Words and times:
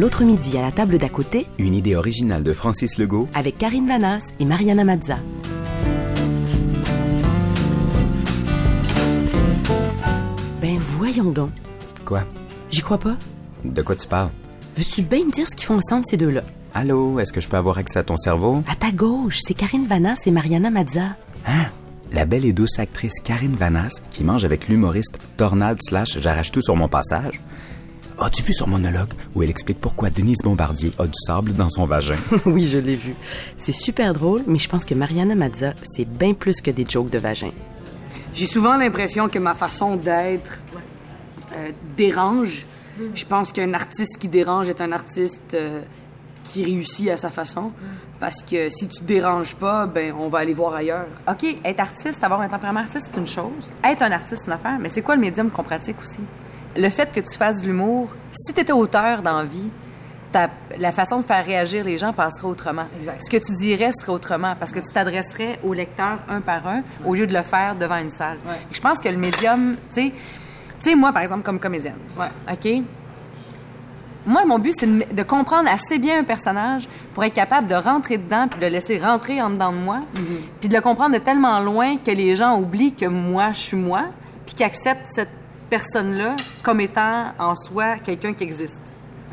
L'autre 0.00 0.24
midi, 0.24 0.56
à 0.56 0.62
la 0.62 0.72
table 0.72 0.96
d'à 0.96 1.10
côté, 1.10 1.46
Une 1.58 1.74
idée 1.74 1.94
originale 1.94 2.42
de 2.42 2.54
Francis 2.54 2.96
Legault, 2.96 3.28
avec 3.34 3.58
Karine 3.58 3.86
Vanas 3.86 4.22
et 4.38 4.46
Mariana 4.46 4.82
Mazza. 4.82 5.18
Ben 10.62 10.78
voyons 10.78 11.30
donc. 11.30 11.50
quoi? 12.06 12.22
J'y 12.70 12.80
crois 12.80 12.96
pas. 12.96 13.18
De 13.62 13.82
quoi 13.82 13.94
tu 13.94 14.08
parles? 14.08 14.30
Veux-tu 14.78 15.02
bien 15.02 15.22
me 15.26 15.32
dire 15.32 15.46
ce 15.50 15.54
qu'ils 15.54 15.66
font 15.66 15.76
ensemble, 15.76 16.06
ces 16.08 16.16
deux-là? 16.16 16.44
Allô, 16.72 17.20
est-ce 17.20 17.34
que 17.34 17.42
je 17.42 17.48
peux 17.48 17.58
avoir 17.58 17.76
accès 17.76 17.98
à 17.98 18.02
ton 18.02 18.16
cerveau? 18.16 18.62
À 18.72 18.76
ta 18.76 18.92
gauche, 18.92 19.40
c'est 19.46 19.52
Karine 19.52 19.86
Vanas 19.86 20.22
et 20.24 20.30
Mariana 20.30 20.70
Mazza. 20.70 21.14
Hein? 21.46 21.66
La 22.10 22.24
belle 22.24 22.46
et 22.46 22.54
douce 22.54 22.78
actrice 22.78 23.20
Karine 23.22 23.54
Vanas 23.54 24.00
qui 24.10 24.24
mange 24.24 24.46
avec 24.46 24.66
l'humoriste 24.66 25.18
Tornade 25.36 25.78
slash 25.82 26.18
J'arrache 26.20 26.52
tout 26.52 26.62
sur 26.62 26.74
mon 26.74 26.88
passage. 26.88 27.38
As-tu 28.22 28.42
vu 28.42 28.52
son 28.52 28.66
monologue 28.66 29.08
où 29.34 29.42
elle 29.42 29.48
explique 29.48 29.80
pourquoi 29.80 30.10
Denise 30.10 30.42
Bombardier 30.44 30.92
a 30.98 31.06
du 31.06 31.18
sable 31.26 31.54
dans 31.54 31.70
son 31.70 31.86
vagin? 31.86 32.16
oui, 32.44 32.66
je 32.66 32.76
l'ai 32.76 32.94
vu. 32.94 33.14
C'est 33.56 33.72
super 33.72 34.12
drôle, 34.12 34.42
mais 34.46 34.58
je 34.58 34.68
pense 34.68 34.84
que 34.84 34.92
Mariana 34.92 35.34
Mazza, 35.34 35.72
c'est 35.84 36.04
bien 36.04 36.34
plus 36.34 36.60
que 36.60 36.70
des 36.70 36.84
jokes 36.86 37.08
de 37.08 37.18
vagin. 37.18 37.50
J'ai 38.34 38.46
souvent 38.46 38.76
l'impression 38.76 39.30
que 39.30 39.38
ma 39.38 39.54
façon 39.54 39.96
d'être 39.96 40.58
euh, 41.54 41.70
dérange. 41.96 42.66
Je 43.14 43.24
pense 43.24 43.52
qu'un 43.52 43.72
artiste 43.72 44.18
qui 44.18 44.28
dérange 44.28 44.68
est 44.68 44.82
un 44.82 44.92
artiste 44.92 45.54
euh, 45.54 45.80
qui 46.44 46.62
réussit 46.62 47.08
à 47.08 47.16
sa 47.16 47.30
façon. 47.30 47.72
Parce 48.20 48.42
que 48.42 48.68
si 48.68 48.86
tu 48.86 48.98
te 48.98 49.04
déranges 49.04 49.54
pas, 49.54 49.86
ben 49.86 50.12
on 50.12 50.28
va 50.28 50.40
aller 50.40 50.52
voir 50.52 50.74
ailleurs. 50.74 51.06
OK, 51.26 51.56
être 51.64 51.80
artiste, 51.80 52.22
avoir 52.22 52.42
un 52.42 52.50
tempérament 52.50 52.80
artiste, 52.80 53.10
c'est 53.10 53.18
une 53.18 53.26
chose. 53.26 53.72
Être 53.82 54.02
un 54.02 54.12
artiste, 54.12 54.42
c'est 54.42 54.48
une 54.48 54.52
affaire. 54.52 54.78
Mais 54.78 54.90
c'est 54.90 55.00
quoi 55.00 55.14
le 55.14 55.22
médium 55.22 55.50
qu'on 55.50 55.62
pratique 55.62 55.96
aussi? 56.02 56.20
Le 56.76 56.88
fait 56.88 57.10
que 57.12 57.20
tu 57.20 57.36
fasses 57.36 57.62
de 57.62 57.66
l'humour, 57.66 58.08
si 58.32 58.52
tu 58.54 58.60
étais 58.60 58.72
auteur 58.72 59.22
dans 59.22 59.38
la 59.38 59.44
vie, 59.44 59.68
ta- 60.32 60.50
la 60.78 60.92
façon 60.92 61.18
de 61.18 61.24
faire 61.24 61.44
réagir 61.44 61.84
les 61.84 61.98
gens 61.98 62.12
passerait 62.12 62.46
autrement. 62.46 62.86
Exact. 62.96 63.20
Ce 63.20 63.30
que 63.30 63.44
tu 63.44 63.52
dirais 63.56 63.90
serait 63.92 64.12
autrement 64.12 64.54
parce 64.58 64.70
que 64.70 64.78
tu 64.78 64.92
t'adresserais 64.92 65.58
aux 65.64 65.72
lecteurs 65.74 66.18
un 66.28 66.40
par 66.40 66.66
un 66.68 66.82
au 67.04 67.14
lieu 67.14 67.26
de 67.26 67.32
le 67.34 67.42
faire 67.42 67.74
devant 67.74 67.96
une 67.96 68.10
salle. 68.10 68.38
Ouais. 68.46 68.60
Je 68.70 68.80
pense 68.80 68.98
que 69.00 69.08
le 69.08 69.16
médium, 69.16 69.76
tu 69.92 69.94
sais, 70.06 70.12
tu 70.82 70.90
sais, 70.90 70.94
moi, 70.94 71.12
par 71.12 71.22
exemple, 71.22 71.42
comme 71.42 71.58
comédienne, 71.58 71.96
Ouais. 72.18 72.28
OK? 72.52 72.84
Moi, 74.26 74.44
mon 74.44 74.58
but, 74.58 74.74
c'est 74.78 74.86
de, 74.86 75.14
de 75.14 75.22
comprendre 75.22 75.68
assez 75.70 75.98
bien 75.98 76.20
un 76.20 76.24
personnage 76.24 76.86
pour 77.14 77.24
être 77.24 77.32
capable 77.32 77.66
de 77.68 77.74
rentrer 77.74 78.18
dedans 78.18 78.46
puis 78.48 78.60
de 78.60 78.66
le 78.66 78.70
laisser 78.70 78.98
rentrer 78.98 79.40
en 79.40 79.48
dedans 79.50 79.72
de 79.72 79.78
moi, 79.78 80.00
puis 80.60 80.68
de 80.68 80.74
le 80.76 80.82
comprendre 80.82 81.14
de 81.14 81.18
tellement 81.18 81.58
loin 81.60 81.96
que 81.96 82.10
les 82.10 82.36
gens 82.36 82.58
oublient 82.60 82.92
que 82.94 83.06
moi, 83.06 83.52
je 83.52 83.58
suis 83.60 83.76
moi, 83.78 84.04
puis 84.44 84.54
qu'ils 84.54 84.66
acceptent 84.66 85.06
cette 85.10 85.30
personne-là 85.70 86.36
comme 86.62 86.80
étant 86.80 87.32
en 87.38 87.54
soi 87.54 87.96
quelqu'un 87.98 88.34
qui 88.34 88.44
existe. 88.44 88.82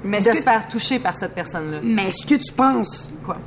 Mais 0.04 0.20
de 0.20 0.26
se 0.32 0.42
faire 0.42 0.68
toucher 0.68 1.00
par 1.00 1.18
cette 1.18 1.34
personne-là. 1.34 1.80
Mais 1.84 2.10
est-ce 2.10 2.26
que 2.26 2.36
tu 2.36 2.54
penses 2.54 3.10
Quoi? 3.26 3.38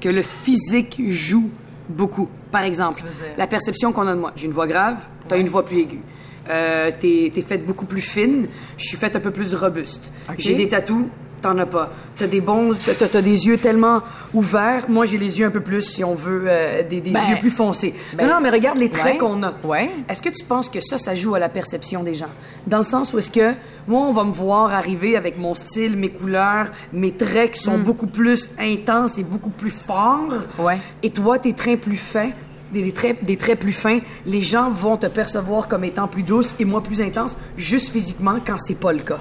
que 0.00 0.08
le 0.08 0.22
physique 0.22 1.00
joue 1.06 1.50
beaucoup? 1.88 2.28
Par 2.50 2.62
exemple, 2.64 3.02
la 3.38 3.46
perception 3.46 3.92
qu'on 3.92 4.06
a 4.08 4.14
de 4.14 4.20
moi. 4.20 4.32
J'ai 4.34 4.46
une 4.46 4.52
voix 4.52 4.66
grave, 4.66 4.96
tu 5.28 5.34
as 5.34 5.38
une 5.38 5.48
voix 5.48 5.64
plus 5.64 5.78
aiguë. 5.80 6.00
Euh, 6.48 6.90
t'es, 6.98 7.30
t'es 7.32 7.42
faite 7.42 7.64
beaucoup 7.64 7.84
plus 7.86 8.00
fine, 8.00 8.48
je 8.76 8.84
suis 8.84 8.96
faite 8.96 9.14
un 9.14 9.20
peu 9.20 9.30
plus 9.30 9.54
robuste. 9.54 10.00
J'ai 10.36 10.54
des 10.56 10.66
tatous, 10.66 11.06
t'en 11.40 11.56
as 11.58 11.66
pas. 11.66 11.90
T'as 12.16 12.26
des 12.26 12.40
bons, 12.40 12.72
t'as, 12.84 12.94
t'as 13.08 13.22
des 13.22 13.46
yeux 13.46 13.58
tellement 13.58 14.02
ouverts. 14.34 14.84
Moi, 14.88 15.06
j'ai 15.06 15.18
les 15.18 15.38
yeux 15.40 15.46
un 15.46 15.50
peu 15.50 15.60
plus, 15.60 15.82
si 15.82 16.04
on 16.04 16.14
veut, 16.14 16.44
euh, 16.46 16.82
des, 16.82 17.00
des 17.00 17.10
Ben, 17.12 17.20
yeux 17.30 17.36
plus 17.40 17.50
foncés. 17.50 17.94
ben, 18.14 18.26
non, 18.26 18.34
non, 18.34 18.40
mais 18.40 18.50
regarde 18.50 18.78
les 18.78 18.90
traits 18.90 19.12
ouais, 19.14 19.18
qu'on 19.18 19.42
a. 19.42 19.54
ouais. 19.64 19.90
Est-ce 20.08 20.22
que 20.22 20.28
tu 20.28 20.44
penses 20.44 20.68
que 20.68 20.80
ça, 20.80 20.98
ça 20.98 21.14
joue 21.14 21.34
à 21.34 21.38
la 21.38 21.48
perception 21.48 22.02
des 22.02 22.14
gens? 22.14 22.28
Dans 22.66 22.78
le 22.78 22.84
sens 22.84 23.12
où 23.12 23.18
est-ce 23.18 23.30
que 23.30 23.52
moi, 23.88 24.00
on 24.02 24.12
va 24.12 24.24
me 24.24 24.32
voir 24.32 24.72
arriver 24.72 25.16
avec 25.16 25.38
mon 25.38 25.54
style, 25.54 25.96
mes 25.96 26.10
couleurs, 26.10 26.66
mes 26.92 27.12
traits 27.12 27.52
qui 27.52 27.60
sont 27.60 27.78
beaucoup 27.78 28.06
plus 28.06 28.48
intenses 28.58 29.18
et 29.18 29.24
beaucoup 29.24 29.50
plus 29.50 29.70
forts. 29.70 30.28
Ouais. 30.58 30.78
Et 31.02 31.10
toi, 31.10 31.38
tes 31.38 31.52
traits 31.54 31.80
plus 31.80 31.96
fins, 31.96 32.30
des, 32.72 32.82
des 32.82 32.92
traits, 32.92 33.24
des 33.24 33.36
traits 33.36 33.58
plus 33.58 33.72
fins, 33.72 33.98
les 34.26 34.42
gens 34.42 34.70
vont 34.70 34.96
te 34.96 35.06
percevoir 35.06 35.66
comme 35.68 35.84
étant 35.84 36.06
plus 36.06 36.22
douce 36.22 36.54
et 36.60 36.64
moi 36.64 36.82
plus 36.82 37.00
intense, 37.00 37.36
juste 37.56 37.88
physiquement, 37.88 38.36
quand 38.46 38.58
c'est 38.58 38.78
pas 38.78 38.92
le 38.92 39.00
cas. 39.00 39.18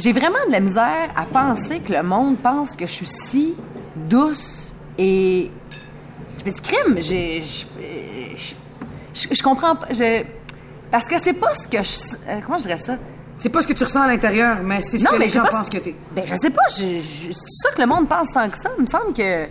J'ai 0.00 0.12
vraiment 0.12 0.38
de 0.46 0.52
la 0.52 0.60
misère 0.60 1.10
à 1.14 1.24
penser 1.26 1.80
que 1.80 1.92
le 1.92 2.02
monde 2.02 2.38
pense 2.38 2.74
que 2.74 2.86
je 2.86 2.92
suis 2.92 3.06
si 3.06 3.54
douce 3.94 4.72
et. 4.98 5.50
Je 6.38 6.50
me 6.50 6.54
dis, 6.54 6.60
crime, 6.62 6.96
j'ai. 7.00 7.42
Je, 7.42 7.64
je, 8.36 8.54
je- 9.14 9.28
je 9.34 9.42
comprends 9.42 9.76
pas. 9.76 9.88
Parce 10.90 11.04
que 11.06 11.18
c'est 11.22 11.34
pas 11.34 11.54
ce 11.54 11.68
que 11.68 11.82
je. 11.82 12.16
euh, 12.28 12.40
Comment 12.44 12.56
je 12.58 12.62
dirais 12.62 12.78
ça? 12.78 12.96
C'est 13.38 13.48
pas 13.50 13.60
ce 13.62 13.66
que 13.66 13.72
tu 13.74 13.84
ressens 13.84 14.02
à 14.02 14.06
l'intérieur, 14.06 14.58
mais 14.62 14.80
c'est 14.82 14.98
ce 14.98 15.04
Non, 15.04 15.10
que 15.12 15.16
les 15.16 15.26
gens 15.26 15.44
pensent 15.44 15.68
que 15.68 15.78
t'es. 15.78 15.94
Ben, 16.14 16.26
je 16.26 16.34
sais 16.34 16.50
pas. 16.50 16.62
je- 16.76 17.00
je- 17.00 17.30
C'est 17.32 17.68
ça 17.68 17.72
que 17.74 17.80
le 17.80 17.86
monde 17.86 18.08
pense 18.08 18.28
tant 18.32 18.48
que 18.48 18.58
ça. 18.58 18.70
Il 18.78 18.82
me 18.82 18.86
semble 18.86 19.12
que. 19.12 19.46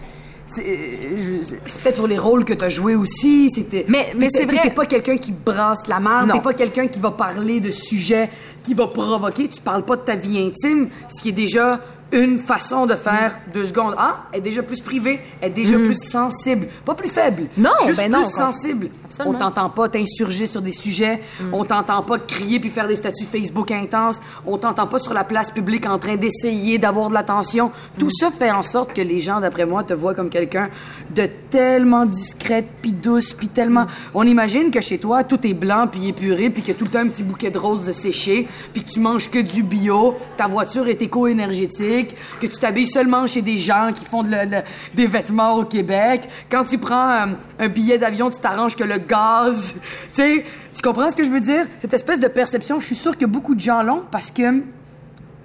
C'est- 0.56 1.60
peut-être 1.84 1.98
pour 1.98 2.08
les 2.08 2.18
rôles 2.18 2.46
que 2.46 2.54
tu 2.54 2.64
as 2.66 2.70
joués 2.70 2.96
aussi. 2.96 3.50
C'était. 3.50 3.86
Mais- 3.88 4.08
c'est 4.34 4.46
vrai- 4.46 4.60
T'es 4.64 4.72
pas 4.72 4.86
quelqu'un 4.86 5.18
qui 5.18 5.32
brasse 5.32 5.88
la 5.88 6.00
marde. 6.00 6.32
T'es 6.34 6.42
pas 6.42 6.54
quelqu'un 6.54 6.88
qui 6.88 7.00
va 7.00 7.12
parler 7.12 7.60
de 7.60 7.72
sujets 7.72 8.30
qui 8.64 8.74
va 8.74 8.88
provoquer. 8.88 9.48
Tu 9.48 9.62
parles 9.62 9.84
pas 9.86 9.96
de 9.96 10.02
ta 10.02 10.16
vie 10.16 10.40
intime, 10.40 10.90
ce 11.08 11.22
qui 11.22 11.30
est 11.30 11.34
déjà 11.34 11.80
une 12.12 12.40
façon 12.40 12.86
de 12.86 12.96
faire 12.96 13.40
deux 13.53 13.66
secondes. 13.66 13.96
Ah, 13.97 14.24
elle 14.31 14.40
est 14.40 14.42
déjà 14.42 14.64
plus 14.64 14.81
privée, 14.81 15.20
elle 15.42 15.50
est 15.50 15.53
déjà 15.53 15.78
plus 15.78 16.00
sensible. 16.00 16.68
Pas 16.86 16.96
plus 16.96 17.09
faible. 17.09 17.44
Mm. 17.56 17.62
Non, 17.62 17.72
juste 17.86 18.00
ben 18.00 18.12
plus 18.12 18.22
non, 18.22 18.30
sensible. 18.30 18.90
Absolument. 19.06 19.31
Mm. 19.31 19.36
On 19.36 19.40
t'entend 19.40 19.70
pas 19.70 19.90
t'insurger 19.90 20.46
sur 20.46 20.62
des 20.62 20.72
sujets. 20.72 21.20
On 21.52 21.66
t'entend 21.66 22.02
pas 22.03 22.20
crier 22.20 22.59
puis 22.59 22.70
faire 22.70 22.88
des 22.88 22.96
statuts 22.96 23.25
Facebook 23.25 23.72
intenses. 23.72 24.20
On 24.46 24.58
t'entend 24.58 24.88
pas 24.88 25.00
sur 25.00 25.14
la 25.14 25.24
place 25.24 25.52
publique 25.52 25.86
en 25.86 26.00
train 26.00 26.16
d'essayer 26.16 26.78
d'avoir 26.78 27.09
de 27.09 27.14
l'attention. 27.14 27.68
Mm. 27.68 28.00
Tout 28.00 28.09
ça 28.12 28.31
fait 28.31 28.52
en 28.52 28.64
sorte 28.64 28.94
que 28.94 29.02
les 29.02 29.20
gens, 29.20 29.40
d'après 29.40 29.66
moi, 29.66 29.84
te 29.84 29.94
voient 29.94 30.14
comme 30.14 30.30
quelqu'un 30.30 30.70
de 31.14 31.28
tellement 31.50 32.06
discrète 32.06 32.68
puis 32.81 32.91
douce 32.91 33.34
puis 33.34 33.47
tellement. 33.47 33.86
On 34.14 34.24
imagine 34.24 34.72
que 34.72 34.81
chez 34.81 34.97
toi, 34.97 35.24
tout 35.24 35.46
est 35.46 35.53
blanc 35.53 35.88
puis 35.91 36.08
épuré 36.08 36.50
puis 36.50 36.64
que 36.64 36.72
tout 36.72 36.86
le 36.86 36.91
temps 36.91 37.00
un 37.00 37.08
petit 37.08 37.24
bouquet 37.24 37.52
de 37.52 37.58
roses 37.58 37.91
séché 37.91 38.47
puis 38.74 38.84
que 38.84 38.90
tu 38.90 39.00
manges 39.00 39.30
que 39.30 39.40
du 39.40 39.64
bio, 39.64 40.16
ta 40.38 40.47
voiture 40.47 40.88
est 40.88 41.02
éco-énergétique, 41.02 41.99
que 42.06 42.46
tu 42.48 42.58
t'habilles 42.60 42.88
seulement 42.88 43.28
chez 43.28 43.42
des 43.42 43.58
gens 43.58 43.92
qui 43.94 44.06
font 44.06 44.24
de 44.24 44.30
le- 44.30 44.50
le- 44.50 44.62
des 44.94 45.08
vêtements 45.08 45.54
au 45.56 45.66
Québec. 45.66 46.28
Quand 46.50 46.64
tu 46.64 46.78
prends 46.78 47.10
euh, 47.12 47.26
un 47.60 47.68
billet 47.68 47.98
d'avion, 47.98 48.30
tu 48.30 48.40
t'arranges 48.40 48.76
que 48.76 48.84
le 48.84 48.98
gaz. 48.98 49.74
tu 49.80 49.82
sais, 50.14 50.46
tu 50.74 50.82
comprends 50.82 51.09
ce 51.09 51.16
que 51.16 51.24
je 51.24 51.30
veux 51.30 51.40
dire? 51.40 51.66
Cette 51.82 51.94
espèce 51.94 52.20
de 52.20 52.28
perception, 52.28 52.80
je 52.80 52.86
suis 52.88 52.96
sûre 52.96 53.18
que 53.18 53.26
beaucoup 53.26 53.56
de 53.56 53.59
gens 53.62 53.84
l'ont 53.84 54.06
parce 54.12 54.32
que 54.32 54.64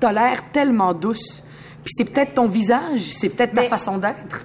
t'as 0.00 0.12
l'air 0.12 0.42
tellement 0.52 0.92
douce. 0.94 1.42
Puis 1.84 1.92
c'est 1.98 2.04
peut-être 2.06 2.34
ton 2.34 2.48
visage, 2.48 3.00
c'est 3.00 3.28
peut-être 3.28 3.54
ta 3.54 3.62
Mais- 3.62 3.68
façon 3.68 3.98
d'être. 3.98 4.42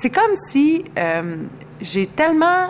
c'est 0.00 0.10
comme 0.10 0.34
si 0.50 0.84
euh, 0.98 1.36
j'ai 1.80 2.06
tellement. 2.06 2.68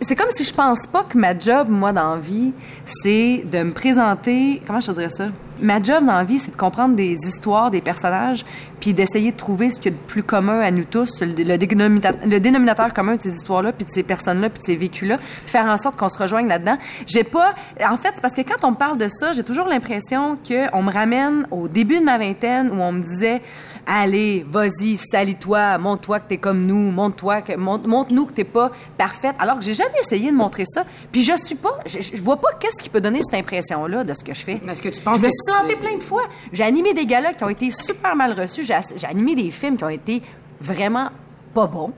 C'est- 0.00 0.16
comme 0.16 0.30
si 0.30 0.44
je 0.44 0.52
pense 0.52 0.86
pas 0.86 1.04
que 1.04 1.16
ma 1.16 1.38
job, 1.38 1.68
moi, 1.68 1.92
dans 1.92 2.16
vie, 2.18 2.52
c'est 2.84 3.44
de 3.50 3.62
me 3.62 3.72
présenter. 3.72 4.62
Comment 4.66 4.80
je 4.80 4.86
te 4.88 4.92
dirais 4.92 5.08
ça? 5.08 5.28
Ma 5.60 5.82
job 5.82 6.04
dans 6.04 6.16
la 6.16 6.24
vie, 6.24 6.38
c'est 6.38 6.50
de 6.50 6.56
comprendre 6.56 6.96
des 6.96 7.14
histoires, 7.14 7.70
des 7.70 7.80
personnages, 7.80 8.44
puis 8.80 8.94
d'essayer 8.94 9.32
de 9.32 9.36
trouver 9.36 9.70
ce 9.70 9.80
qu'il 9.80 9.92
y 9.92 9.94
a 9.94 9.98
de 9.98 10.02
plus 10.06 10.22
commun 10.22 10.60
à 10.60 10.70
nous 10.70 10.84
tous, 10.84 11.20
le, 11.20 11.42
le 11.44 11.56
dénominateur, 11.58 12.20
le 12.24 12.38
dénominateur 12.40 12.92
commun 12.92 13.16
de 13.16 13.22
ces 13.22 13.34
histoires-là, 13.34 13.72
puis 13.72 13.84
de 13.84 13.90
ces 13.90 14.02
personnes-là, 14.02 14.50
puis 14.50 14.60
de 14.60 14.64
ces 14.64 14.76
vécus-là, 14.76 15.16
faire 15.46 15.64
en 15.66 15.76
sorte 15.78 15.96
qu'on 15.96 16.08
se 16.08 16.18
rejoigne 16.18 16.46
là-dedans. 16.48 16.76
J'ai 17.06 17.24
pas. 17.24 17.54
En 17.88 17.96
fait, 17.96 18.10
c'est 18.14 18.20
parce 18.22 18.34
que 18.34 18.42
quand 18.42 18.64
on 18.66 18.72
me 18.72 18.76
parle 18.76 18.98
de 18.98 19.08
ça, 19.08 19.32
j'ai 19.32 19.44
toujours 19.44 19.66
l'impression 19.66 20.36
qu'on 20.46 20.82
me 20.82 20.92
ramène 20.92 21.46
au 21.50 21.68
début 21.68 21.98
de 22.00 22.04
ma 22.04 22.18
vingtaine 22.18 22.70
où 22.70 22.80
on 22.80 22.92
me 22.92 23.02
disait 23.02 23.42
Allez, 23.86 24.44
vas-y, 24.50 24.96
salis-toi, 24.96 25.78
montre-toi 25.78 26.20
que 26.20 26.28
t'es 26.28 26.38
comme 26.38 26.66
nous, 26.66 26.90
montre-toi 26.90 27.42
que 27.42 27.56
montre- 27.56 27.88
montre-nous 27.88 28.26
que 28.26 28.32
t'es 28.32 28.44
pas 28.44 28.70
parfaite. 28.98 29.34
Alors 29.38 29.58
que 29.58 29.64
j'ai 29.64 29.74
jamais 29.74 29.98
essayé 30.00 30.30
de 30.30 30.36
montrer 30.36 30.64
ça. 30.66 30.84
Puis 31.12 31.22
je 31.22 31.32
suis 31.36 31.54
pas, 31.54 31.78
je, 31.86 31.98
je 32.00 32.20
vois 32.22 32.40
pas 32.40 32.48
qu'est-ce 32.58 32.82
qui 32.82 32.90
peut 32.90 33.00
donner 33.00 33.20
cette 33.22 33.38
impression-là 33.40 34.04
de 34.04 34.12
ce 34.14 34.24
que 34.24 34.34
je 34.34 34.42
fais. 34.42 34.60
Mais 34.64 34.72
est-ce 34.72 34.82
que 34.82 34.88
tu 34.88 35.00
penses 35.00 35.18
je 35.18 35.22
me 35.22 35.28
que 35.28 35.32
suis 35.32 35.52
plantée 35.56 35.76
plein 35.76 35.96
de 35.96 36.02
fois. 36.02 36.22
J'ai 36.52 36.64
animé 36.64 36.94
des 36.94 37.06
galas 37.06 37.32
qui 37.34 37.44
ont 37.44 37.48
été 37.48 37.70
super 37.70 38.16
mal 38.16 38.32
reçus. 38.38 38.64
J'ai, 38.66 39.06
animé 39.06 39.34
des 39.34 39.50
films 39.50 39.76
qui 39.76 39.84
ont 39.84 39.88
été 39.88 40.22
vraiment 40.60 41.08
pas 41.54 41.66
bons. 41.66 41.92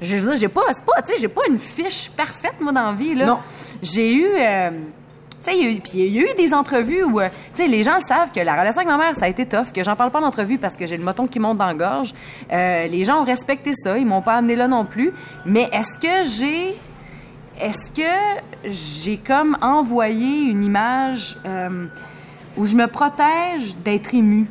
Je 0.00 0.16
veux 0.16 0.28
dire, 0.30 0.36
j'ai 0.38 0.48
pas, 0.48 0.62
c'est 0.72 0.84
pas, 0.84 1.00
tu 1.02 1.12
sais, 1.14 1.20
j'ai 1.20 1.28
pas 1.28 1.42
une 1.48 1.58
fiche 1.58 2.10
parfaite 2.10 2.54
moi 2.60 2.72
dans 2.72 2.86
la 2.86 2.92
vie 2.92 3.14
là. 3.14 3.26
Non. 3.26 3.38
J'ai 3.82 4.14
eu. 4.16 4.26
euh, 4.26 4.70
tu 5.44 5.50
sais, 5.50 5.58
il 5.58 5.64
y 5.64 5.66
a 5.66 5.70
eu- 5.72 5.80
puis 5.80 5.92
il 5.94 6.06
y 6.14 6.18
a 6.20 6.22
eu 6.22 6.34
des 6.36 6.54
entrevues 6.54 7.02
où, 7.02 7.18
euh, 7.20 7.28
tu 7.54 7.62
sais, 7.62 7.68
les 7.68 7.82
gens 7.82 7.98
savent 8.00 8.30
que 8.32 8.38
la 8.40 8.52
relation 8.52 8.80
avec 8.82 8.88
ma 8.92 8.96
mère, 8.96 9.16
ça 9.16 9.24
a 9.24 9.28
été 9.28 9.44
tough, 9.44 9.72
que 9.74 9.82
j'en 9.82 9.96
parle 9.96 10.10
pas 10.12 10.20
en 10.20 10.24
entrevue 10.24 10.56
parce 10.58 10.76
que 10.76 10.86
j'ai 10.86 10.96
le 10.96 11.02
moton 11.04 11.26
qui 11.26 11.40
monte 11.40 11.58
dans 11.58 11.66
la 11.66 11.74
gorge. 11.74 12.14
Euh, 12.52 12.86
les 12.86 13.04
gens 13.04 13.22
ont 13.22 13.24
respecté 13.24 13.72
ça, 13.74 13.98
ils 13.98 14.06
m'ont 14.06 14.22
pas 14.22 14.34
amené 14.34 14.54
là 14.56 14.68
non 14.68 14.84
plus. 14.84 15.12
Mais 15.44 15.68
est-ce 15.72 15.98
que 15.98 16.28
j'ai, 16.28 16.74
est-ce 17.60 17.90
que 17.90 18.70
j'ai 18.70 19.16
comme 19.18 19.56
envoyé 19.62 20.44
une 20.44 20.62
image 20.64 21.36
euh, 21.44 21.86
où 22.56 22.64
je 22.66 22.76
me 22.76 22.86
protège 22.86 23.76
d'être 23.84 24.14
émue? 24.14 24.46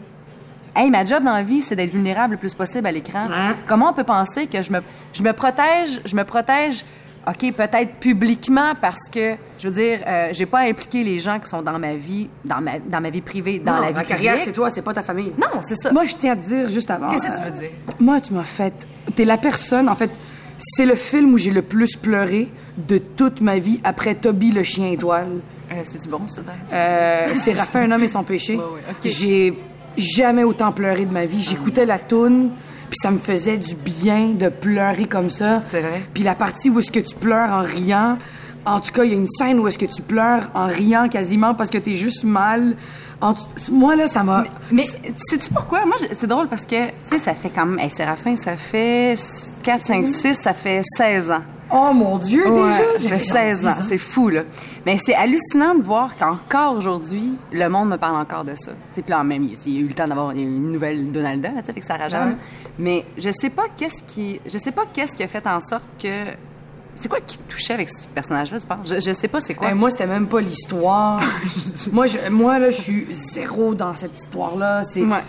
Hey, 0.75 0.89
ma 0.89 1.03
job 1.03 1.23
dans 1.23 1.33
la 1.33 1.44
vie, 1.44 1.62
c'est 1.62 1.75
d'être 1.75 1.91
vulnérable 1.91 2.33
le 2.33 2.38
plus 2.38 2.53
possible 2.53 2.88
à 2.88 2.91
l'écran. 2.91 3.25
Hein? 3.31 3.56
Comment 3.68 3.89
on 3.89 3.94
peut 3.94 4.06
penser 4.06 4.47
que 4.47 4.62
je 4.62 4.71
me, 4.71 4.79
je 5.13 5.21
me 5.21 5.33
protège, 5.33 6.01
je 6.06 6.15
me 6.15 6.23
protège 6.23 6.85
OK, 7.27 7.53
peut-être 7.53 7.95
publiquement 8.00 8.73
parce 8.81 9.07
que, 9.12 9.35
je 9.59 9.68
veux 9.68 9.73
dire, 9.73 10.00
euh, 10.07 10.29
j'ai 10.31 10.47
pas 10.47 10.62
impliqué 10.62 11.03
les 11.03 11.19
gens 11.19 11.39
qui 11.39 11.47
sont 11.47 11.62
dans 11.62 11.77
ma 11.77 11.95
vie, 11.95 12.29
dans 12.44 12.62
ma, 12.62 12.79
dans 12.79 13.00
ma 13.00 13.12
vie 13.12 13.21
privée, 13.21 13.59
dans 13.59 13.75
Non, 13.75 13.81
la 13.81 13.88
vie 13.89 13.97
la 13.97 14.03
carrière, 14.03 14.39
c'est 14.39 14.51
toi, 14.51 14.71
c'est 14.71 14.81
pas 14.81 14.94
ta 14.94 15.03
famille. 15.03 15.31
Non, 15.38 15.62
c'est 15.62 15.75
ça. 15.75 15.91
Moi, 15.91 16.06
je 16.06 16.15
tiens 16.15 16.33
à 16.33 16.35
te 16.35 16.47
dire 16.47 16.69
juste 16.69 16.89
avant. 16.89 17.09
Qu'est-ce 17.09 17.27
que 17.29 17.38
tu 17.38 17.41
euh, 17.44 17.45
veux 17.45 17.59
dire? 17.59 17.69
Moi, 18.00 18.21
tu 18.21 18.33
m'as 18.33 18.44
fait. 18.44 18.88
T'es 19.15 19.25
la 19.25 19.38
personne, 19.38 19.88
en 19.88 19.95
fait. 19.95 20.09
C'est 20.57 20.85
le 20.85 20.95
film 20.95 21.33
où 21.33 21.38
j'ai 21.38 21.51
le 21.51 21.62
plus 21.62 21.95
pleuré 21.95 22.51
de 22.77 22.97
toute 22.97 23.41
ma 23.41 23.57
vie 23.59 23.79
après 23.83 24.15
Toby 24.15 24.51
le 24.51 24.63
chien 24.63 24.91
étoile. 24.91 25.41
Euh, 25.71 25.75
C'est-tu 25.83 26.07
bon, 26.07 26.21
ça? 26.27 26.41
Euh, 26.74 27.27
c'est 27.35 27.53
Raphaël, 27.53 27.91
un 27.91 27.95
homme 27.95 28.03
et 28.03 28.07
son 28.07 28.24
péché. 28.24 28.56
Ouais, 28.56 28.63
ouais, 28.63 28.81
ok. 28.91 29.09
J'ai 29.09 29.57
jamais 29.97 30.43
autant 30.43 30.71
pleuré 30.71 31.05
de 31.05 31.11
ma 31.13 31.25
vie. 31.25 31.41
J'écoutais 31.41 31.85
la 31.85 31.99
toune, 31.99 32.51
puis 32.89 32.97
ça 33.01 33.11
me 33.11 33.17
faisait 33.17 33.57
du 33.57 33.75
bien 33.75 34.29
de 34.33 34.49
pleurer 34.49 35.05
comme 35.05 35.29
ça. 35.29 35.61
C'est 35.69 35.81
vrai. 35.81 36.01
Puis 36.13 36.23
la 36.23 36.35
partie 36.35 36.69
où 36.69 36.79
est-ce 36.79 36.91
que 36.91 36.99
tu 36.99 37.15
pleures 37.15 37.51
en 37.51 37.61
riant, 37.61 38.17
en 38.65 38.79
tout 38.79 38.91
cas, 38.91 39.03
il 39.03 39.11
y 39.11 39.13
a 39.13 39.17
une 39.17 39.27
scène 39.27 39.59
où 39.59 39.67
est-ce 39.67 39.77
que 39.77 39.85
tu 39.85 40.01
pleures 40.01 40.49
en 40.53 40.67
riant 40.67 41.07
quasiment 41.09 41.53
parce 41.55 41.69
que 41.69 41.77
t'es 41.79 41.95
juste 41.95 42.23
mal. 42.23 42.75
En 43.21 43.33
Moi, 43.71 43.95
là, 43.95 44.07
ça 44.07 44.23
m'a... 44.23 44.43
Mais 44.71 44.83
sais-tu 45.15 45.53
pourquoi? 45.53 45.85
Moi, 45.85 45.95
je- 46.01 46.15
c'est 46.19 46.25
drôle 46.27 46.47
parce 46.47 46.65
que, 46.65 46.88
tu 46.88 46.93
sais, 47.05 47.19
ça 47.19 47.33
fait 47.35 47.49
quand 47.49 47.65
même... 47.67 47.77
Hey, 47.79 47.91
Séraphin, 47.91 48.35
ça 48.35 48.57
fait 48.57 49.15
4, 49.61 49.85
5, 49.85 50.07
6, 50.07 50.33
ça 50.35 50.53
fait 50.55 50.81
16 50.97 51.29
ans. 51.31 51.43
Oh 51.73 51.91
mon 51.94 52.18
Dieu, 52.18 52.47
Ouais, 52.47 52.69
déjà! 52.69 52.83
J'avais 53.00 53.18
fait 53.19 53.25
genre 53.25 53.38
16 53.38 53.68
ans. 53.68 53.73
10 53.81 53.85
C'est 53.89 53.97
fou, 53.97 54.29
là. 54.29 54.44
Mais 54.85 54.97
c'est 55.03 55.13
hallucinant 55.15 55.75
de 55.75 55.83
voir 55.83 56.15
qu'encore 56.18 56.75
aujourd'hui, 56.75 57.38
le 57.51 57.68
monde 57.69 57.89
me 57.89 57.97
parle 57.97 58.15
encore 58.15 58.44
de 58.44 58.56
ça. 58.56 58.71
Tu 58.71 58.77
sais, 58.94 59.01
puis 59.01 59.12
là, 59.12 59.23
même, 59.23 59.47
il 59.65 59.73
y 59.73 59.77
a 59.77 59.79
eu 59.81 59.88
le 59.88 59.94
temps 59.94 60.07
d'avoir 60.07 60.31
une 60.31 60.71
nouvelle 60.71 61.12
Donalda, 61.12 61.50
là, 61.51 61.62
avec 61.68 61.83
Sarah 61.83 62.07
Jeanne. 62.09 62.29
Ouais. 62.29 62.35
Mais 62.79 63.06
je 63.18 63.29
sais 63.31 63.50
pas 63.50 63.65
qu'est-ce 63.75 64.03
qui... 64.03 64.39
Je 64.45 64.57
sais 64.57 64.71
pas 64.71 64.83
qu'est-ce 64.91 65.15
qui 65.15 65.23
a 65.23 65.27
fait 65.27 65.45
en 65.47 65.59
sorte 65.59 65.88
que... 66.01 66.25
C'est 66.95 67.07
quoi 67.07 67.19
qui 67.21 67.38
touchait 67.39 67.74
avec 67.74 67.89
ce 67.89 68.06
personnage-là, 68.07 68.59
tu 68.59 68.67
penses? 68.67 68.88
Je, 68.88 68.95
je 69.00 69.13
sais 69.13 69.27
pas 69.27 69.39
c'est 69.39 69.53
quoi. 69.56 69.69
Eh, 69.71 69.74
moi, 69.74 69.89
c'était 69.89 70.06
même 70.06 70.27
pas 70.27 70.41
l'histoire. 70.41 71.21
moi, 71.94 72.06
je, 72.06 72.29
moi, 72.29 72.59
là, 72.59 72.69
je 72.69 72.79
suis 72.81 73.07
zéro 73.12 73.74
dans 73.74 73.95
cette 73.95 74.19
histoire-là. 74.19 74.83
C'est 74.83 75.01
Ouais. 75.03 75.24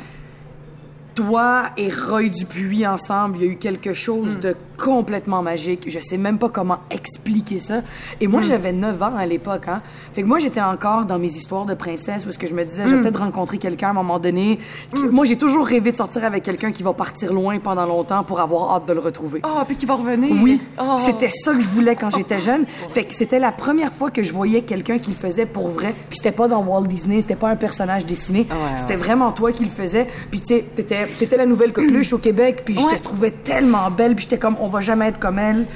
Toi 1.14 1.64
et 1.76 1.90
Roy 1.90 2.28
Dupuis 2.28 2.86
ensemble. 2.86 3.36
Il 3.38 3.44
y 3.44 3.48
a 3.48 3.52
eu 3.52 3.56
quelque 3.56 3.92
chose 3.92 4.38
de 4.40 4.56
complètement 4.82 5.42
magique. 5.42 5.84
Je 5.88 5.98
sais 6.00 6.16
même 6.16 6.38
pas 6.38 6.48
comment 6.48 6.78
expliquer 6.90 7.60
ça. 7.60 7.82
Et 8.20 8.26
moi, 8.26 8.42
j'avais 8.42 8.72
9 8.72 9.00
ans 9.02 9.16
à 9.16 9.26
l'époque. 9.26 9.68
Hein. 9.68 9.80
Fait 10.14 10.22
que 10.22 10.26
moi, 10.26 10.38
j'étais 10.38 10.60
encore 10.60 11.04
dans 11.04 11.18
mes 11.18 11.28
histoires 11.28 11.66
de 11.66 11.74
princesse 11.74 12.24
parce 12.24 12.36
que 12.36 12.46
je 12.46 12.54
me 12.54 12.64
disais, 12.64 12.84
je 12.86 12.96
vais 12.96 13.02
peut-être 13.02 13.20
rencontrer 13.20 13.58
quelqu'un 13.58 13.88
à 13.88 13.90
un 13.90 13.94
moment 13.94 14.18
donné. 14.18 14.58
qui- 14.94 15.02
Moi, 15.04 15.24
j'ai 15.24 15.36
toujours 15.36 15.66
rêvé 15.66 15.92
de 15.92 15.96
sortir 15.96 16.24
avec 16.24 16.42
quelqu'un 16.42 16.72
qui 16.72 16.82
va 16.82 16.92
partir 16.92 17.32
loin 17.32 17.58
pendant 17.58 17.86
longtemps 17.86 18.24
pour 18.24 18.40
avoir 18.40 18.74
hâte 18.74 18.86
de 18.86 18.92
le 18.92 19.00
retrouver. 19.00 19.40
Oh, 19.44 19.60
puis 19.66 19.76
qui 19.76 19.86
va 19.86 19.94
revenir. 19.94 20.32
Oui, 20.42 20.60
Oh. 20.80 20.96
c'était 20.98 21.28
ça 21.28 21.52
que 21.54 21.60
je 21.60 21.68
voulais 21.68 21.94
quand 21.96 22.10
j'étais 22.10 22.40
jeune. 22.40 22.64
Fait 22.94 23.04
que 23.04 23.14
c'était 23.14 23.38
la 23.38 23.52
première 23.52 23.92
fois 23.92 24.10
que 24.10 24.22
je 24.22 24.32
voyais 24.32 24.62
quelqu'un 24.62 24.98
qui 24.98 25.10
le 25.10 25.16
faisait 25.16 25.46
pour 25.46 25.68
vrai. 25.68 25.94
Puis 26.08 26.18
c'était 26.18 26.32
pas 26.32 26.48
dans 26.48 26.62
Walt 26.64 26.86
Disney, 26.86 27.20
c'était 27.20 27.36
pas 27.36 27.50
un 27.50 27.56
personnage 27.56 28.04
dessiné. 28.06 28.40
Ouais, 28.50 28.56
c'était 28.78 28.94
ouais. 28.94 28.96
vraiment 28.96 29.30
toi 29.32 29.52
qui 29.52 29.64
le 29.64 29.70
faisais. 29.70 30.06
Puis 30.30 30.40
tu 30.40 30.46
sais, 30.46 30.64
t'étais, 30.74 31.01
t'étais 31.18 31.36
la 31.36 31.46
nouvelle 31.46 31.72
coqueluche 31.72 32.12
au 32.12 32.18
Québec. 32.18 32.62
Puis 32.64 32.78
je 32.78 32.84
Ouais. 32.86 32.98
te 32.98 33.02
trouvais 33.04 33.30
tellement 33.30 33.90
belle. 33.90 34.14
Puis 34.14 34.24
j'étais 34.24 34.38
comme, 34.38 34.56
on 34.60 34.68
va 34.68 34.80
jamais 34.80 35.08
être 35.08 35.18
comme 35.18 35.38
elle. 35.38 35.66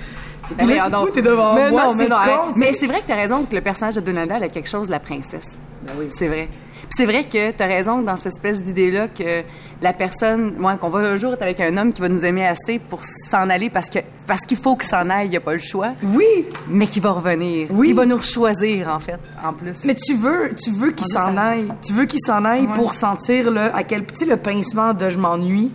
Ben 0.57 0.69
t'es 1.13 1.23
devant 1.23 1.55
moi, 1.71 1.93
non. 1.95 2.53
Mais 2.55 2.73
c'est 2.73 2.87
vrai 2.87 3.01
que 3.01 3.07
t'as 3.09 3.17
raison 3.17 3.45
que 3.45 3.55
le 3.55 3.61
personnage 3.61 3.97
de 3.97 4.01
Donalda, 4.01 4.37
elle 4.37 4.45
a 4.45 4.49
quelque 4.49 4.69
chose 4.69 4.87
de 4.87 4.93
la 4.93 5.01
princesse. 5.01 5.59
Ben 5.85 5.93
oui. 5.99 6.07
C'est 6.11 6.29
vrai. 6.29 6.49
C'est 6.91 7.05
vrai 7.05 7.25
que 7.25 7.51
t'as 7.51 7.67
raison 7.67 8.01
dans 8.01 8.17
cette 8.17 8.29
espèce 8.29 8.63
d'idée-là 8.63 9.09
que 9.09 9.43
la 9.83 9.93
personne, 9.93 10.55
moi, 10.59 10.77
qu'on 10.79 10.89
va 10.89 11.01
un 11.01 11.17
jour 11.17 11.35
être 11.35 11.43
avec 11.43 11.61
un 11.61 11.77
homme 11.77 11.93
qui 11.93 12.01
va 12.01 12.09
nous 12.09 12.25
aimer 12.25 12.47
assez 12.47 12.79
pour 12.79 13.01
s'en 13.05 13.51
aller 13.51 13.69
parce 13.69 13.91
que 13.91 13.99
parce 14.27 14.41
qu'il 14.43 14.57
faut 14.57 14.77
qu'il 14.77 14.89
s'en 14.89 15.11
aille, 15.11 15.27
il 15.27 15.31
n'y 15.31 15.37
a 15.37 15.41
pas 15.41 15.53
le 15.53 15.59
choix, 15.59 15.91
Oui, 16.03 16.47
mais 16.69 16.87
qui 16.87 17.01
va 17.01 17.11
revenir. 17.13 17.69
Oui. 17.71 17.91
Il 17.91 17.95
va 17.95 18.07
nous 18.07 18.21
choisir, 18.21 18.89
en 18.89 18.99
fait, 18.99 19.19
en 19.45 19.53
plus. 19.53 19.85
mais 19.85 19.95
tu 19.95 20.15
veux, 20.15 20.53
tu 20.61 20.71
veux 20.71 20.91
qu'il 20.93 21.07
s'en 21.07 21.37
aille. 21.37 21.69
Tu 21.83 21.93
veux 21.93 22.07
qu'il 22.07 22.21
s'en 22.21 22.45
aille 22.45 22.67
Ouais. 22.67 22.75
pour 22.75 22.95
sentir 22.95 23.51
le, 23.51 23.61
à 23.75 23.85
quel, 23.85 24.05
tu 24.07 24.15
sais, 24.15 24.25
le 24.25 24.37
pincement 24.37 24.95
de 24.95 25.11
je 25.11 25.19
m'ennuie. 25.19 25.71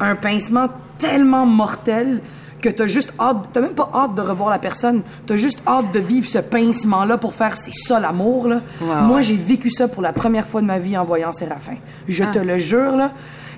Un 0.00 0.16
pincement 0.16 0.68
tellement 0.98 1.46
mortel 1.46 2.20
que 2.64 2.68
t'as 2.70 2.86
juste 2.86 3.12
hâte, 3.20 3.48
t'as 3.52 3.60
même 3.60 3.74
pas 3.74 3.90
hâte 3.94 4.14
de 4.14 4.22
revoir 4.22 4.48
la 4.50 4.58
personne, 4.58 5.02
t'as 5.26 5.36
juste 5.36 5.60
hâte 5.66 5.92
de 5.92 6.00
vivre 6.00 6.26
ce 6.26 6.38
pincement-là 6.38 7.18
pour 7.18 7.34
faire 7.34 7.56
c'est 7.56 7.74
ça 7.74 8.00
l'amour, 8.00 8.48
là. 8.48 8.60
Moi, 8.80 9.20
j'ai 9.20 9.36
vécu 9.36 9.70
ça 9.70 9.86
pour 9.88 10.00
la 10.02 10.12
première 10.12 10.46
fois 10.46 10.60
de 10.62 10.66
ma 10.66 10.78
vie 10.78 10.96
en 10.96 11.04
voyant 11.04 11.30
Séraphin. 11.32 11.76
Je 12.08 12.24
Ah. 12.24 12.32
te 12.32 12.38
le 12.38 12.56
jure, 12.58 12.96
là. 12.96 13.12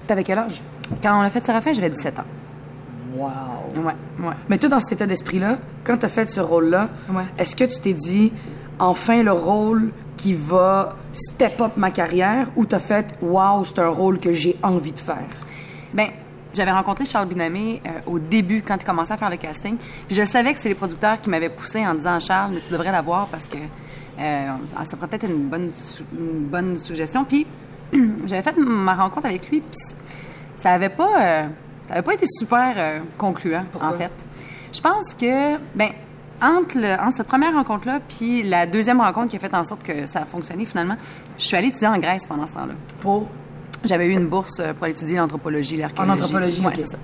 T'avais 0.07 0.25
quel 0.25 0.39
âge? 0.39 0.61
Quand 1.03 1.19
on 1.19 1.23
l'a 1.23 1.31
fait 1.31 1.45
Séraphin, 1.45 1.73
j'avais 1.73 1.91
17 1.91 2.19
ans. 2.19 2.25
Wow. 3.17 3.29
Ouais, 3.83 3.95
ouais. 4.27 4.35
Mais 4.49 4.59
toi, 4.59 4.69
dans 4.69 4.81
cet 4.81 4.93
état 4.93 5.07
d'esprit-là, 5.07 5.59
quand 5.85 5.97
t'as 5.99 6.09
fait 6.09 6.29
ce 6.31 6.41
rôle-là, 6.41 6.89
Ouais. 7.11 7.23
est-ce 7.39 7.57
que 7.57 7.65
tu 7.65 7.79
t'es 7.81 7.93
dit, 7.95 8.33
enfin, 8.79 9.23
le 9.23 9.33
rôle 9.33 9.91
qui 10.17 10.35
va 10.35 10.97
step 11.13 11.61
up 11.61 11.73
ma 11.77 11.91
carrière, 11.91 12.49
ou 12.57 12.67
t'as 12.67 12.79
fait, 12.79 13.15
wow, 13.23 13.65
c'est 13.65 13.79
un 13.79 13.89
rôle 13.89 14.19
que 14.19 14.33
j'ai 14.33 14.57
envie 14.63 14.93
de 14.93 14.99
faire? 14.99 15.25
Ben, 15.95 16.09
j'avais 16.57 16.73
rencontré 16.73 17.05
Charles 17.05 17.29
Binamé 17.29 17.81
euh, 17.87 17.91
au 18.07 18.19
début, 18.19 18.63
quand 18.63 18.77
il 18.81 18.85
commençait 18.85 19.13
à 19.13 19.17
faire 19.17 19.31
le 19.31 19.37
casting. 19.37 19.77
Puis 20.07 20.15
je 20.17 20.25
savais 20.25 20.53
que 20.53 20.59
c'est 20.59 20.69
les 20.71 20.75
producteurs 20.75 21.21
qui 21.21 21.31
m'avaient 21.31 21.49
poussé 21.51 21.87
en 21.87 21.95
disant 21.95 22.19
Charles, 22.21 22.53
mais 22.55 22.61
tu 22.61 22.73
devrais 22.73 22.91
la 22.93 23.03
voir 23.03 23.27
parce 23.29 23.47
que 23.49 23.59
euh, 24.19 24.49
ça 24.85 24.97
pourrait 24.97 25.09
peut-être 25.09 25.25
être 25.25 25.31
une 25.31 25.49
bonne, 25.49 25.71
su- 25.85 26.05
une 26.19 26.47
bonne 26.47 26.79
suggestion. 26.79 27.25
Puis 27.25 27.47
j'avais 28.27 28.43
fait 28.43 28.57
ma 28.59 28.95
rencontre 28.95 29.27
avec 29.27 29.49
lui, 29.51 29.61
puis 29.61 29.79
ça 30.57 30.73
avait 30.73 30.89
pas, 30.89 31.21
euh, 31.21 31.49
ça 31.89 31.93
avait 31.95 32.03
pas 32.03 32.15
été 32.15 32.27
super 32.27 32.75
euh, 32.77 33.01
concluant, 33.19 33.65
en 33.81 33.93
fait. 33.93 34.11
Je 34.73 34.81
pense 34.81 35.15
que, 35.15 35.57
ben, 35.75 35.91
entre, 36.43 36.79
le- 36.79 37.01
entre 37.01 37.17
cette 37.19 37.29
première 37.29 37.53
rencontre-là 37.55 38.01
puis 38.09 38.43
la 38.43 38.67
deuxième 38.67 39.01
rencontre 39.01 39.29
qui 39.29 39.37
a 39.37 39.39
fait 39.39 39.55
en 39.55 39.65
sorte 39.65 39.83
que 39.83 40.07
ça 40.07 40.21
a 40.21 40.25
fonctionné 40.27 40.67
finalement, 40.67 40.97
je 41.39 41.45
suis 41.47 41.57
allée 41.57 41.69
étudier 41.69 41.89
en 41.89 41.99
Grèce 41.99 42.27
pendant 42.27 42.47
ce 42.47 42.53
temps-là. 42.55 42.75
Pour? 43.01 43.27
J'avais 43.85 44.07
eu 44.07 44.13
une 44.13 44.27
bourse 44.27 44.59
euh, 44.61 44.73
pour 44.75 44.85
aller 44.85 44.93
étudier 44.93 45.17
l'anthropologie, 45.19 45.77
l'archéologie. 45.77 46.11
En 46.11 46.15
anthropologie, 46.15 46.61
Ouais, 46.61 46.69
ok. 46.69 46.75
c'est 46.79 46.87
ça. 46.89 46.99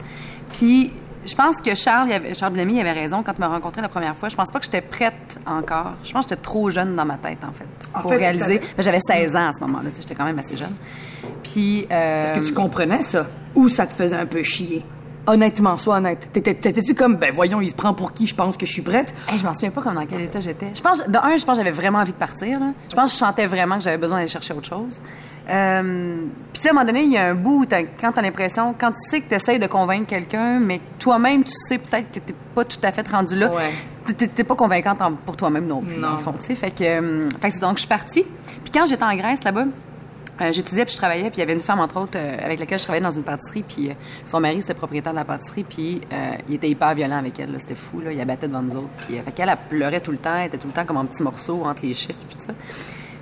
Puis, 0.53 0.91
je 1.25 1.35
pense 1.35 1.61
que 1.61 1.75
Charles, 1.75 2.09
il 2.09 2.15
avait, 2.15 2.35
Charles 2.35 2.53
Bellamy, 2.53 2.75
il 2.75 2.81
avait 2.81 2.93
raison 2.93 3.23
quand 3.23 3.33
il 3.37 3.41
m'a 3.41 3.49
rencontré 3.49 3.81
la 3.83 3.89
première 3.89 4.17
fois. 4.17 4.29
Je 4.29 4.35
pense 4.37 4.51
pas 4.51 4.59
que 4.59 4.65
j'étais 4.65 4.81
prête 4.81 5.39
encore. 5.47 5.93
Je 6.03 6.13
pense 6.13 6.25
que 6.27 6.31
j'étais 6.31 6.43
trop 6.43 6.69
jeune 6.71 6.97
dans 6.97 7.05
ma 7.05 7.17
tête, 7.17 7.39
en 7.49 7.53
fait, 7.53 7.67
En 7.95 8.01
pour 8.01 8.11
fait, 8.11 8.17
réaliser. 8.19 8.61
J'avais 8.79 8.99
16 9.01 9.37
ans 9.37 9.49
à 9.49 9.53
ce 9.53 9.61
moment-là, 9.61 9.91
tu 9.91 9.97
sais, 9.97 10.03
j'étais 10.03 10.15
quand 10.15 10.25
même 10.25 10.39
assez 10.39 10.57
jeune. 10.57 10.75
Puis, 11.45 11.87
euh, 11.91 12.25
Est-ce 12.25 12.35
que 12.35 12.45
tu 12.47 12.53
comprenais 12.53 13.03
ça? 13.03 13.27
Ou 13.55 13.69
ça 13.69 13.87
te 13.87 13.93
faisait 13.93 14.17
un 14.17 14.27
peu 14.27 14.43
chier? 14.43 14.85
Honnêtement, 15.27 15.79
sois 15.79 15.99
honnête. 15.99 16.29
T'étais- 16.33 16.55
T'étais-tu 16.55 16.95
comme, 16.95 17.17
ben 17.17 17.33
voyons, 17.33 17.61
il 17.61 17.69
se 17.71 17.75
prend 17.77 17.95
pour 17.95 18.13
qui, 18.13 18.27
je 18.27 18.35
pense 18.35 18.57
que 18.57 18.67
je 18.67 18.73
suis 18.73 18.83
prête? 18.83 19.15
Hey, 19.29 19.39
je 19.39 19.45
m'en 19.47 19.55
souviens 19.55 19.71
pas 19.71 19.81
comme 19.81 19.95
dans 19.95 20.05
quel 20.05 20.21
état 20.23 20.41
j'étais. 20.41 20.73
Je 20.75 20.81
pense, 20.81 21.07
de 21.09 21.17
un, 21.17 21.37
je 21.37 21.45
pense 21.45 21.57
que 21.59 21.65
j'avais 21.65 21.71
vraiment 21.77 22.01
envie 22.01 22.11
de 22.13 22.17
partir. 22.17 22.59
Là. 22.59 22.73
Je 22.91 22.97
pense 22.97 23.07
que 23.07 23.13
je 23.13 23.17
sentais 23.19 23.47
vraiment 23.47 23.77
que 23.77 23.83
j'avais 23.85 23.99
besoin 23.99 24.17
d'aller 24.19 24.29
chercher 24.29 24.53
autre 24.55 24.67
chose. 24.67 25.01
Euh, 25.49 26.17
Puis, 26.53 26.61
tu 26.61 26.63
sais, 26.63 26.69
à 26.69 26.71
un 26.73 26.75
moment 26.75 26.87
donné, 26.87 27.03
il 27.05 27.13
y 27.13 27.17
a 27.19 27.29
un 27.31 27.35
bout 27.35 27.61
où 27.63 27.67
t'as- 27.67 27.83
quand 27.85 28.13
t'as 28.13 28.23
l'impression, 28.23 28.75
quand 28.79 28.91
tu 28.91 29.01
sais 29.11 29.21
que 29.21 29.29
tu 29.29 29.35
essayes 29.35 29.59
de 29.59 29.67
convaincre 29.67 30.07
quelqu'un, 30.07 30.59
mais 30.61 30.81
toi-même, 30.99 31.45
tu 31.45 31.53
sais 31.69 31.79
peut-être 31.79 32.11
que 32.11 32.19
t'es 32.19 32.35
pas 32.55 32.65
tout 32.65 32.79
à 32.83 32.91
fait 32.93 33.09
rendu 33.09 33.37
là. 33.39 33.51
Ouais. 33.53 33.71
T'es- 34.17 34.43
pas 34.45 34.57
convaincante 34.57 34.99
pour 35.25 35.37
toi-même 35.37 35.67
non 35.69 35.81
plus, 35.83 35.95
Non. 35.97 36.09
dans 36.11 36.17
le 36.17 36.19
fond. 36.19 36.35
Fait 36.41 36.71
que, 36.73 36.83
euh, 36.83 37.29
fait 37.41 37.49
que 37.49 37.55
c'est 37.55 37.61
donc, 37.61 37.75
je 37.77 37.81
suis 37.83 37.89
partie. 37.89 38.25
Puis 38.25 38.73
quand 38.75 38.87
j'étais 38.87 39.05
en 39.05 39.15
Grèce, 39.15 39.45
là-bas, 39.45 39.67
euh, 40.43 40.53
j'étudiais 40.53 40.85
puis 40.85 40.93
je 40.93 40.99
travaillais, 40.99 41.31
puis 41.31 41.37
il 41.37 41.41
y 41.41 41.43
avait 41.43 41.53
une 41.53 41.61
femme, 41.61 41.81
entre 41.81 42.01
autres, 42.01 42.19
euh, 42.19 42.37
avec 42.43 42.59
laquelle 42.59 42.79
je 42.79 42.85
travaillais 42.85 43.05
dans 43.05 43.11
une 43.11 43.23
pâtisserie, 43.23 43.63
puis 43.63 43.91
euh, 43.91 43.95
son 44.25 44.41
mari, 44.41 44.61
c'était 44.61 44.75
propriétaire 44.75 45.13
de 45.13 45.19
la 45.19 45.25
pâtisserie, 45.25 45.65
puis 45.65 46.01
euh, 46.13 46.33
il 46.49 46.57
était 46.57 46.69
hyper 46.69 46.95
violent 46.95 47.19
avec 47.19 47.39
elle, 47.41 47.55
c'était 47.59 47.75
fou, 47.75 48.01
là, 48.01 48.13
il 48.13 48.21
abattait 48.21 48.49
devant 48.49 48.63
nous 48.63 48.77
autres, 48.77 48.91
puis 49.07 49.19
euh, 49.19 49.23
fait 49.23 49.33
qu'elle, 49.33 49.49
elle 49.49 49.59
pleurait 49.71 50.01
tout 50.01 50.13
le 50.13 50.19
temps, 50.19 50.37
elle 50.37 50.49
était 50.49 50.59
tout 50.59 50.67
le 50.67 50.73
temps 50.73 50.85
comme 50.85 50.97
en 50.99 51.07
petits 51.07 51.23
morceaux 51.23 51.63
entre 51.65 51.83
les 51.83 51.95
chiffres, 51.95 52.19
puis 52.29 52.37
tout 52.37 52.43
ça. 52.43 52.53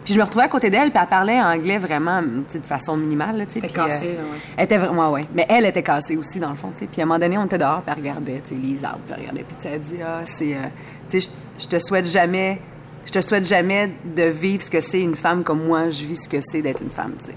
Puis 0.05 0.15
je 0.15 0.19
me 0.19 0.25
retrouvais 0.25 0.47
à 0.47 0.49
côté 0.49 0.71
d'elle, 0.71 0.91
puis 0.91 0.99
elle 1.01 1.09
parlait 1.09 1.41
anglais 1.41 1.79
vraiment, 1.79 2.23
de 2.23 2.61
façon 2.63 2.97
minimale, 2.97 3.37
là, 3.37 3.47
tu 3.47 3.53
sais. 3.53 3.61
T'es 3.61 3.69
puis, 3.69 3.81
euh, 3.81 3.87
cassée, 3.87 4.13
là, 4.15 4.23
ouais. 4.23 4.39
Elle 4.57 4.65
était 4.65 4.79
vraiment, 4.79 5.11
ouais. 5.11 5.23
Mais 5.35 5.47
elle 5.49 5.67
était 5.67 5.83
cassée 5.83 6.17
aussi, 6.17 6.39
dans 6.39 6.51
le 6.51 6.57
fond, 6.57 6.71
tu 6.73 6.81
sais. 6.81 6.87
Puis 6.87 7.03
à 7.03 7.05
un 7.05 7.07
moment 7.07 7.19
donné, 7.19 7.37
on 7.37 7.45
était 7.45 7.59
dehors, 7.59 7.83
puis 7.83 7.93
elle 7.95 8.03
regardait, 8.03 8.41
tu 8.47 8.55
sais, 8.55 8.61
les 8.61 8.85
arbres, 8.85 9.01
puis 9.07 9.15
elle 9.15 9.21
regardait, 9.21 9.45
puis 9.45 9.57
elle 9.65 9.81
dit, 9.81 9.99
ah, 10.03 10.23
c'est, 10.25 10.55
euh, 10.55 10.61
tu 11.09 11.21
sais, 11.21 11.31
je 11.59 11.67
te 11.67 11.79
souhaite 11.79 12.07
jamais, 12.07 12.61
je 13.07 13.13
te 13.13 13.21
souhaite 13.27 13.47
jamais 13.47 13.93
de 14.05 14.25
vivre 14.25 14.63
ce 14.63 14.71
que 14.71 14.81
c'est 14.81 15.01
une 15.01 15.17
femme 15.17 15.43
comme 15.45 15.65
moi, 15.67 15.91
je 15.91 16.07
vis 16.07 16.25
ce 16.25 16.29
que 16.29 16.39
c'est 16.41 16.63
d'être 16.63 16.83
une 16.83 16.91
femme, 16.91 17.15
tu 17.19 17.27
sais. 17.27 17.37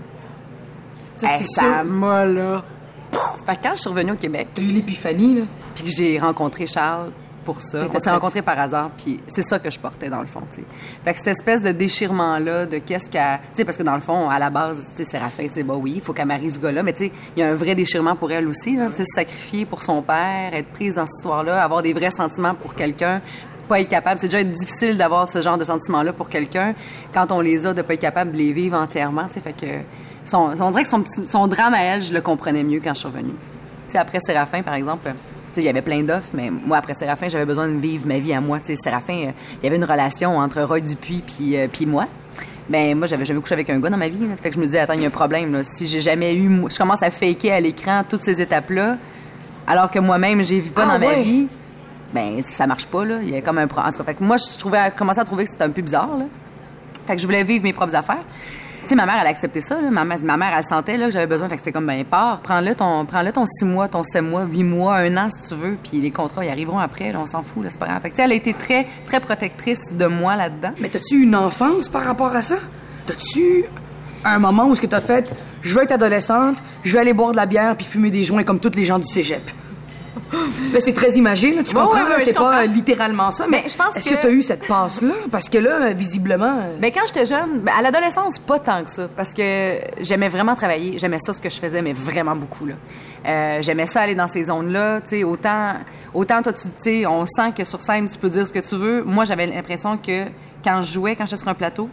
Ça, 1.18 1.28
Hey, 1.36 1.40
c'est 1.46 1.62
ça 1.62 1.84
m'a, 1.84 2.26
là. 2.26 2.64
Fait 3.46 3.56
que 3.58 3.64
quand 3.64 3.72
je 3.76 3.82
suis 3.82 3.90
revenue 3.90 4.12
au 4.14 4.18
Québec, 4.18 4.48
T'as 4.56 4.62
eu 4.62 4.68
l'épiphanie, 4.68 5.36
là. 5.36 5.42
puis 5.76 5.84
que 5.84 5.90
j'ai 5.92 6.18
rencontré 6.20 6.66
Charles 6.66 7.12
pour 7.46 7.62
ça. 7.62 7.86
On 7.94 8.00
s'est 8.00 8.10
rencontrés 8.10 8.42
par 8.42 8.58
hasard, 8.58 8.90
puis 8.98 9.20
c'est 9.28 9.44
ça 9.44 9.60
que 9.60 9.70
je 9.70 9.78
portais 9.78 10.10
dans 10.10 10.22
le 10.22 10.26
fond, 10.26 10.42
tu 10.50 10.62
sais. 10.62 10.68
Fait 11.04 11.12
que 11.12 11.18
cette 11.20 11.28
espèce 11.28 11.62
de 11.62 11.72
déchirement-là, 11.74 12.66
de 12.66 12.78
qu'est-ce 12.78 13.10
qu'elle... 13.10 13.40
Tu 13.54 13.58
sais, 13.58 13.66
parce 13.66 13.76
que 13.78 13.84
dans 13.84 13.96
le 13.96 14.02
fond, 14.02 14.30
à 14.30 14.40
la 14.40 14.50
base, 14.50 14.88
tu 14.96 15.04
sais, 15.04 15.12
Séraphin, 15.12 15.48
tu 15.48 15.54
sais, 15.56 15.64
bah 15.64 15.76
oui, 15.76 15.94
il 15.98 16.02
faut 16.02 16.14
qu'elle 16.14 16.26
marie 16.28 16.50
ce 16.50 16.60
gars-là, 16.60 16.84
mais 16.84 16.94
tu 16.94 17.06
sais, 17.06 17.12
il 17.36 17.42
y 17.42 17.44
a 17.44 17.50
un 17.52 17.56
vrai 17.56 17.76
déchirement 17.76 18.16
pour 18.16 18.32
elle 18.32 18.48
aussi, 18.48 18.78
là, 18.78 18.88
tu 18.88 18.96
sais, 18.96 19.04
se 19.04 19.14
sacrifier 19.14 19.66
pour 19.66 19.84
son 19.84 20.02
père, 20.02 20.52
être 20.54 20.70
prise 20.70 20.96
dans 20.96 21.06
cette 21.06 21.18
histoire-là, 21.20 21.62
avoir 21.62 21.82
des 21.82 21.94
vrais 21.94 22.12
sentiments 22.12 22.56
pour 22.56 22.76
quelqu'un, 22.76 23.22
pas 23.68 23.80
être 23.80 23.90
capable. 23.90 24.20
C'est 24.20 24.28
déjà 24.28 24.44
difficile 24.44 24.98
d'avoir 24.98 25.28
ce 25.28 25.42
genre 25.42 25.58
de 25.58 25.64
sentiments-là 25.64 26.14
pour 26.14 26.30
quelqu'un 26.30 26.74
quand 27.14 27.32
on 27.32 27.42
les 27.42 27.66
a, 27.66 27.74
de 27.74 27.82
pas 27.82 27.94
être 27.94 28.02
capable 28.02 28.32
de 28.32 28.38
les 28.38 28.54
vivre 28.54 28.78
entièrement. 28.78 29.28
Fait 29.30 29.54
que 29.54 29.66
son, 30.26 30.56
on 30.60 30.72
dirait 30.72 30.84
que 30.84 31.28
son, 31.28 31.48
drame 31.48 31.74
à 31.74 31.82
elle, 31.82 32.02
je 32.02 32.14
le 32.14 32.22
comprenais 32.22 32.64
mieux 32.64 32.80
quand 32.84 32.94
je 32.94 33.00
suis 33.00 33.08
revenue. 33.08 33.34
Après 33.96 34.20
Séraphin, 34.22 34.64
par 34.64 34.74
exemple, 34.74 35.12
il 35.56 35.64
y 35.64 35.70
avait 35.70 35.84
plein 35.84 36.02
d'offres, 36.02 36.32
mais 36.34 36.50
moi, 36.50 36.78
après 36.78 36.96
Séraphin, 36.96 37.30
j'avais 37.30 37.46
besoin 37.46 37.68
de 37.68 37.78
vivre 37.78 38.08
ma 38.08 38.18
vie 38.18 38.34
à 38.34 38.42
moi. 38.42 38.60
Séraphin, 38.64 39.28
euh, 39.28 39.32
il 39.62 39.64
y 39.64 39.68
avait 39.68 39.76
une 39.76 39.84
relation 39.84 40.38
entre 40.38 40.62
Roy 40.64 40.80
Dupuis 40.80 41.22
puis, 41.26 41.56
euh, 41.58 41.68
puis 41.72 41.86
moi. 41.86 42.08
Ben 42.70 42.98
moi, 42.98 43.08
j'avais 43.08 43.26
jamais 43.26 43.42
couché 43.42 43.54
avec 43.54 43.70
un 43.70 43.80
gars 43.80 43.90
dans 43.90 43.98
ma 43.98 44.08
vie. 44.08 44.18
Là. 44.18 44.36
Fait 44.36 44.50
que 44.50 44.56
je 44.56 44.60
me 44.60 44.66
disais, 44.66 44.80
attends, 44.80 44.94
il 44.94 45.02
y 45.02 45.04
a 45.04 45.08
un 45.08 45.12
problème. 45.12 45.52
Là. 45.52 45.64
Si 45.64 45.86
j'ai 45.86 46.02
jamais 46.02 46.34
eu... 46.36 46.50
Je 46.72 46.78
commence 46.78 47.04
à 47.04 47.12
faker 47.12 47.52
à 47.52 47.60
l'écran 47.60 48.04
toutes 48.08 48.24
ces 48.24 48.42
étapes-là, 48.42 48.98
alors 49.68 49.92
que 49.92 50.00
moi-même, 50.00 50.44
j'ai 50.44 50.60
vu 50.60 50.72
pas 50.72 50.88
Ah, 50.90 50.98
dans 50.98 51.08
ma 51.08 51.16
vie, 51.16 51.48
ben 52.14 52.42
ça 52.44 52.68
marche 52.68 52.86
pas, 52.86 53.04
là. 53.06 53.16
Il 53.22 53.30
y 53.30 53.36
a 53.36 53.42
comme 53.42 53.58
un... 53.58 53.64
En 53.66 53.92
tout 53.92 54.04
cas, 54.04 54.14
moi, 54.20 54.38
je 54.38 54.58
trouvais, 54.58 54.92
commençais 54.98 55.22
à 55.22 55.26
trouver 55.26 55.46
que 55.46 55.52
c'était 55.52 55.64
un 55.64 55.70
peu 55.72 55.82
bizarre, 55.82 56.18
là. 56.18 56.26
Fait 57.08 57.16
que 57.16 57.22
je 57.22 57.26
voulais 57.26 57.44
vivre 57.44 57.64
mes 57.64 57.74
propres 57.74 57.96
affaires. 57.96 58.24
Tu 58.84 58.90
sais, 58.90 58.96
ma 58.96 59.06
mère, 59.06 59.16
elle 59.22 59.28
a 59.28 59.30
accepté 59.30 59.62
ça. 59.62 59.80
Là. 59.80 59.90
Ma, 59.92 60.04
mère- 60.04 60.20
ma 60.24 60.36
mère, 60.36 60.54
elle 60.58 60.64
sentait 60.66 60.98
là, 60.98 61.06
que 61.06 61.12
j'avais 61.12 61.28
besoin. 61.28 61.48
Fait 61.48 61.56
que 61.56 61.62
c'était 61.62 61.72
comme, 61.72 61.88
ben, 61.88 62.04
pars, 62.04 62.40
prends-le 62.42 62.76
ton, 62.76 63.06
prends-le 63.06 63.32
ton 63.32 63.46
six 63.46 63.64
mois, 63.66 63.88
ton 63.88 64.04
sept 64.04 64.22
mois, 64.22 64.44
huit 64.44 64.64
mois, 64.64 64.98
un 64.98 65.16
an, 65.18 65.30
si 65.30 65.48
tu 65.50 65.56
veux. 65.56 65.78
Puis 65.82 66.02
les 66.02 66.12
contrats, 66.12 66.44
ils 66.46 66.50
arriveront 66.50 66.80
après. 66.80 67.12
Là, 67.12 67.20
on 67.22 67.26
s'en 67.26 67.44
fout, 67.44 67.66
c'est 67.70 67.80
pas 67.80 67.88
grave. 67.88 68.02
Fait 68.02 68.10
que, 68.10 68.22
elle 68.22 68.32
a 68.32 68.36
été 68.36 68.54
très, 68.54 68.88
très 69.06 69.20
protectrice 69.22 69.94
de 69.94 70.06
moi 70.06 70.36
là-dedans. 70.36 70.72
Mais 70.80 70.90
t'as-tu 70.90 71.24
une 71.24 71.36
enfance 71.36 71.88
par 71.88 72.04
rapport 72.04 72.36
à 72.36 72.42
ça? 72.42 72.56
T'as-tu 73.06 73.64
un 74.26 74.40
moment 74.40 74.66
où 74.68 74.76
ce 74.76 74.82
que 74.82 74.88
t'as 74.88 75.02
fait, 75.02 75.34
je 75.62 75.74
veux 75.76 75.84
être 75.84 75.92
adolescente, 75.94 76.58
je 76.84 76.94
vais 76.94 77.00
aller 77.00 77.14
boire 77.14 77.32
de 77.32 77.38
la 77.38 77.46
bière 77.46 77.76
puis 77.78 77.86
fumer 77.86 78.10
des 78.10 78.24
joints 78.24 78.44
comme 78.44 78.60
tous 78.60 78.76
les 78.76 78.86
gens 78.86 79.00
du 79.00 79.08
cégep? 79.08 79.42
Là, 80.74 80.80
c'est 80.80 80.94
très 80.94 81.12
imagé, 81.14 81.54
là, 81.54 81.64
tu 81.64 81.74
comprends? 81.74 81.94
ouais, 81.94 82.10
là, 82.10 82.18
ouais, 82.18 82.26
c'est 82.26 82.34
comprends. 82.34 82.52
pas 82.52 82.64
euh, 82.64 82.68
littéralement 82.68 83.32
ça, 83.32 83.46
mais, 83.50 83.62
Mais 83.64 83.70
je 83.70 83.76
pense 83.78 83.96
est-ce 83.96 84.10
que- 84.10 84.16
que 84.16 84.22
t'as 84.22 84.30
eu 84.32 84.42
cette 84.42 84.68
passe-là? 84.68 85.14
Parce 85.32 85.50
que 85.50 85.58
là, 85.58 85.88
euh, 85.90 85.94
visiblement... 85.94 86.58
euh, 86.60 86.78
Ben, 86.80 86.92
quand 86.94 87.02
j'étais 87.08 87.26
jeune, 87.26 87.60
ben, 87.62 87.72
à 87.78 87.82
l'adolescence, 87.82 88.40
pas 88.40 88.60
tant 88.60 88.84
que 88.84 88.90
ça, 88.90 89.08
parce 89.16 89.34
que 89.34 89.80
j'aimais 90.02 90.30
vraiment 90.30 90.56
travailler. 90.56 90.98
J'aimais 91.00 91.20
ça, 91.20 91.34
ce 91.34 91.42
que 91.42 91.50
je 91.50 91.60
faisais, 91.60 91.82
mais 91.82 91.94
vraiment 91.94 92.36
beaucoup, 92.36 92.66
là. 92.66 92.74
Euh, 93.26 93.62
j'aimais 93.62 93.86
ça 93.86 94.02
aller 94.02 94.16
dans 94.16 94.28
ces 94.28 94.46
zones-là, 94.46 95.02
tu 95.02 95.10
sais, 95.10 95.24
autant, 95.24 95.74
autant 96.14 96.42
toi, 96.44 96.54
tu 96.54 96.64
tu 96.64 96.70
sais, 96.80 97.06
on 97.06 97.26
sent 97.26 97.54
que 97.58 97.64
sur 97.64 97.80
scène, 97.82 98.10
tu 98.10 98.18
peux 98.18 98.30
dire 98.30 98.46
ce 98.48 98.54
que 98.54 98.60
tu 98.60 98.76
veux. 98.76 99.04
Moi, 99.04 99.26
j'avais 99.26 99.48
l'impression 99.48 99.98
que 99.98 100.26
quand 100.64 100.82
je 100.82 100.92
jouais, 100.94 101.16
quand 101.16 101.26
j'étais 101.26 101.38
sur 101.40 101.48
un 101.50 101.54
plateau, 101.54 101.90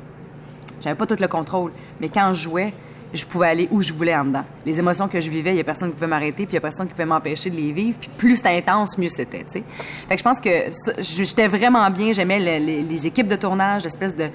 j'avais 0.82 0.96
pas 0.96 1.06
tout 1.06 1.16
le 1.18 1.28
contrôle, 1.28 1.72
mais 2.00 2.08
quand 2.08 2.32
je 2.32 2.42
jouais, 2.42 2.72
je 3.12 3.24
pouvais 3.24 3.48
aller 3.48 3.68
où 3.70 3.82
je 3.82 3.92
voulais 3.92 4.14
en 4.16 4.24
dedans. 4.24 4.44
Les 4.64 4.78
émotions 4.78 5.08
que 5.08 5.20
je 5.20 5.28
vivais, 5.30 5.50
il 5.50 5.56
y 5.56 5.60
a 5.60 5.64
personne 5.64 5.88
qui 5.88 5.94
pouvait 5.94 6.06
m'arrêter, 6.06 6.44
puis 6.46 6.52
il 6.52 6.54
y 6.54 6.58
a 6.58 6.60
personne 6.60 6.86
qui 6.86 6.92
pouvait 6.92 7.06
m'empêcher 7.06 7.50
de 7.50 7.56
les 7.56 7.72
vivre. 7.72 7.98
Puis 7.98 8.10
plus 8.16 8.36
c'était 8.36 8.56
intense, 8.56 8.96
mieux 8.98 9.08
c'était, 9.08 9.44
tu. 9.50 9.62
Fait 10.08 10.14
que 10.14 10.18
je 10.18 10.22
pense 10.22 10.40
que 10.40 10.70
j'étais 10.98 11.48
vraiment 11.48 11.88
bien. 11.90 12.12
J'aimais 12.12 12.38
le- 12.38 12.64
les, 12.64 12.82
les 12.82 13.06
équipes 13.06 13.28
de 13.28 13.36
tournage, 13.36 13.82
l'espèce 13.84 14.14
de 14.16 14.28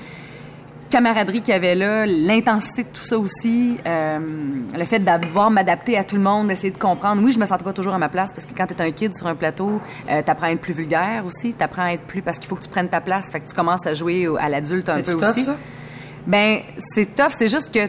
camaraderie 0.89 1.41
qu'il 1.41 1.51
y 1.53 1.58
avait 1.58 1.74
là, 1.75 2.05
l'intensité 2.05 2.84
de 2.84 2.89
tout 2.89 3.01
ça 3.01 3.17
aussi, 3.17 3.77
euh, 3.86 4.20
le 4.77 4.86
fait 4.86 5.00
de 5.00 5.25
devoir 5.25 5.50
m'adapter 5.50 5.98
à 5.98 6.03
tout 6.03 6.15
le 6.15 6.22
monde, 6.22 6.48
d'essayer 6.48 6.72
de 6.72 6.77
comprendre. 6.77 7.22
Oui, 7.24 7.32
je 7.32 7.39
me 7.39 7.46
sentais 7.46 7.63
pas 7.63 7.74
toujours 7.74 7.96
à 7.96 7.98
ma 7.98 8.08
place 8.08 8.32
parce 8.32 8.46
que 8.46 8.53
quand 8.55 8.67
t'es 8.67 8.79
un 8.82 8.91
kid 8.91 9.15
sur 9.15 9.25
un 9.27 9.36
plateau, 9.36 9.82
euh, 10.10 10.22
t'apprends 10.22 10.46
à 10.48 10.51
être 10.51 10.62
plus 10.62 10.74
vulgaire 10.74 11.24
aussi, 11.25 11.53
t'apprends 11.53 11.84
à 11.86 11.94
être 11.94 12.03
plus 12.03 12.22
parce 12.22 12.38
qu'il 12.38 12.48
faut 12.48 12.55
que 12.55 12.62
tu 12.63 12.70
prennes 12.70 12.88
ta 12.88 13.01
place, 13.01 13.32
fait 13.32 13.39
que 13.39 13.48
tu 13.50 13.55
commences 13.55 13.86
à 13.88 13.94
jouer 13.96 14.27
à 14.39 14.48
l'adulte 14.48 14.88
un 14.88 15.01
peu 15.01 15.13
aussi. 15.32 15.44
ça? 15.44 15.55
Ben, 16.27 16.62
c'est 16.79 17.13
tough. 17.15 17.32
C'est 17.38 17.48
juste 17.48 17.74
que 17.74 17.88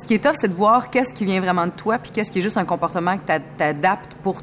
ce 0.00 0.06
qui 0.06 0.14
est 0.14 0.22
tough, 0.22 0.34
c'est 0.40 0.48
de 0.48 0.54
voir 0.54 0.90
qu'est-ce 0.90 1.12
qui 1.14 1.24
vient 1.24 1.40
vraiment 1.40 1.66
de 1.66 1.72
toi, 1.72 1.98
puis 1.98 2.12
qu'est-ce 2.12 2.30
qui 2.30 2.38
est 2.38 2.42
juste 2.42 2.56
un 2.56 2.64
comportement 2.64 3.16
que 3.18 3.22
t'a- 3.24 3.40
t'adaptes 3.40 4.14
pour 4.22 4.36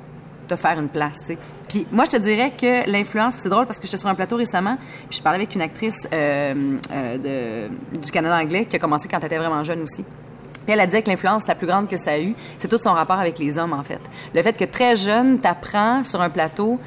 te 0.47 0.55
faire 0.55 0.79
une 0.79 0.89
place. 0.89 1.19
Puis 1.69 1.85
moi, 1.91 2.05
je 2.05 2.11
te 2.11 2.17
dirais 2.17 2.51
que 2.59 2.89
l'influence, 2.89 3.35
c'est 3.37 3.49
drôle 3.49 3.65
parce 3.67 3.77
que 3.79 3.85
j'étais 3.85 3.97
sur 3.97 4.09
un 4.09 4.15
plateau 4.15 4.35
récemment, 4.35 4.77
puis 5.07 5.19
je 5.19 5.23
parlais 5.23 5.37
avec 5.37 5.53
une 5.53 5.61
actrice 5.61 6.07
euh, 6.11 6.77
euh, 6.91 7.67
du 8.01 8.09
Canada 8.11 8.35
anglais 8.35 8.65
qui 8.65 8.75
a 8.75 8.79
commencé 8.79 9.07
quand 9.07 9.19
elle 9.19 9.25
était 9.27 9.37
vraiment 9.37 9.63
jeune 9.63 9.83
aussi. 9.83 10.03
Puis 10.03 10.73
elle 10.73 10.79
a 10.79 10.87
dit 10.87 11.01
que 11.03 11.09
l'influence 11.09 11.45
la 11.47 11.53
plus 11.53 11.67
grande 11.67 11.87
que 11.87 11.97
ça 11.97 12.13
a 12.13 12.19
eu, 12.19 12.33
c'est 12.57 12.67
tout 12.67 12.79
son 12.79 12.93
rapport 12.93 13.19
avec 13.19 13.37
les 13.37 13.59
hommes, 13.59 13.73
en 13.73 13.83
fait. 13.83 13.99
Le 14.33 14.41
fait 14.41 14.53
que 14.57 14.65
très 14.65 14.95
jeune, 14.95 15.39
t'apprends 15.39 16.03
sur 16.03 16.19
un 16.19 16.31
plateau, 16.31 16.79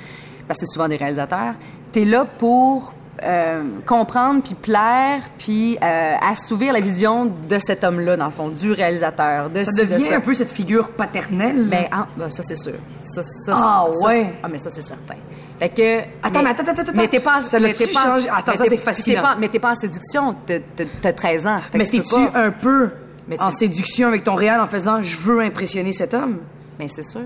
parce 0.48 0.58
que 0.58 0.66
c'est 0.66 0.72
souvent 0.72 0.88
des 0.88 0.96
réalisateurs, 0.96 1.54
t'es 1.92 2.04
là 2.04 2.24
pour 2.24 2.92
euh, 3.22 3.62
comprendre, 3.86 4.42
puis 4.42 4.54
plaire, 4.54 5.20
puis 5.38 5.76
euh, 5.82 6.14
assouvir 6.20 6.72
la 6.72 6.80
vision 6.80 7.26
de 7.26 7.58
cet 7.58 7.84
homme-là, 7.84 8.16
dans 8.16 8.24
le 8.26 8.30
fond, 8.32 8.48
du 8.48 8.72
réalisateur, 8.72 9.50
de 9.50 9.62
Ça 9.64 9.70
ci, 9.76 9.84
de 9.86 9.92
devient 9.92 10.06
ça. 10.08 10.16
un 10.16 10.20
peu 10.20 10.34
cette 10.34 10.50
figure 10.50 10.90
paternelle. 10.90 11.68
Ben, 11.68 11.86
ah, 11.92 12.06
ben, 12.16 12.30
ça, 12.30 12.42
c'est 12.42 12.56
sûr. 12.56 12.74
Ça, 13.00 13.22
ça, 13.22 13.54
Ah, 13.56 13.86
ça, 13.92 14.06
ouais. 14.06 14.22
c'est- 14.24 14.34
ah, 14.42 14.48
mais 14.48 14.58
ça, 14.58 14.70
c'est 14.70 14.82
certain. 14.82 15.16
Fait 15.58 15.68
que... 15.68 16.00
Attends, 16.26 16.42
mais 16.42 16.50
attends, 16.50 16.62
attends, 16.64 16.82
attends. 16.82 16.92
Mais 16.94 17.06
t'es 17.08 17.20
pas... 17.20 17.40
Ça 17.42 17.60
mais 17.60 17.74
t'es 17.74 17.86
pas-? 17.86 18.16
Attends, 18.16 18.52
mais 18.52 18.56
ça, 18.56 18.64
c'est 18.66 18.76
fascinant. 18.78 19.16
t'es 19.16 19.22
pas- 19.22 19.36
Mais 19.38 19.48
t'es 19.48 19.58
pas 19.60 19.70
en 19.72 19.74
séduction. 19.76 20.34
T'as- 20.46 20.58
t'as- 20.74 20.84
T'as 21.00 21.12
13 21.12 21.46
ans. 21.46 21.60
Mais 21.74 21.84
t'es-tu 21.84 22.14
un 22.34 22.50
peu 22.50 22.90
Mais 23.28 23.40
en 23.40 23.50
séduction 23.52 24.08
avec 24.08 24.24
ton 24.24 24.34
réel 24.34 24.58
en 24.58 24.66
faisant 24.66 25.00
«je 25.02 25.16
veux 25.18 25.40
impressionner 25.40 25.92
cet 25.92 26.14
homme? 26.14 26.38
Mais 26.80 26.88
c'est 26.88 27.04
sûr. 27.04 27.20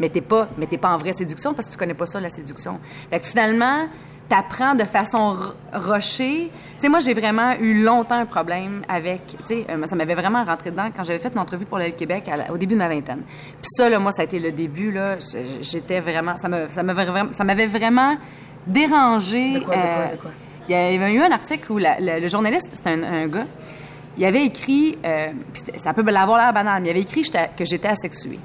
Mais 0.00 0.08
t'es 0.08 0.22
pas, 0.22 0.48
mais 0.58 0.66
t'es 0.66 0.78
pas 0.78 0.88
en 0.88 0.96
vraie 0.96 1.12
séduction 1.12 1.52
parce 1.54 1.66
que 1.66 1.72
tu 1.72 1.78
connais 1.78 1.94
pas 1.94 2.06
ça, 2.06 2.18
la 2.20 2.30
séduction. 2.30 2.80
Fait 3.10 3.20
que 3.20 3.26
finalement, 3.26 3.86
t'apprends 4.30 4.74
de 4.74 4.84
façon 4.84 5.34
r- 5.34 5.52
rushée. 5.74 6.50
Tu 6.76 6.78
sais, 6.78 6.88
moi, 6.88 7.00
j'ai 7.00 7.12
vraiment 7.12 7.52
eu 7.60 7.82
longtemps 7.82 8.14
un 8.14 8.24
problème 8.24 8.80
avec, 8.88 9.26
tu 9.26 9.36
sais, 9.44 9.66
euh, 9.68 9.84
ça 9.84 9.94
m'avait 9.96 10.14
vraiment 10.14 10.42
rentré 10.44 10.70
dedans 10.70 10.88
quand 10.96 11.02
j'avais 11.04 11.18
fait 11.18 11.32
une 11.34 11.40
entrevue 11.40 11.66
pour 11.66 11.76
le 11.78 11.90
Québec 11.90 12.26
à 12.32 12.36
la- 12.38 12.50
au 12.52 12.56
début 12.56 12.72
de 12.74 12.78
ma 12.78 12.88
vingtaine. 12.88 13.20
Puis 13.26 13.68
ça, 13.76 13.90
là, 13.90 13.98
moi, 13.98 14.12
ça 14.12 14.22
a 14.22 14.24
été 14.24 14.38
le 14.38 14.52
début, 14.52 14.90
là. 14.92 15.16
J'étais 15.60 16.00
vraiment, 16.00 16.36
ça 16.38 16.48
m'avait 16.48 17.04
vraiment, 17.04 17.32
ça 17.32 17.44
m'avait 17.44 17.66
vraiment 17.66 18.16
dérangé. 18.66 19.54
De 19.60 19.64
quoi, 19.64 19.74
de 19.76 19.80
quoi, 19.82 20.06
de 20.12 20.16
quoi? 20.22 20.30
Il 20.68 20.72
y 20.72 20.78
avait 20.78 21.12
eu 21.14 21.20
un 21.20 21.32
article 21.32 21.72
où 21.72 21.78
la- 21.78 21.98
le, 22.00 22.20
le 22.20 22.28
journaliste, 22.28 22.70
c'était 22.72 22.90
un, 22.90 23.02
un 23.02 23.26
gars, 23.26 23.46
il 24.16 24.24
avait 24.24 24.44
écrit, 24.44 24.96
euh, 25.04 25.28
ça 25.76 25.92
peut 25.92 26.02
l'avoir 26.08 26.38
l'air 26.38 26.52
banal, 26.52 26.80
mais 26.82 26.88
il 26.88 26.90
avait 26.92 27.00
écrit 27.00 27.22
que 27.22 27.64
j'étais 27.64 27.88
asexuée. 27.88 28.38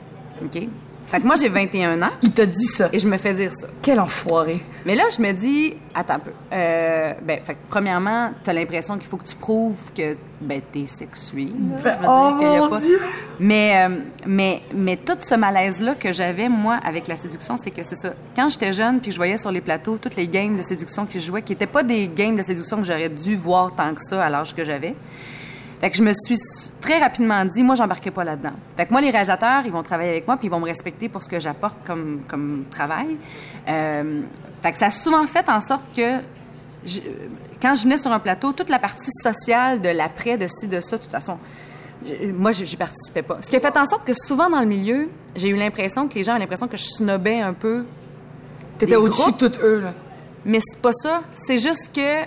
OK? 0.43 0.67
Fait 1.07 1.19
que 1.19 1.25
moi, 1.27 1.35
j'ai 1.35 1.49
21 1.49 2.01
ans». 2.01 2.09
Il 2.23 2.31
t'a 2.31 2.45
dit 2.47 2.65
ça. 2.65 2.89
et 2.91 2.97
je 2.97 3.07
me 3.07 3.17
fais 3.17 3.33
dire 3.35 3.53
ça. 3.53 3.67
Quel 3.81 3.99
enfoiré. 3.99 4.61
Mais 4.85 4.95
là, 4.95 5.03
je 5.15 5.21
me 5.21 5.31
dis, 5.33 5.75
attends 5.93 6.15
un 6.15 6.19
peu. 6.19 6.31
Euh, 6.51 7.13
ben, 7.21 7.39
fait 7.43 7.53
que 7.53 7.59
premièrement, 7.69 8.31
t'as 8.43 8.53
l'impression 8.53 8.97
qu'il 8.97 9.07
faut 9.07 9.17
que 9.17 9.25
tu 9.27 9.35
prouves 9.35 9.91
que 9.95 10.17
ben, 10.41 10.61
t'es 10.71 10.87
sexuée. 10.87 11.49
Je 11.77 11.83
veux 11.83 11.91
Oh 12.07 12.35
dire 12.39 12.51
y 12.51 12.55
a 12.55 12.59
mon 12.59 12.69
pas- 12.69 12.79
Dieu! 12.81 12.99
Mais, 13.39 13.85
euh, 13.87 13.95
mais, 14.25 14.61
mais 14.73 14.97
tout 14.97 15.17
ce 15.21 15.35
malaise-là 15.35 15.93
que 15.95 16.11
j'avais, 16.11 16.49
moi, 16.49 16.79
avec 16.83 17.07
la 17.07 17.15
séduction, 17.17 17.55
c'est 17.57 17.71
que 17.71 17.83
c'est 17.83 17.95
ça. 17.95 18.13
Quand 18.35 18.49
j'étais 18.49 18.73
jeune, 18.73 18.99
puis 18.99 19.11
je 19.11 19.17
voyais 19.17 19.37
sur 19.37 19.51
les 19.51 19.61
plateaux 19.61 19.97
toutes 19.97 20.15
les 20.15 20.27
games 20.27 20.55
de 20.57 20.63
séduction 20.63 21.05
qui 21.05 21.19
jouaient, 21.19 21.43
qui 21.43 21.51
n'étaient 21.53 21.67
pas 21.67 21.83
des 21.83 22.07
games 22.07 22.35
de 22.35 22.41
séduction 22.41 22.77
que 22.77 22.83
j'aurais 22.83 23.09
dû 23.09 23.35
voir 23.35 23.75
tant 23.75 23.93
que 23.93 24.01
ça 24.01 24.23
à 24.25 24.29
l'âge 24.29 24.55
que 24.55 24.65
j'avais. 24.65 24.95
Fait 25.81 25.91
que 25.91 25.97
je 25.97 26.03
me 26.03 26.13
suis 26.13 26.37
très 26.85 26.99
rapidement 26.99 27.43
dit, 27.45 27.63
moi, 27.63 27.75
j'embarquerai 27.75 28.11
pas 28.11 28.23
là-dedans. 28.23 28.53
Fait 28.77 28.85
que 28.85 28.91
moi, 28.91 29.01
les 29.01 29.09
réalisateurs, 29.09 29.63
ils 29.65 29.71
vont 29.71 29.81
travailler 29.83 30.11
avec 30.11 30.27
moi, 30.27 30.37
puis 30.37 30.47
ils 30.47 30.51
vont 30.51 30.59
me 30.59 30.65
respecter 30.65 31.09
pour 31.09 31.23
ce 31.23 31.29
que 31.29 31.39
j'apporte 31.39 31.79
comme, 31.85 32.21
comme 32.27 32.65
travail. 32.69 33.17
Euh, 33.67 34.21
fait 34.61 34.71
que 34.71 34.77
ça 34.77 34.87
a 34.87 34.91
souvent 34.91 35.25
fait 35.25 35.49
en 35.49 35.61
sorte 35.61 35.85
que 35.95 36.19
je- 36.85 36.99
quand 37.61 37.73
je 37.73 37.83
venais 37.83 37.97
sur 37.97 38.11
un 38.11 38.19
plateau, 38.19 38.51
toute 38.51 38.69
la 38.69 38.77
partie 38.79 39.09
sociale 39.23 39.81
de 39.81 39.89
l'après, 39.89 40.37
de 40.37 40.45
ci, 40.47 40.67
de 40.67 40.79
ça, 40.79 40.97
de 40.97 41.01
toute 41.01 41.11
façon, 41.11 41.37
je- 42.05 42.31
moi, 42.31 42.51
je- 42.51 42.65
j'y 42.65 42.77
participais 42.77 43.23
pas. 43.23 43.37
Ce 43.41 43.49
qui 43.49 43.55
a 43.55 43.59
fait 43.59 43.75
en 43.77 43.85
sorte 43.85 44.05
que 44.05 44.13
souvent 44.13 44.49
dans 44.49 44.59
le 44.59 44.67
milieu, 44.67 45.09
j'ai 45.35 45.47
eu 45.49 45.55
l'impression 45.55 46.07
que 46.07 46.13
les 46.15 46.23
gens 46.23 46.33
avaient 46.33 46.41
l'impression 46.41 46.67
que 46.67 46.77
je 46.77 46.83
snobais 46.83 47.41
un 47.41 47.53
peu. 47.53 47.85
T'étais 48.77 48.91
Des 48.91 48.97
au-dessus 48.97 49.31
de 49.31 49.37
toutes 49.37 49.59
eux, 49.63 49.79
là. 49.79 49.93
Mais 50.45 50.59
c'est 50.61 50.79
pas 50.79 50.91
ça. 50.93 51.21
C'est 51.31 51.57
juste 51.57 51.89
que, 51.95 52.23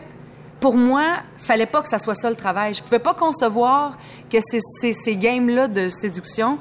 pour 0.61 0.77
moi, 0.77 1.05
fallait 1.39 1.67
pas 1.67 1.83
que 1.83 1.89
ça 1.89 1.99
soit 1.99 2.15
ça 2.15 2.31
le 2.31 2.37
travail. 2.37 2.75
Je 2.75 2.83
pouvais 2.83 2.99
pas 2.99 3.15
concevoir 3.15 3.97
que 4.31 4.39
ces, 4.41 4.61
ces, 4.81 4.93
ces 4.93 5.17
games-là 5.17 5.69
de 5.69 5.89
séduction, 5.89 6.59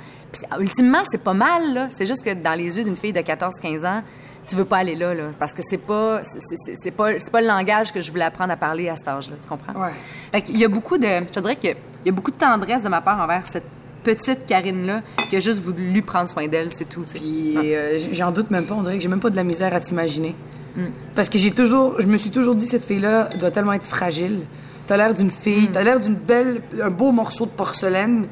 ultimement, 0.60 1.04
c'est 1.10 1.22
pas 1.22 1.34
mal, 1.34 1.74
là. 1.74 1.88
C'est 1.92 2.06
juste 2.06 2.24
que 2.24 2.34
dans 2.34 2.54
les 2.54 2.78
yeux 2.78 2.84
d'une 2.84 2.96
fille 2.96 3.14
de 3.14 3.20
14-15 3.20 3.88
ans, 3.88 4.04
tu 4.48 4.56
veux 4.56 4.66
pas 4.66 4.78
aller 4.78 4.96
là, 4.96 5.14
là. 5.14 5.32
Parce 5.38 5.54
que 5.54 5.62
c'est 5.62 5.78
pas, 5.78 6.22
c'est, 6.24 6.92
pas, 6.92 7.20
c'est 7.20 7.32
pas 7.32 7.42
le 7.42 7.48
langage 7.48 7.92
que 7.92 8.02
je 8.02 8.12
voulais 8.12 8.24
apprendre 8.24 8.54
à 8.54 8.58
parler 8.58 8.88
à 8.88 8.96
cet 8.96 9.08
âge-là. 9.08 9.36
Tu 9.42 9.48
comprends? 9.48 9.74
Ouais. 9.74 9.92
Fait 10.32 10.42
qu'il 10.42 10.58
y 10.58 10.64
a 10.64 10.70
beaucoup 10.70 10.98
de, 10.98 11.08
je 11.08 11.32
te 11.32 11.40
dirais 11.40 11.56
qu'il 11.56 11.76
y 12.06 12.10
a 12.10 12.12
beaucoup 12.12 12.32
de 12.32 12.38
tendresse 12.38 12.84
de 12.84 12.90
ma 12.90 13.02
part 13.02 13.20
envers 13.20 13.46
cette 13.48 13.66
petite 14.04 14.46
Karine-là 14.46 15.02
qui 15.30 15.36
a 15.36 15.40
juste 15.40 15.62
voulu 15.62 16.02
prendre 16.02 16.30
soin 16.30 16.48
d'elle, 16.48 16.72
c'est 16.74 16.88
tout. 16.88 17.02
Puis 17.02 17.76
euh, 17.76 17.98
j'en 18.14 18.32
doute 18.32 18.52
même 18.52 18.66
pas, 18.66 18.76
on 18.76 18.84
dirait 18.84 18.96
que 18.96 19.04
j'ai 19.04 19.10
même 19.10 19.20
pas 19.20 19.30
de 19.30 19.36
la 19.36 19.44
misère 19.44 19.74
à 19.76 19.82
t'imaginer. 19.82 20.34
Mm. 20.78 20.86
Parce 21.16 21.28
que 21.30 21.38
j'ai 21.38 21.52
toujours, 21.52 22.00
je 22.00 22.08
me 22.08 22.16
suis 22.18 22.30
toujours 22.30 22.56
dit, 22.56 22.66
cette 22.66 22.86
fille-là 22.86 23.30
doit 23.40 23.52
tellement 23.52 23.74
être 23.74 23.86
fragile. 23.86 24.46
T'as 24.88 24.96
l'air 24.98 25.14
d'une 25.14 25.28
Mm. 25.28 25.32
fille, 25.32 25.70
t'as 25.74 25.84
l'air 25.84 26.00
d'une 26.00 26.16
belle, 26.16 26.62
un 26.82 26.90
beau 26.90 27.12
morceau 27.12 27.46
de 27.46 27.52
porcelaine 27.52 28.28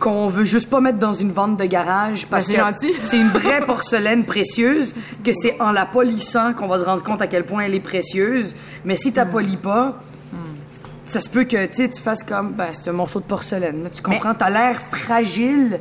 qu'on 0.00 0.28
veut 0.28 0.44
juste 0.44 0.70
pas 0.70 0.80
mettre 0.80 0.98
dans 0.98 1.12
une 1.12 1.30
vente 1.30 1.58
de 1.58 1.64
garage 1.66 2.26
parce 2.26 2.46
Ben, 2.46 2.54
que 2.54 2.58
c'est 2.58 2.66
gentil. 2.88 2.92
c'est 2.98 3.18
une 3.20 3.28
vraie 3.28 3.60
porcelaine 3.66 4.24
précieuse, 4.24 4.94
que 5.22 5.30
c'est 5.32 5.60
en 5.60 5.70
la 5.72 5.84
polissant 5.84 6.54
qu'on 6.54 6.66
va 6.66 6.78
se 6.78 6.84
rendre 6.86 7.02
compte 7.02 7.20
à 7.20 7.26
quel 7.26 7.44
point 7.44 7.64
elle 7.64 7.74
est 7.74 7.80
précieuse. 7.80 8.54
Mais 8.86 8.96
si 8.96 9.10
Mm. 9.10 9.12
t'as 9.12 9.26
polis 9.26 9.56
pas, 9.56 9.98
ça 11.04 11.20
se 11.20 11.28
peut 11.28 11.44
que 11.44 11.66
tu 11.66 12.00
fasses 12.02 12.22
comme, 12.22 12.52
ben, 12.52 12.68
c'est 12.72 12.88
un 12.88 12.92
morceau 12.94 13.18
de 13.20 13.24
porcelaine. 13.26 13.82
là. 13.82 13.90
tu 13.90 14.00
comprends? 14.00 14.32
T'as 14.34 14.48
l'air 14.48 14.80
fragile. 14.90 15.80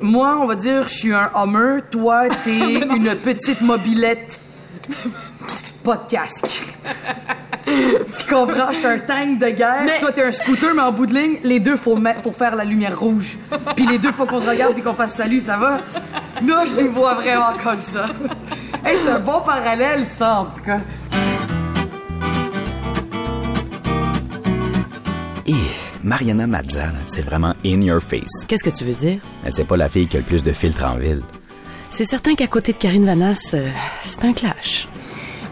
Moi, 0.00 0.38
on 0.40 0.46
va 0.46 0.54
dire, 0.54 0.84
je 0.86 0.94
suis 0.94 1.12
un 1.14 1.30
Hummer. 1.34 1.80
Toi, 1.90 2.24
t'es 2.44 2.58
une 2.96 3.14
petite 3.16 3.62
mobilette. 3.62 4.38
Pas 5.84 5.96
de 5.96 6.10
casque. 6.10 6.62
tu 7.66 8.24
comprends? 8.34 8.68
Je 8.72 8.76
suis 8.78 8.86
un 8.86 8.98
tank 8.98 9.38
de 9.38 9.50
guerre. 9.50 9.82
Mais- 9.84 9.98
Toi, 10.00 10.12
t'es 10.12 10.24
un 10.24 10.32
scooter, 10.32 10.74
mais 10.74 10.82
en 10.82 10.92
bout 10.92 11.06
de 11.06 11.14
ligne, 11.14 11.38
les 11.44 11.60
deux, 11.60 11.76
faut, 11.76 11.96
mettre, 11.96 12.22
faut 12.22 12.32
faire 12.32 12.56
la 12.56 12.64
lumière 12.64 12.98
rouge. 12.98 13.36
Puis 13.76 13.86
les 13.86 13.98
deux, 13.98 14.12
faut 14.12 14.26
qu'on 14.26 14.40
se 14.40 14.48
regarde 14.48 14.74
puis 14.74 14.82
qu'on 14.82 14.94
fasse 14.94 15.14
salut, 15.14 15.40
ça 15.40 15.56
va? 15.56 15.80
Là, 16.46 16.64
je 16.66 16.80
nous 16.82 16.92
vois 16.92 17.14
vraiment 17.14 17.52
comme 17.62 17.82
ça. 17.82 18.06
Hey, 18.84 18.96
c'est 19.04 19.10
un 19.10 19.20
bon 19.20 19.40
parallèle, 19.44 20.04
ça, 20.16 20.40
en 20.40 20.44
tout 20.46 20.62
cas. 20.64 20.80
Et 25.46 25.54
Mariana 26.02 26.46
Mazza, 26.46 26.86
c'est 27.04 27.22
vraiment 27.22 27.54
in 27.64 27.80
your 27.80 28.00
face. 28.02 28.44
Qu'est-ce 28.48 28.64
que 28.64 28.70
tu 28.70 28.84
veux 28.84 28.94
dire? 28.94 29.20
C'est 29.50 29.66
pas 29.66 29.76
la 29.76 29.88
fille 29.88 30.08
qui 30.08 30.16
a 30.16 30.20
le 30.20 30.26
plus 30.26 30.42
de 30.42 30.52
filtres 30.52 30.84
en 30.84 30.96
ville. 30.96 31.22
C'est 31.96 32.04
certain 32.04 32.34
qu'à 32.34 32.46
côté 32.46 32.72
de 32.74 32.76
Karine 32.76 33.06
Vanas, 33.06 33.38
euh, 33.54 33.70
c'est 34.02 34.22
un 34.26 34.34
clash. 34.34 34.86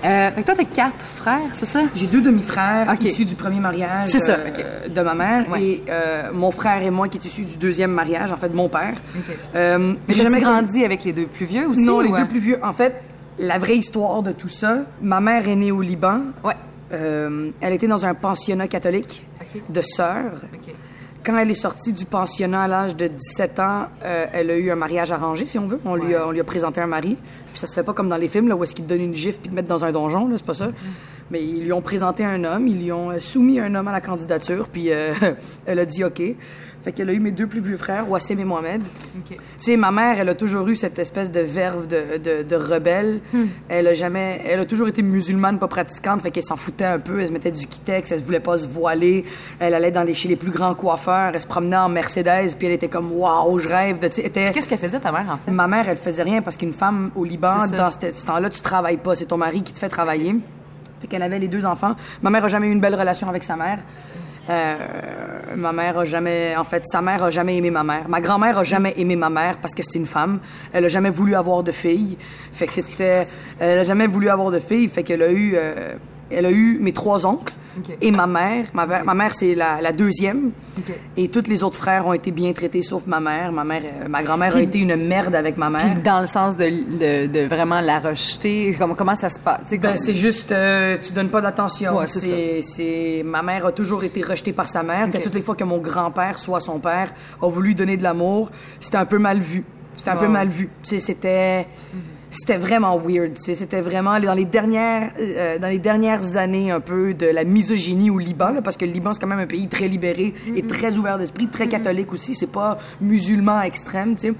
Euh, 0.04 0.30
fait 0.30 0.42
que 0.42 0.46
toi, 0.46 0.54
t'as 0.54 0.64
quatre 0.64 1.06
frères, 1.06 1.40
c'est 1.54 1.64
ça? 1.64 1.84
J'ai 1.94 2.06
deux 2.06 2.20
demi-frères 2.20 2.86
Ok. 2.92 3.04
issus 3.04 3.24
du 3.24 3.34
premier 3.34 3.60
mariage 3.60 4.08
C'est 4.08 4.18
ça, 4.18 4.34
euh, 4.34 4.88
de 4.88 5.00
ma 5.00 5.14
mère 5.14 5.48
Ouais. 5.50 5.62
et 5.62 5.82
euh, 5.88 6.24
mon 6.34 6.50
frère 6.50 6.82
et 6.82 6.90
moi 6.90 7.08
qui 7.08 7.16
est 7.16 7.24
issu 7.24 7.44
du 7.46 7.56
deuxième 7.56 7.92
mariage, 7.92 8.30
en 8.30 8.36
fait, 8.36 8.50
de 8.50 8.56
mon 8.56 8.68
père. 8.68 8.92
Ok. 9.16 9.34
Euh, 9.54 9.94
Mais 10.06 10.12
j'ai 10.14 10.22
jamais 10.24 10.40
grandi 10.42 10.84
avec 10.84 11.04
les 11.04 11.14
deux 11.14 11.26
plus 11.28 11.46
vieux 11.46 11.66
aussi? 11.66 11.80
Non, 11.86 12.00
les 12.00 12.10
ou, 12.10 12.14
deux 12.16 12.22
euh? 12.24 12.26
plus 12.26 12.40
vieux. 12.40 12.58
En 12.62 12.74
fait, 12.74 13.00
la 13.38 13.56
vraie 13.58 13.78
histoire 13.78 14.22
de 14.22 14.32
tout 14.32 14.50
ça, 14.50 14.80
ma 15.00 15.20
mère 15.20 15.48
est 15.48 15.56
née 15.56 15.72
au 15.72 15.80
Liban. 15.80 16.20
Ouais. 16.44 16.52
Euh, 16.92 17.48
elle 17.62 17.72
était 17.72 17.88
dans 17.88 18.04
un 18.04 18.12
pensionnat 18.12 18.68
catholique 18.68 19.24
Ok. 19.40 19.62
de 19.70 19.80
sœurs. 19.80 20.42
OK. 20.52 20.74
Quand 21.24 21.38
elle 21.38 21.50
est 21.50 21.54
sortie 21.54 21.94
du 21.94 22.04
pensionnat 22.04 22.64
à 22.64 22.68
l'âge 22.68 22.96
de 22.96 23.08
17 23.08 23.58
ans, 23.58 23.86
euh, 24.04 24.26
elle 24.32 24.50
a 24.50 24.56
eu 24.56 24.70
un 24.70 24.74
mariage 24.76 25.10
arrangé, 25.10 25.46
si 25.46 25.58
on 25.58 25.66
veut. 25.66 25.80
On, 25.86 25.94
lui, 25.94 26.14
a, 26.14 26.28
on 26.28 26.32
lui 26.32 26.40
a 26.40 26.44
présenté 26.44 26.82
un 26.82 26.86
mari. 26.86 27.16
Puis 27.50 27.58
ça 27.58 27.66
se 27.66 27.72
fait 27.72 27.82
pas 27.82 27.94
comme 27.94 28.10
dans 28.10 28.18
les 28.18 28.28
films, 28.28 28.48
là, 28.48 28.56
où 28.56 28.62
est-ce 28.62 28.74
qu'ils 28.74 28.84
te 28.84 28.90
donnent 28.90 29.00
une 29.00 29.14
gifle 29.14 29.38
puis 29.40 29.48
te 29.48 29.54
mettent 29.54 29.66
dans 29.66 29.86
un 29.86 29.92
donjon, 29.92 30.28
là, 30.28 30.34
c'est 30.36 30.44
pas 30.44 30.52
ça. 30.52 30.68
Mais 31.30 31.42
ils 31.42 31.62
lui 31.62 31.72
ont 31.72 31.80
présenté 31.80 32.24
un 32.26 32.44
homme, 32.44 32.68
ils 32.68 32.78
lui 32.78 32.92
ont 32.92 33.10
euh, 33.10 33.20
soumis 33.20 33.58
un 33.58 33.74
homme 33.74 33.88
à 33.88 33.92
la 33.92 34.02
candidature, 34.02 34.68
puis 34.68 34.92
euh, 34.92 35.14
elle 35.66 35.78
a 35.78 35.86
dit 35.86 36.04
OK. 36.04 36.20
Fait 36.84 36.92
qu'elle 36.92 37.08
a 37.08 37.14
eu 37.14 37.18
mes 37.20 37.30
deux 37.30 37.46
plus 37.46 37.60
vieux 37.62 37.78
frères, 37.78 38.10
Wassim 38.10 38.38
et 38.38 38.44
Mohamed. 38.44 38.82
Tu 39.28 39.36
sais, 39.56 39.76
ma 39.78 39.90
mère, 39.90 40.20
elle 40.20 40.28
a 40.28 40.34
toujours 40.34 40.68
eu 40.68 40.76
cette 40.76 40.98
espèce 40.98 41.30
de 41.32 41.40
verve 41.40 41.86
de, 41.86 42.18
de, 42.22 42.42
de 42.42 42.56
rebelle. 42.56 43.20
Elle 43.70 43.86
a 43.86 43.94
jamais, 43.94 44.42
elle 44.46 44.60
a 44.60 44.64
toujours 44.66 44.88
été 44.88 45.00
musulmane, 45.02 45.58
pas 45.58 45.66
pratiquante, 45.68 46.20
fait 46.20 46.30
qu'elle 46.30 46.42
s'en 46.44 46.56
foutait 46.56 46.84
un 46.84 46.98
peu. 46.98 47.20
Elle 47.20 47.28
se 47.28 47.32
mettait 47.32 47.50
du 47.50 47.66
kitex, 47.66 48.12
elle 48.12 48.18
se 48.18 48.24
voulait 48.24 48.38
pas 48.40 48.58
se 48.58 48.68
voiler. 48.68 49.24
Elle 49.60 49.72
allait 49.72 49.92
dans 49.92 50.02
les, 50.02 50.12
chez 50.12 50.28
les 50.28 50.36
plus 50.36 50.50
grands 50.50 50.74
coiffeurs, 50.74 51.30
elle 51.34 51.40
se 51.40 51.46
promenait 51.46 51.76
en 51.78 51.88
Mercedes, 51.88 52.54
puis 52.58 52.66
elle 52.66 52.74
était 52.74 52.88
comme 52.88 53.12
waouh, 53.12 53.58
je 53.60 53.68
rêve 53.68 53.98
de. 53.98 54.06
était- 54.06 54.52
Qu'est-ce 54.52 54.68
qu'elle 54.68 54.78
faisait, 54.78 55.00
ta 55.00 55.10
mère, 55.10 55.24
en 55.30 55.38
fait? 55.38 55.50
Ma 55.50 55.66
mère, 55.66 55.88
elle 55.88 55.96
faisait 55.96 56.22
rien 56.22 56.42
parce 56.42 56.58
qu'une 56.58 56.74
femme 56.74 57.10
au 57.16 57.24
Liban, 57.24 57.54
dans 57.78 57.90
ce, 57.90 57.98
ce 58.12 58.26
temps-là, 58.26 58.50
tu 58.50 58.60
travailles 58.60 58.98
pas, 58.98 59.14
c'est 59.14 59.24
ton 59.26 59.38
mari 59.38 59.62
qui 59.62 59.72
te 59.72 59.78
fait 59.78 59.88
travailler. 59.88 60.36
Fait 61.00 61.06
qu'elle 61.06 61.22
avait 61.22 61.38
les 61.38 61.48
deux 61.48 61.64
enfants. 61.64 61.94
Ma 62.22 62.28
mère 62.28 62.44
a 62.44 62.48
jamais 62.48 62.68
eu 62.68 62.72
une 62.72 62.80
belle 62.80 62.94
relation 62.94 63.28
avec 63.28 63.42
sa 63.42 63.56
mère. 63.56 63.78
Euh, 64.48 64.76
ma 65.56 65.72
mère 65.72 65.98
a 65.98 66.04
jamais, 66.04 66.54
en 66.56 66.64
fait, 66.64 66.82
sa 66.86 67.00
mère 67.00 67.22
a 67.22 67.30
jamais 67.30 67.56
aimé 67.56 67.70
ma 67.70 67.82
mère. 67.82 68.08
Ma 68.08 68.20
grand-mère 68.20 68.58
a 68.58 68.64
jamais 68.64 68.94
aimé 68.96 69.16
ma 69.16 69.30
mère 69.30 69.58
parce 69.58 69.74
que 69.74 69.82
c'est 69.82 69.98
une 69.98 70.06
femme. 70.06 70.40
Elle 70.72 70.84
a 70.84 70.88
jamais 70.88 71.10
voulu 71.10 71.34
avoir 71.34 71.62
de 71.62 71.72
fille. 71.72 72.18
Fait 72.52 72.66
que 72.66 72.74
c'était, 72.74 73.22
elle 73.58 73.78
a 73.78 73.84
jamais 73.84 74.06
voulu 74.06 74.28
avoir 74.28 74.50
de 74.50 74.58
fille. 74.58 74.88
Fait 74.88 75.02
qu'elle 75.02 75.22
a 75.22 75.30
eu, 75.30 75.54
euh, 75.56 75.94
elle 76.30 76.46
a 76.46 76.50
eu 76.50 76.78
mes 76.80 76.92
trois 76.92 77.26
oncles 77.26 77.52
et 78.00 78.12
ma 78.12 78.26
mère. 78.28 78.66
Ma, 78.72 78.86
mère- 78.86 79.04
ma 79.04 79.14
mère, 79.14 79.34
c'est 79.34 79.54
la, 79.56 79.80
la 79.80 79.90
deuxième. 79.92 80.52
Et 81.16 81.28
tous 81.28 81.48
les 81.48 81.62
autres 81.64 81.76
frères 81.76 82.06
ont 82.06 82.12
été 82.12 82.30
bien 82.30 82.52
traités 82.52 82.82
sauf 82.82 83.02
ma 83.06 83.18
mère. 83.18 83.50
Ma 83.50 83.64
mère, 83.64 83.82
euh, 83.84 84.08
ma 84.08 84.22
grand-mère 84.22 84.54
a 84.54 84.60
été 84.62 84.78
une 84.78 84.94
merde 84.94 85.34
avec 85.34 85.56
ma 85.56 85.70
mère. 85.70 85.80
Puis 85.80 86.02
dans 86.04 86.20
le 86.20 86.26
sens 86.28 86.56
de, 86.56 86.64
de, 86.64 87.26
de 87.26 87.46
vraiment 87.48 87.80
la 87.80 87.98
rejeter, 87.98 88.74
comment, 88.78 88.94
comment 88.94 89.16
ça 89.16 89.28
se 89.28 89.40
passe? 89.40 89.62
Ben, 89.70 89.96
c'est 89.96 90.14
juste, 90.14 90.52
euh, 90.52 90.98
tu 91.02 91.12
donnes 91.12 91.30
pas 91.30 91.40
d'attention. 91.40 91.96
Ouais, 91.96 92.06
c'est 92.06 92.20
c'est, 92.20 92.60
c'est, 92.62 93.22
ma 93.24 93.42
mère 93.42 93.66
a 93.66 93.72
toujours 93.72 94.04
été 94.04 94.22
rejetée 94.22 94.52
par 94.52 94.68
sa 94.68 94.82
mère. 94.84 95.08
Puis 95.10 95.20
toutes 95.24 95.34
les 95.34 95.42
fois 95.42 95.56
que 95.56 95.64
mon 95.64 95.78
grand-père, 95.78 96.38
soit 96.38 96.60
son 96.60 96.78
père, 96.78 97.12
a 97.42 97.48
voulu 97.48 97.74
donner 97.74 97.96
de 97.96 98.02
l'amour, 98.04 98.50
c'était 98.78 98.98
un 98.98 99.04
peu 99.06 99.18
mal 99.18 99.40
vu. 99.40 99.64
C'était 99.96 100.10
un 100.10 100.16
peu 100.16 100.28
mal 100.28 100.48
vu. 100.48 100.68
C'était, 100.82 101.66
c'était 102.34 102.56
vraiment 102.56 102.98
weird. 102.98 103.38
C'était 103.38 103.80
vraiment 103.80 104.18
dans 104.20 104.34
les 104.34 104.44
dernières, 104.44 105.12
euh, 105.18 105.58
dans 105.58 105.68
les 105.68 105.78
dernières 105.78 106.36
années 106.36 106.70
un 106.70 106.80
peu 106.80 107.14
de 107.14 107.26
la 107.26 107.44
misogynie 107.44 108.10
au 108.10 108.18
Liban, 108.18 108.50
là, 108.50 108.62
parce 108.62 108.76
que 108.76 108.84
le 108.84 108.92
Liban 108.92 109.12
c'est 109.14 109.20
quand 109.20 109.26
même 109.26 109.38
un 109.38 109.46
pays 109.46 109.68
très 109.68 109.88
libéré 109.88 110.34
et 110.54 110.62
très 110.62 110.96
ouvert 110.96 111.18
d'esprit, 111.18 111.48
très 111.48 111.68
catholique 111.68 112.12
aussi. 112.12 112.34
C'est 112.34 112.52
pas 112.52 112.78
musulman 113.00 113.62
extrême, 113.62 114.14
tu 114.16 114.28
sais. 114.28 114.34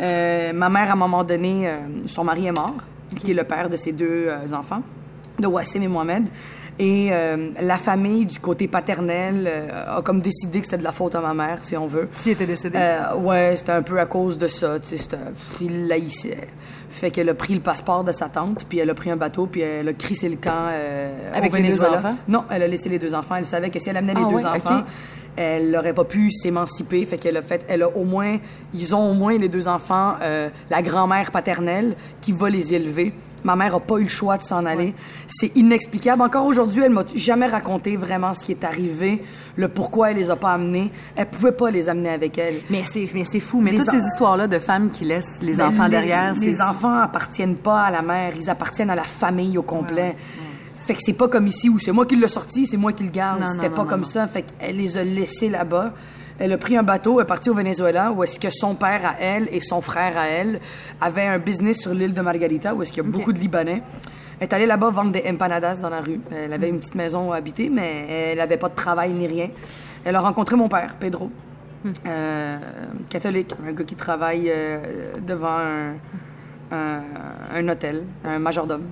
Euh, 0.00 0.52
ma 0.52 0.68
mère, 0.68 0.90
à 0.90 0.92
un 0.92 0.96
moment 0.96 1.24
donné, 1.24 1.68
euh, 1.68 1.76
son 2.06 2.24
mari 2.24 2.46
est 2.46 2.52
mort, 2.52 2.76
qui 3.16 3.32
est 3.32 3.34
le 3.34 3.44
père 3.44 3.68
de 3.68 3.76
ses 3.76 3.92
deux 3.92 4.26
euh, 4.28 4.52
enfants, 4.52 4.82
de 5.38 5.46
Wassim 5.46 5.82
et 5.82 5.88
Mohamed. 5.88 6.24
Et 6.82 7.10
euh, 7.12 7.50
la 7.60 7.76
famille, 7.76 8.24
du 8.24 8.38
côté 8.38 8.66
paternel, 8.66 9.46
euh, 9.46 9.98
a 9.98 10.00
comme 10.00 10.22
décidé 10.22 10.60
que 10.60 10.64
c'était 10.64 10.78
de 10.78 10.82
la 10.82 10.92
faute 10.92 11.14
à 11.14 11.20
ma 11.20 11.34
mère, 11.34 11.58
si 11.62 11.76
on 11.76 11.86
veut. 11.86 12.08
Si 12.14 12.30
elle 12.30 12.36
était 12.36 12.46
décédée. 12.46 12.78
Euh, 12.80 13.16
ouais, 13.16 13.52
c'était 13.56 13.72
un 13.72 13.82
peu 13.82 14.00
à 14.00 14.06
cause 14.06 14.38
de 14.38 14.46
ça. 14.46 14.80
Tu 14.80 14.88
sais, 14.88 14.96
c'était- 14.96 15.18
il 15.60 15.86
l'haïssait. 15.88 16.48
Fait 16.88 17.10
qu'elle 17.10 17.28
a 17.28 17.34
pris 17.34 17.52
le 17.54 17.60
passeport 17.60 18.02
de 18.02 18.12
sa 18.12 18.30
tante, 18.30 18.64
puis 18.66 18.78
elle 18.78 18.88
a 18.88 18.94
pris 18.94 19.10
un 19.10 19.16
bateau, 19.16 19.46
puis 19.46 19.60
elle 19.60 19.88
a 19.88 19.92
crissé 19.92 20.28
le 20.30 20.36
camp 20.36 20.68
euh, 20.70 21.30
Avec 21.34 21.52
au 21.52 21.56
les 21.58 21.68
deux 21.68 21.82
enfants? 21.84 22.16
Non, 22.26 22.44
elle 22.50 22.62
a 22.62 22.66
laissé 22.68 22.88
les 22.88 22.98
deux 22.98 23.12
enfants. 23.14 23.36
Elle 23.36 23.44
savait 23.44 23.68
que 23.68 23.78
si 23.78 23.90
elle 23.90 23.98
amenait 23.98 24.14
Ah 24.16 24.20
les 24.20 24.26
deux 24.34 24.36
ouais, 24.42 24.46
enfants. 24.46 24.82
Elle 25.36 25.70
n'aurait 25.70 25.94
pas 25.94 26.04
pu 26.04 26.30
s'émanciper. 26.30 27.04
Fait 27.06 27.18
qu'elle 27.18 27.36
a 27.36 27.42
fait, 27.42 27.64
elle 27.68 27.82
a 27.82 27.88
au 27.88 28.04
moins, 28.04 28.38
ils 28.74 28.94
ont 28.94 29.10
au 29.10 29.14
moins 29.14 29.36
les 29.38 29.48
deux 29.48 29.68
enfants, 29.68 30.14
euh, 30.22 30.48
la 30.70 30.82
grand-mère 30.82 31.30
paternelle 31.30 31.94
qui 32.20 32.32
va 32.32 32.50
les 32.50 32.74
élever. 32.74 33.12
Ma 33.42 33.56
mère 33.56 33.74
a 33.74 33.80
pas 33.80 33.96
eu 33.96 34.02
le 34.02 34.08
choix 34.08 34.36
de 34.36 34.42
s'en 34.42 34.66
aller. 34.66 34.92
C'est 35.26 35.56
inexplicable. 35.56 36.20
Encore 36.20 36.44
aujourd'hui, 36.44 36.82
elle 36.84 36.90
m'a 36.90 37.04
jamais 37.14 37.46
raconté 37.46 37.96
vraiment 37.96 38.34
ce 38.34 38.44
qui 38.44 38.52
est 38.52 38.64
arrivé, 38.64 39.22
le 39.56 39.68
pourquoi 39.68 40.10
elle 40.10 40.18
les 40.18 40.28
a 40.30 40.36
pas 40.36 40.52
amenés. 40.52 40.90
Elle 41.16 41.24
pouvait 41.24 41.52
pas 41.52 41.70
les 41.70 41.88
amener 41.88 42.10
avec 42.10 42.36
elle. 42.36 42.56
mais 42.68 42.82
c'est 42.84 43.08
mais 43.14 43.24
c'est 43.24 43.40
fou. 43.40 43.62
Mais 43.62 43.70
Les 43.70 43.78
toutes 43.78 43.88
en- 43.88 43.92
ces 43.92 44.04
histoires-là 44.06 44.46
de 44.46 44.58
femmes 44.58 44.90
qui 44.90 45.06
laissent 45.06 45.38
les 45.40 45.54
Mais 45.54 45.62
enfants 45.62 45.84
les- 45.84 45.90
derrière, 45.90 46.34
c'est 46.36 46.44
Les 46.44 46.60
enfants 46.60 46.92
appartiennent 46.98 47.56
pas 47.56 47.80
à 47.84 47.90
la 47.90 48.02
mère, 48.02 48.34
ils 48.38 48.50
appartiennent 48.50 48.90
à 48.90 48.94
la 48.94 49.04
famille 49.04 49.56
au 49.56 49.62
complet. 49.62 50.16
Fait 50.90 50.96
que 50.96 51.02
c'est 51.04 51.12
pas 51.12 51.28
comme 51.28 51.46
ici 51.46 51.68
où 51.68 51.78
c'est 51.78 51.92
moi 51.92 52.04
qui 52.04 52.16
l'ai 52.16 52.26
sorti, 52.26 52.66
c'est 52.66 52.76
moi 52.76 52.92
qui 52.92 53.04
le 53.04 53.10
garde. 53.10 53.44
C'était 53.46 53.70
pas 53.70 53.84
non, 53.84 53.88
comme 53.88 54.00
non. 54.00 54.06
ça. 54.06 54.26
Fait 54.26 54.42
qu'elle 54.42 54.76
les 54.76 54.98
a 54.98 55.04
laissés 55.04 55.48
là-bas. 55.48 55.92
Elle 56.40 56.50
a 56.52 56.58
pris 56.58 56.76
un 56.76 56.82
bateau, 56.82 57.20
elle 57.20 57.22
est 57.22 57.28
partie 57.28 57.48
au 57.48 57.54
Venezuela, 57.54 58.10
où 58.10 58.24
est-ce 58.24 58.40
que 58.40 58.50
son 58.50 58.74
père 58.74 59.06
à 59.06 59.14
elle 59.20 59.48
et 59.52 59.60
son 59.60 59.82
frère 59.82 60.18
à 60.18 60.26
elle 60.26 60.58
avaient 61.00 61.28
un 61.28 61.38
business 61.38 61.78
sur 61.78 61.94
l'île 61.94 62.12
de 62.12 62.20
Margarita, 62.20 62.74
où 62.74 62.82
est-ce 62.82 62.92
qu'il 62.92 63.04
y 63.04 63.06
a 63.06 63.08
beaucoup 63.08 63.32
de 63.32 63.38
Libanais. 63.38 63.84
Elle 64.40 64.48
est 64.48 64.52
allée 64.52 64.66
là-bas 64.66 64.90
vendre 64.90 65.12
des 65.12 65.22
empanadas 65.30 65.76
dans 65.76 65.90
la 65.90 66.00
rue. 66.00 66.20
Elle 66.32 66.52
avait 66.52 66.68
une 66.68 66.80
petite 66.80 66.96
maison 66.96 67.30
habitée, 67.30 67.70
mais 67.70 68.32
elle 68.32 68.40
avait 68.40 68.56
pas 68.56 68.68
de 68.68 68.74
travail 68.74 69.12
ni 69.12 69.28
rien. 69.28 69.50
Elle 70.04 70.16
a 70.16 70.20
rencontré 70.20 70.56
mon 70.56 70.68
père, 70.68 70.96
Pedro, 70.98 71.30
euh, 72.04 72.58
catholique, 73.08 73.54
un 73.64 73.72
gars 73.74 73.84
qui 73.84 73.94
travaille 73.94 74.50
euh, 74.52 74.80
devant 75.24 75.56
un, 75.56 75.92
un, 76.72 77.02
un 77.54 77.68
hôtel, 77.68 78.06
un 78.24 78.40
majordome, 78.40 78.86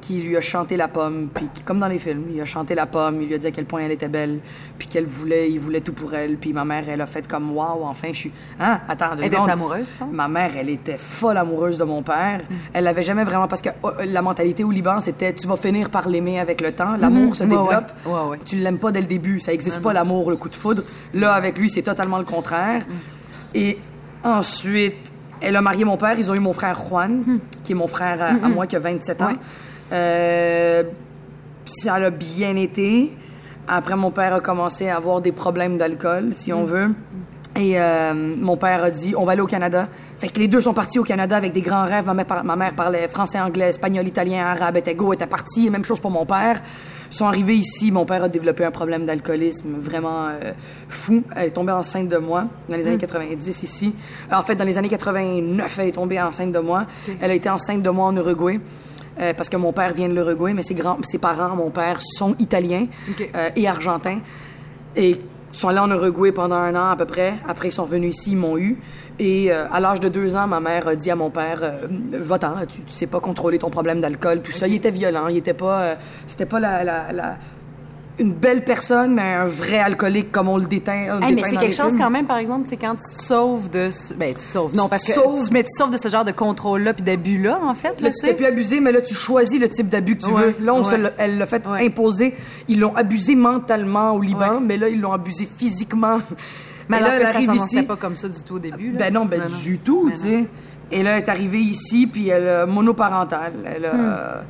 Qui 0.00 0.20
lui 0.22 0.36
a 0.36 0.40
chanté 0.40 0.76
la 0.76 0.88
pomme, 0.88 1.28
puis 1.34 1.48
qui, 1.52 1.62
comme 1.62 1.78
dans 1.78 1.88
les 1.88 1.98
films, 1.98 2.24
il 2.32 2.40
a 2.40 2.44
chanté 2.44 2.74
la 2.74 2.86
pomme, 2.86 3.20
il 3.22 3.28
lui 3.28 3.34
a 3.34 3.38
dit 3.38 3.46
à 3.46 3.50
quel 3.50 3.64
point 3.64 3.80
elle 3.80 3.90
était 3.90 4.08
belle, 4.08 4.38
puis 4.78 4.86
qu'elle 4.88 5.06
voulait, 5.06 5.50
il 5.50 5.58
voulait 5.58 5.80
tout 5.80 5.92
pour 5.92 6.14
elle, 6.14 6.36
puis 6.36 6.52
ma 6.52 6.64
mère, 6.64 6.84
elle 6.88 7.00
a 7.00 7.06
fait 7.06 7.26
comme 7.26 7.50
waouh, 7.56 7.82
enfin, 7.84 8.08
je 8.12 8.18
suis. 8.18 8.32
Hein, 8.60 8.80
attends, 8.88 9.16
deux 9.16 9.22
Elle 9.24 9.34
était 9.34 9.50
amoureuse, 9.50 9.90
tu 9.92 9.98
penses? 9.98 10.08
Ma 10.12 10.28
mère, 10.28 10.52
elle 10.56 10.68
était 10.70 10.98
folle 10.98 11.36
amoureuse 11.38 11.78
de 11.78 11.84
mon 11.84 12.02
père. 12.02 12.42
Elle 12.72 12.84
l'avait 12.84 13.02
jamais 13.02 13.24
vraiment 13.24 13.48
parce 13.48 13.62
que 13.62 13.70
oh, 13.82 13.90
la 14.04 14.22
mentalité 14.22 14.62
au 14.64 14.70
Liban, 14.70 15.00
c'était 15.00 15.32
tu 15.32 15.46
vas 15.48 15.56
finir 15.56 15.90
par 15.90 16.08
l'aimer 16.08 16.38
avec 16.38 16.60
le 16.60 16.72
temps. 16.72 16.96
L'amour 16.96 17.34
se 17.34 17.42
Mhm. 17.44 17.52
Ouais, 17.52 17.58
développe. 17.58 17.92
ouais. 18.06 18.12
Ouais, 18.12 18.28
ouais. 18.30 18.38
Tu 18.44 18.56
l'aimes 18.56 18.78
pas 18.78 18.92
dès 18.92 19.00
le 19.00 19.06
début. 19.06 19.40
Ça 19.40 19.52
existe 19.52 19.82
pas 19.82 19.92
l'amour, 19.92 20.30
le 20.30 20.36
coup 20.36 20.48
de 20.48 20.54
foudre. 20.56 20.82
Là, 21.14 21.32
avec 21.34 21.58
lui, 21.58 21.68
c'est 21.68 21.82
totalement 21.82 22.18
le 22.18 22.24
contraire. 22.24 22.82
Et 23.54 23.78
ensuite, 24.22 25.12
elle 25.40 25.56
a 25.56 25.60
marié 25.60 25.84
mon 25.84 25.96
père. 25.96 26.16
Ils 26.18 26.30
ont 26.30 26.34
eu 26.34 26.40
mon 26.40 26.52
frère 26.52 26.78
Juan, 26.88 27.40
qui 27.64 27.72
est 27.72 27.74
mon 27.74 27.88
frère 27.88 28.22
à, 28.22 28.26
à 28.46 28.48
moi, 28.48 28.66
qui 28.66 28.76
a 28.76 28.78
27 28.78 29.22
ans. 29.22 29.32
Euh, 29.92 30.82
ça 31.64 31.94
a 31.94 32.10
bien 32.10 32.56
été. 32.56 33.14
Après, 33.68 33.94
mon 33.94 34.10
père 34.10 34.34
a 34.34 34.40
commencé 34.40 34.88
à 34.88 34.96
avoir 34.96 35.20
des 35.20 35.32
problèmes 35.32 35.78
d'alcool, 35.78 36.30
si 36.32 36.52
on 36.52 36.64
veut. 36.64 36.90
Et 37.54 37.78
euh, 37.78 38.14
mon 38.14 38.56
père 38.56 38.82
a 38.82 38.90
dit, 38.90 39.14
on 39.14 39.24
va 39.24 39.32
aller 39.32 39.42
au 39.42 39.46
Canada. 39.46 39.86
Fait 40.16 40.28
que 40.28 40.40
les 40.40 40.48
deux 40.48 40.62
sont 40.62 40.72
partis 40.72 40.98
au 40.98 41.04
Canada 41.04 41.36
avec 41.36 41.52
des 41.52 41.60
grands 41.60 41.84
rêves. 41.84 42.06
Ma 42.06 42.14
mère, 42.14 42.24
par- 42.26 42.44
ma 42.44 42.56
mère 42.56 42.74
parlait 42.74 43.06
français, 43.08 43.38
anglais, 43.38 43.68
espagnol, 43.68 44.06
italien, 44.08 44.46
arabe, 44.46 44.78
était 44.78 44.94
go, 44.94 45.12
était 45.12 45.26
parti. 45.26 45.68
Même 45.70 45.84
chose 45.84 46.00
pour 46.00 46.10
mon 46.10 46.24
père. 46.24 46.62
Ils 47.10 47.14
sont 47.14 47.26
arrivés 47.26 47.56
ici. 47.56 47.92
Mon 47.92 48.06
père 48.06 48.24
a 48.24 48.28
développé 48.30 48.64
un 48.64 48.70
problème 48.70 49.04
d'alcoolisme 49.04 49.74
vraiment 49.78 50.28
euh, 50.28 50.52
fou. 50.88 51.22
Elle 51.36 51.48
est 51.48 51.50
tombée 51.50 51.72
enceinte 51.72 52.08
de 52.08 52.16
moi 52.16 52.46
dans 52.70 52.74
les 52.76 52.86
années 52.86 52.96
90 52.98 53.62
ici. 53.62 53.94
En 54.32 54.42
fait, 54.42 54.54
dans 54.56 54.64
les 54.64 54.78
années 54.78 54.88
89, 54.88 55.78
elle 55.78 55.88
est 55.88 55.92
tombée 55.92 56.20
enceinte 56.22 56.52
de 56.52 56.58
moi. 56.58 56.86
Elle 57.20 57.30
a 57.32 57.34
été 57.34 57.50
enceinte 57.50 57.82
de 57.82 57.90
moi 57.90 58.06
en 58.06 58.16
Uruguay. 58.16 58.60
Euh, 59.20 59.34
parce 59.34 59.48
que 59.48 59.56
mon 59.58 59.72
père 59.72 59.92
vient 59.92 60.08
de 60.08 60.14
l'Uruguay, 60.14 60.54
mais 60.54 60.62
ses, 60.62 60.74
grands, 60.74 60.96
ses 61.02 61.18
parents, 61.18 61.54
mon 61.54 61.70
père, 61.70 62.00
sont 62.00 62.34
italiens 62.38 62.86
euh, 63.34 63.50
et 63.54 63.68
argentins. 63.68 64.20
Et 64.96 65.10
ils 65.10 65.58
sont 65.58 65.68
allés 65.68 65.80
en 65.80 65.90
Uruguay 65.90 66.32
pendant 66.32 66.56
un 66.56 66.74
an 66.74 66.90
à 66.90 66.96
peu 66.96 67.04
près. 67.04 67.34
Après, 67.46 67.68
ils 67.68 67.72
sont 67.72 67.84
revenus 67.84 68.16
ici, 68.16 68.30
ils 68.32 68.36
m'ont 68.38 68.56
eu. 68.56 68.78
Et 69.18 69.52
euh, 69.52 69.66
à 69.70 69.80
l'âge 69.80 70.00
de 70.00 70.08
deux 70.08 70.34
ans, 70.34 70.46
ma 70.46 70.60
mère 70.60 70.88
a 70.88 70.94
dit 70.96 71.10
à 71.10 71.14
mon 71.16 71.28
père 71.28 71.60
euh, 71.62 71.86
Va-t'en, 72.12 72.54
tu, 72.66 72.80
tu 72.80 72.92
sais 72.92 73.06
pas 73.06 73.20
contrôler 73.20 73.58
ton 73.58 73.68
problème 73.68 74.00
d'alcool, 74.00 74.40
tout 74.40 74.50
ça. 74.52 74.66
Il 74.66 74.74
était 74.74 74.90
violent, 74.90 75.28
il 75.28 75.36
était 75.36 75.52
pas. 75.52 75.80
euh, 75.82 75.94
C'était 76.26 76.46
pas 76.46 76.58
la. 76.60 76.82
la, 76.84 77.12
la- 77.12 77.36
une 78.22 78.32
belle 78.32 78.64
personne, 78.64 79.14
mais 79.14 79.22
un 79.34 79.44
vrai 79.44 79.78
alcoolique 79.78 80.32
comme 80.32 80.48
on 80.48 80.56
le 80.56 80.64
déteint. 80.66 81.16
on 81.16 81.20
le 81.20 81.24
Hey, 81.26 81.34
mais 81.34 81.42
c'est 81.44 81.56
quelque 81.56 81.74
chose 81.76 81.88
films. 81.88 81.98
quand 82.00 82.10
même, 82.10 82.26
par 82.26 82.38
exemple, 82.38 82.66
c'est 82.70 82.76
quand 82.78 82.94
tu 82.94 83.14
te 83.14 83.22
sauves 83.22 83.68
de... 83.70 83.90
ce- 83.90 84.14
Ben, 84.14 84.34
tu 84.34 84.40
te 84.40 84.50
sauves. 84.52 84.74
Non, 84.74 84.84
Tu 84.84 84.90
parce 84.90 85.04
que... 85.04 85.12
sauves. 85.12 85.52
Mais 85.52 85.62
tu 85.62 85.70
te 85.72 85.76
sauves 85.78 85.90
de 85.90 85.96
ce 85.98 86.08
genre 86.08 86.24
de 86.24 86.32
contrôle-là 86.32 86.94
puis 86.94 87.02
d'abus-là, 87.02 87.58
en 87.62 87.74
fait, 87.74 88.00
là, 88.00 88.08
Là, 88.08 88.14
tu 88.14 88.26
t'es 88.26 88.34
plus 88.34 88.46
abusé, 88.46 88.80
mais 88.80 88.92
là, 88.92 89.00
tu 89.02 89.14
choisis 89.14 89.60
le 89.60 89.68
type 89.68 89.88
d'abus 89.88 90.16
que 90.16 90.24
tu 90.24 90.30
Ouais, 90.30 90.42
veux. 90.46 90.54
Là, 90.64 90.74
on 90.74 90.84
se 90.84 90.92
ouais. 90.92 90.98
l'a- 91.02 91.12
elle 91.18 91.38
l'a 91.38 91.46
fait 91.46 91.66
Ouais. 91.66 91.84
imposer. 91.86 92.34
Ils 92.68 92.80
l'ont 92.80 92.94
abusé 92.96 93.34
mentalement 93.34 94.12
au 94.12 94.20
Liban, 94.20 94.60
mais 94.60 94.76
là, 94.78 94.88
ils 94.88 95.00
l'ont 95.00 95.12
abusé 95.12 95.48
physiquement. 95.58 96.18
Mais 96.88 96.98
Et 96.98 97.00
là, 97.00 97.06
alors 97.12 97.28
elle 97.36 97.46
que 97.46 97.56
ça 97.58 97.64
ici. 97.64 97.82
pas 97.82 97.96
comme 97.96 98.16
ça 98.16 98.28
du 98.28 98.42
tout 98.42 98.54
au 98.56 98.58
début, 98.58 98.92
là. 98.92 98.98
Ben 98.98 99.14
non, 99.14 99.24
ben 99.26 99.42
du 99.64 99.78
tout, 99.78 100.06
Ben 100.08 100.12
tu 100.14 100.20
sais. 100.20 100.44
Et 100.90 101.02
là, 101.02 101.12
elle 101.16 101.22
est 101.24 101.28
arrivée 101.28 101.60
ici, 101.60 102.06
puis 102.06 102.28
elle 102.28 102.46
est 102.46 102.66
monoparentale. 102.66 103.52
Elle 103.64 103.86
a, 103.86 103.92
Hmm. 103.94 104.44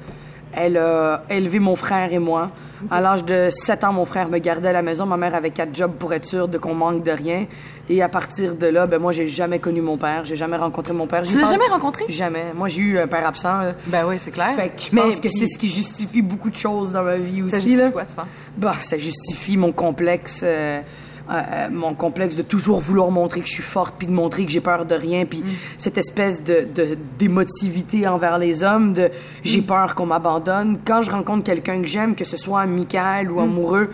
Elle 0.55 0.77
a 0.79 1.23
élevé 1.31 1.59
mon 1.59 1.77
frère 1.77 2.13
et 2.13 2.19
moi. 2.19 2.51
À 2.91 3.01
l'âge 3.01 3.25
de 3.25 3.49
7 3.51 3.85
ans, 3.85 3.93
mon 3.93 4.05
frère 4.05 4.29
me 4.29 4.39
gardait 4.39 4.69
à 4.69 4.73
la 4.73 4.83
maison. 4.83 5.07
Ma 5.07 5.17
mère 5.17 5.35
avait 5.37 5.51
quatre 5.51 5.75
jobs 5.75 5.93
pour 5.93 6.13
être 6.13 6.25
sûre 6.25 6.49
de 6.49 6.59
qu'on 6.59 6.75
manque 6.75 7.05
de 7.05 7.13
rien. 7.13 7.47
Et 7.89 8.03
à 8.03 8.09
partir 8.09 8.55
de 8.57 8.67
là, 8.67 8.87
ben 8.87 8.99
moi, 9.01 9.13
j'ai 9.13 9.27
jamais 9.29 9.59
connu 9.61 9.81
mon 9.83 9.97
père. 9.97 10.25
J'ai 10.25 10.35
jamais 10.37 10.57
rencontré 10.57 10.93
mon 10.93 11.07
père. 11.07 11.23
Tu 11.23 11.39
l'as 11.39 11.51
jamais 11.51 11.67
rencontré? 11.69 12.05
Jamais. 12.09 12.47
Moi, 12.55 12.67
j'ai 12.69 12.83
eu 12.83 12.99
un 12.99 13.07
père 13.07 13.27
absent. 13.27 13.59
là. 13.59 13.75
Ben 13.87 14.05
oui, 14.07 14.17
c'est 14.19 14.31
clair. 14.33 14.55
Fait 14.57 14.69
que 14.71 14.83
je 14.83 14.89
Mais 14.93 15.03
pense 15.03 15.17
que 15.17 15.21
puis- 15.29 15.31
c'est 15.31 15.47
ce 15.47 15.57
qui 15.59 15.69
justifie 15.69 16.23
beaucoup 16.23 16.51
de 16.51 16.57
choses 16.57 16.91
dans 16.93 17.03
ma 17.05 17.17
vie 17.17 17.43
aussi. 17.43 17.53
Ça 17.53 17.59
justifie 17.61 17.81
là. 17.81 17.91
quoi, 17.91 18.05
tu 18.05 18.17
penses? 18.17 18.27
Bah, 18.57 18.75
ça 18.81 18.99
justifie 18.99 19.57
mon 19.57 19.71
complexe, 19.73 20.41
euh, 20.43 20.81
euh, 21.31 21.69
mon 21.71 21.95
complexe 21.95 22.37
de 22.37 22.43
toujours 22.43 22.81
vouloir 22.81 23.11
montrer 23.11 23.41
que 23.41 23.47
je 23.47 23.53
suis 23.53 23.63
forte, 23.63 23.95
puis 23.99 24.07
de 24.07 24.13
montrer 24.13 24.45
que 24.45 24.51
j'ai 24.51 24.61
peur 24.61 24.85
de 24.85 24.95
rien, 24.95 25.25
puis 25.25 25.43
cette 25.79 25.97
espèce 25.99 26.43
de 26.43 26.67
de- 26.75 26.99
d'émotivité 27.19 28.07
envers 28.09 28.39
les 28.39 28.63
hommes, 28.63 28.93
de 28.93 29.11
j'ai 29.43 29.63
peur 29.63 29.95
qu'on 29.95 30.07
m'abandonne. 30.07 30.79
Quand 30.85 31.03
je 31.03 31.11
rencontre 31.11 31.45
quelqu'un 31.45 31.81
que 31.81 31.87
j'aime, 31.87 32.15
que 32.15 32.25
ce 32.25 32.37
soit 32.37 32.61
amical 32.61 33.31
ou 33.31 33.41
amoureux. 33.41 33.91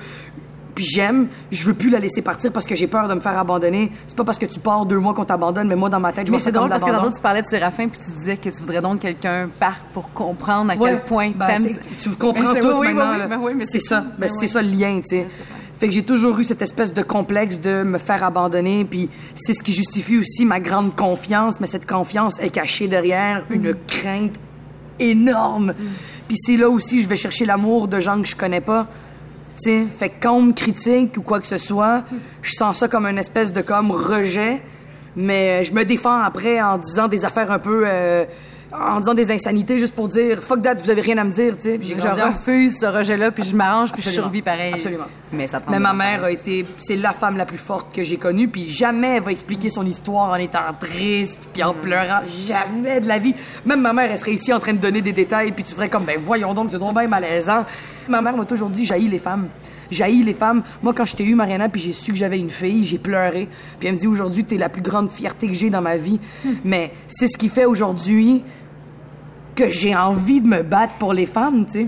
Puis 0.74 0.84
j'aime, 0.86 1.26
je 1.50 1.64
veux 1.64 1.74
plus 1.74 1.90
la 1.90 1.98
laisser 1.98 2.22
partir 2.22 2.52
parce 2.52 2.64
que 2.64 2.76
j'ai 2.76 2.86
peur 2.86 3.08
de 3.08 3.14
me 3.14 3.18
faire 3.18 3.36
abandonner. 3.36 3.90
C'est 4.06 4.16
pas 4.16 4.22
parce 4.22 4.38
que 4.38 4.46
tu 4.46 4.60
pars 4.60 4.86
deux 4.86 4.98
mois 5.00 5.12
qu'on 5.12 5.24
t'abandonne, 5.24 5.66
mais 5.66 5.74
moi 5.74 5.88
dans 5.88 5.98
ma 5.98 6.12
tête, 6.12 6.28
je 6.28 6.32
Mais 6.32 6.38
c'est 6.38 6.52
drôle 6.52 6.68
parce 6.68 6.84
que 6.84 6.90
tantôt 6.92 7.10
tu 7.12 7.20
parlais 7.20 7.42
de 7.42 7.48
Séraphin 7.48 7.88
puis 7.88 7.98
tu 7.98 8.12
disais 8.16 8.36
que 8.36 8.48
tu 8.48 8.60
voudrais 8.60 8.80
donc 8.80 8.98
que 8.98 9.02
quelqu'un 9.02 9.48
parte 9.58 9.82
pour 9.92 10.12
comprendre 10.12 10.70
à 10.70 10.76
Ouais. 10.76 10.90
quel 10.90 11.02
point 11.02 11.32
Ben, 11.34 11.46
t'aimes. 11.48 11.74
Tu 11.98 12.10
comprends 12.10 12.54
tout 12.54 12.68
oui, 12.78 12.94
maintenant. 12.94 13.40
oui, 13.42 13.54
ben 13.54 13.54
mais 13.58 13.66
c'est 13.66 13.80
c'est 13.80 13.88
ça. 13.88 14.02
Ben, 14.02 14.12
Ben 14.20 14.28
c'est 14.28 14.46
ça 14.46 14.62
le 14.62 14.68
lien, 14.70 15.00
tu 15.00 15.16
sais. 15.16 15.26
Fait 15.78 15.86
que 15.86 15.94
j'ai 15.94 16.02
toujours 16.02 16.36
eu 16.40 16.44
cette 16.44 16.60
espèce 16.60 16.92
de 16.92 17.02
complexe 17.02 17.60
de 17.60 17.84
me 17.84 17.98
faire 17.98 18.24
abandonner, 18.24 18.84
puis 18.84 19.08
c'est 19.36 19.54
ce 19.54 19.62
qui 19.62 19.72
justifie 19.72 20.18
aussi 20.18 20.44
ma 20.44 20.58
grande 20.58 20.96
confiance, 20.96 21.60
mais 21.60 21.68
cette 21.68 21.88
confiance 21.88 22.40
est 22.40 22.50
cachée 22.50 22.88
derrière 22.88 23.44
une 23.48 23.74
crainte 23.86 24.34
énorme. 24.98 25.74
Puis 26.26 26.36
c'est 26.36 26.56
là 26.56 26.68
aussi 26.68 27.00
je 27.00 27.08
vais 27.08 27.14
chercher 27.14 27.46
l'amour 27.46 27.86
de 27.86 28.00
gens 28.00 28.20
que 28.20 28.26
je 28.26 28.34
connais 28.34 28.60
pas. 28.60 28.88
Tu 29.62 29.70
sais, 29.70 29.86
fait 29.96 30.08
que 30.08 30.14
quand 30.22 30.34
on 30.34 30.42
me 30.42 30.52
critique 30.52 31.16
ou 31.16 31.22
quoi 31.22 31.38
que 31.40 31.46
ce 31.46 31.58
soit, 31.58 32.02
je 32.42 32.52
sens 32.52 32.78
ça 32.78 32.88
comme 32.88 33.06
une 33.06 33.18
espèce 33.18 33.52
de 33.52 33.60
comme 33.60 33.92
rejet, 33.92 34.62
mais 35.14 35.62
je 35.62 35.72
me 35.72 35.84
défends 35.84 36.20
après 36.20 36.60
en 36.60 36.78
disant 36.78 37.06
des 37.06 37.24
affaires 37.24 37.52
un 37.52 37.58
peu 37.60 37.84
euh, 37.86 38.24
en 38.72 39.00
disant 39.00 39.14
des 39.14 39.30
insanités 39.30 39.78
juste 39.78 39.94
pour 39.94 40.08
dire 40.08 40.42
fuck 40.42 40.62
that, 40.62 40.74
vous 40.74 40.90
avez 40.90 41.00
rien 41.00 41.18
à 41.18 41.24
me 41.24 41.32
dire, 41.32 41.56
tu 41.56 41.62
sais. 41.62 41.78
Puis 41.78 41.94
Je 41.96 42.20
refuse 42.20 42.78
ce 42.78 42.86
rejet-là 42.86 43.30
puis 43.30 43.42
je 43.42 43.56
m'arrange 43.56 43.92
puis 43.92 44.02
je 44.02 44.10
survis 44.10 44.42
pareil. 44.42 44.74
Absolument. 44.74 45.06
Mais 45.32 45.46
ça 45.46 45.60
prend 45.60 45.70
Mais 45.70 45.78
ma 45.78 45.92
mère 45.92 46.24
a 46.24 46.28
c'est 46.28 46.34
été, 46.34 46.66
c'est 46.78 46.96
la 46.96 47.12
femme 47.12 47.36
la 47.36 47.46
plus 47.46 47.58
forte 47.58 47.94
que 47.94 48.02
j'ai 48.02 48.16
connue, 48.16 48.48
puis 48.48 48.68
jamais 48.68 49.16
elle 49.16 49.22
va 49.22 49.32
expliquer 49.32 49.68
son 49.68 49.84
histoire 49.86 50.30
en 50.30 50.36
étant 50.36 50.60
triste, 50.78 51.48
puis 51.52 51.62
en 51.62 51.74
pleurant, 51.74 52.20
jamais 52.24 53.00
de 53.00 53.08
la 53.08 53.18
vie. 53.18 53.34
Même 53.66 53.80
ma 53.80 53.92
mère, 53.92 54.10
elle 54.10 54.18
serait 54.18 54.32
ici 54.32 54.52
en 54.52 54.58
train 54.58 54.72
de 54.72 54.78
donner 54.78 55.02
des 55.02 55.12
détails, 55.12 55.52
puis 55.52 55.64
tu 55.64 55.74
ferais 55.74 55.88
comme, 55.88 56.04
ben 56.04 56.18
voyons 56.18 56.54
donc, 56.54 56.70
c'est 56.70 56.78
donc 56.78 56.94
bien 56.96 57.08
malaisant. 57.08 57.64
Ma 58.08 58.20
mère 58.20 58.36
m'a 58.36 58.44
toujours 58.44 58.70
dit, 58.70 58.86
jaillit 58.86 59.08
les 59.08 59.18
femmes. 59.18 59.48
Jaillit 59.90 60.22
les 60.22 60.34
femmes. 60.34 60.62
Moi, 60.82 60.92
quand 60.92 61.06
je 61.06 61.16
t'ai 61.16 61.24
eu, 61.24 61.34
Mariana, 61.34 61.68
puis 61.68 61.80
j'ai 61.80 61.92
su 61.92 62.12
que 62.12 62.18
j'avais 62.18 62.38
une 62.38 62.50
fille, 62.50 62.84
j'ai 62.84 62.98
pleuré. 62.98 63.48
Puis 63.78 63.88
elle 63.88 63.94
me 63.94 63.98
dit, 63.98 64.06
aujourd'hui, 64.06 64.44
t'es 64.44 64.56
la 64.58 64.68
plus 64.68 64.82
grande 64.82 65.10
fierté 65.10 65.46
que 65.46 65.54
j'ai 65.54 65.70
dans 65.70 65.82
ma 65.82 65.96
vie. 65.96 66.20
Mais 66.64 66.92
c'est 67.08 67.28
ce 67.28 67.38
qui 67.38 67.48
fait 67.48 67.64
aujourd'hui 67.64 68.44
que 69.54 69.70
j'ai 69.70 69.94
envie 69.96 70.40
de 70.40 70.46
me 70.46 70.62
battre 70.62 70.94
pour 70.98 71.12
les 71.12 71.26
femmes, 71.26 71.66
tu 71.66 71.72
sais. 71.72 71.86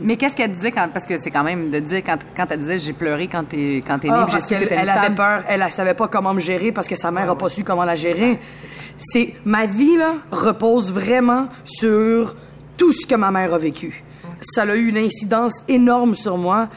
Mais 0.00 0.16
qu'est-ce 0.16 0.34
qu'elle 0.34 0.52
disait 0.54 0.72
quand 0.72 0.88
parce 0.92 1.06
que 1.06 1.18
c'est 1.18 1.30
quand 1.30 1.44
même 1.44 1.70
de 1.70 1.78
dire 1.78 2.02
quand 2.04 2.18
quand 2.36 2.46
elle 2.50 2.60
disait 2.60 2.78
j'ai 2.78 2.92
pleuré 2.92 3.26
quand 3.26 3.44
t'es 3.44 3.82
quand 3.86 3.98
t'es 3.98 4.08
née 4.08 4.14
puis 4.26 4.32
j'ai 4.32 4.40
su 4.40 4.54
que 4.54 4.72
une 4.72 4.78
elle 4.80 4.88
avait 4.88 5.14
peur, 5.14 5.44
elle, 5.48 5.62
elle 5.62 5.72
savait 5.72 5.94
pas 5.94 6.08
comment 6.08 6.32
me 6.34 6.40
gérer 6.40 6.72
parce 6.72 6.88
que 6.88 6.96
sa 6.96 7.10
mère 7.10 7.30
a 7.30 7.36
pas 7.36 7.48
su 7.48 7.62
comment 7.62 7.84
la 7.84 7.94
gérer. 7.94 8.38
C'est 8.98 9.34
ma 9.44 9.66
vie 9.66 9.96
là 9.96 10.14
repose 10.30 10.92
vraiment 10.92 11.48
sur 11.64 12.34
tout 12.76 12.92
ce 12.92 13.06
que 13.06 13.14
ma 13.14 13.30
mère 13.30 13.52
a 13.54 13.58
vécu. 13.58 14.02
Ça 14.40 14.62
a 14.62 14.74
eu 14.76 14.88
une 14.88 14.98
incidence 14.98 15.62
énorme 15.68 16.14
sur 16.14 16.36
moi. 16.36 16.68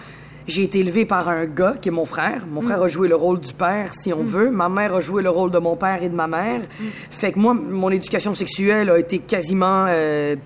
J'ai 0.47 0.63
été 0.63 0.79
élevée 0.79 1.05
par 1.05 1.27
un 1.27 1.45
gars 1.45 1.75
qui 1.81 1.89
est 1.89 1.91
mon 1.91 2.05
frère. 2.05 2.45
Mon 2.49 2.61
frère 2.61 2.81
a 2.81 2.87
joué 2.87 3.09
le 3.09 3.15
rôle 3.15 3.41
du 3.41 3.53
père, 3.53 3.93
si 3.93 4.13
on 4.13 4.23
veut. 4.23 4.49
Ma 4.49 4.69
mère 4.69 4.95
a 4.95 5.01
joué 5.01 5.21
le 5.21 5.29
rôle 5.29 5.51
de 5.51 5.57
mon 5.57 5.75
père 5.75 6.01
et 6.01 6.09
de 6.09 6.15
ma 6.15 6.27
mère. 6.27 6.61
Fait 7.11 7.33
que 7.33 7.39
moi, 7.39 7.53
mon 7.53 7.89
éducation 7.89 8.33
sexuelle 8.33 8.89
a 8.89 8.97
été 8.97 9.19
quasiment 9.19 9.85
euh, 9.89 10.37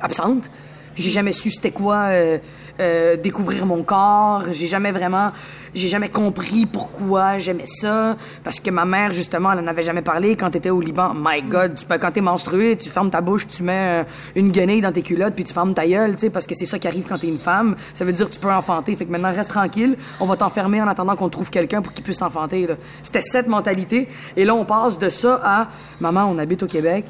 absente. 0.00 0.50
J'ai 0.96 1.10
jamais 1.10 1.30
su 1.30 1.52
c'était 1.52 1.70
quoi 1.70 2.06
euh, 2.06 2.38
euh, 2.80 3.16
découvrir 3.16 3.66
mon 3.66 3.82
corps. 3.82 4.44
J'ai 4.52 4.66
jamais 4.66 4.92
vraiment, 4.92 5.32
j'ai 5.74 5.88
jamais 5.88 6.08
compris 6.08 6.64
pourquoi 6.66 7.38
j'aimais 7.38 7.66
ça. 7.66 8.16
Parce 8.44 8.60
que 8.60 8.70
ma 8.70 8.84
mère, 8.84 9.12
justement, 9.12 9.52
elle 9.52 9.58
en 9.60 9.66
avait 9.66 9.82
jamais 9.82 10.02
parlé 10.02 10.36
quand 10.36 10.50
t'étais 10.50 10.70
au 10.70 10.80
Liban. 10.80 11.12
My 11.14 11.42
God, 11.42 11.74
tu 11.74 11.84
peux, 11.84 11.98
quand 11.98 12.12
t'es 12.12 12.20
menstruée, 12.20 12.76
tu 12.76 12.88
fermes 12.88 13.10
ta 13.10 13.20
bouche, 13.20 13.48
tu 13.48 13.62
mets 13.62 14.02
euh, 14.02 14.04
une 14.36 14.50
guenille 14.50 14.80
dans 14.80 14.92
tes 14.92 15.02
culottes, 15.02 15.34
puis 15.34 15.44
tu 15.44 15.52
fermes 15.52 15.74
ta 15.74 15.86
gueule, 15.86 16.12
tu 16.12 16.20
sais, 16.20 16.30
parce 16.30 16.46
que 16.46 16.54
c'est 16.54 16.66
ça 16.66 16.78
qui 16.78 16.86
arrive 16.86 17.04
quand 17.08 17.18
t'es 17.18 17.28
une 17.28 17.38
femme. 17.38 17.76
Ça 17.94 18.04
veut 18.04 18.12
dire 18.12 18.28
que 18.28 18.34
tu 18.34 18.40
peux 18.40 18.52
enfanter. 18.52 18.94
Fait 18.94 19.06
que 19.06 19.10
maintenant, 19.10 19.32
reste 19.34 19.50
tranquille. 19.50 19.96
On 20.20 20.26
va 20.26 20.36
t'enfermer 20.36 20.80
en 20.80 20.88
attendant 20.88 21.16
qu'on 21.16 21.28
trouve 21.28 21.50
quelqu'un 21.50 21.82
pour 21.82 21.92
qu'il 21.92 22.04
puisse 22.04 22.22
enfanter. 22.22 22.66
là. 22.66 22.74
C'était 23.02 23.22
cette 23.22 23.48
mentalité. 23.48 24.08
Et 24.36 24.44
là, 24.44 24.54
on 24.54 24.64
passe 24.64 24.98
de 24.98 25.08
ça 25.10 25.40
à, 25.44 25.68
maman, 26.00 26.30
on 26.30 26.38
habite 26.38 26.62
au 26.62 26.66
Québec. 26.66 27.06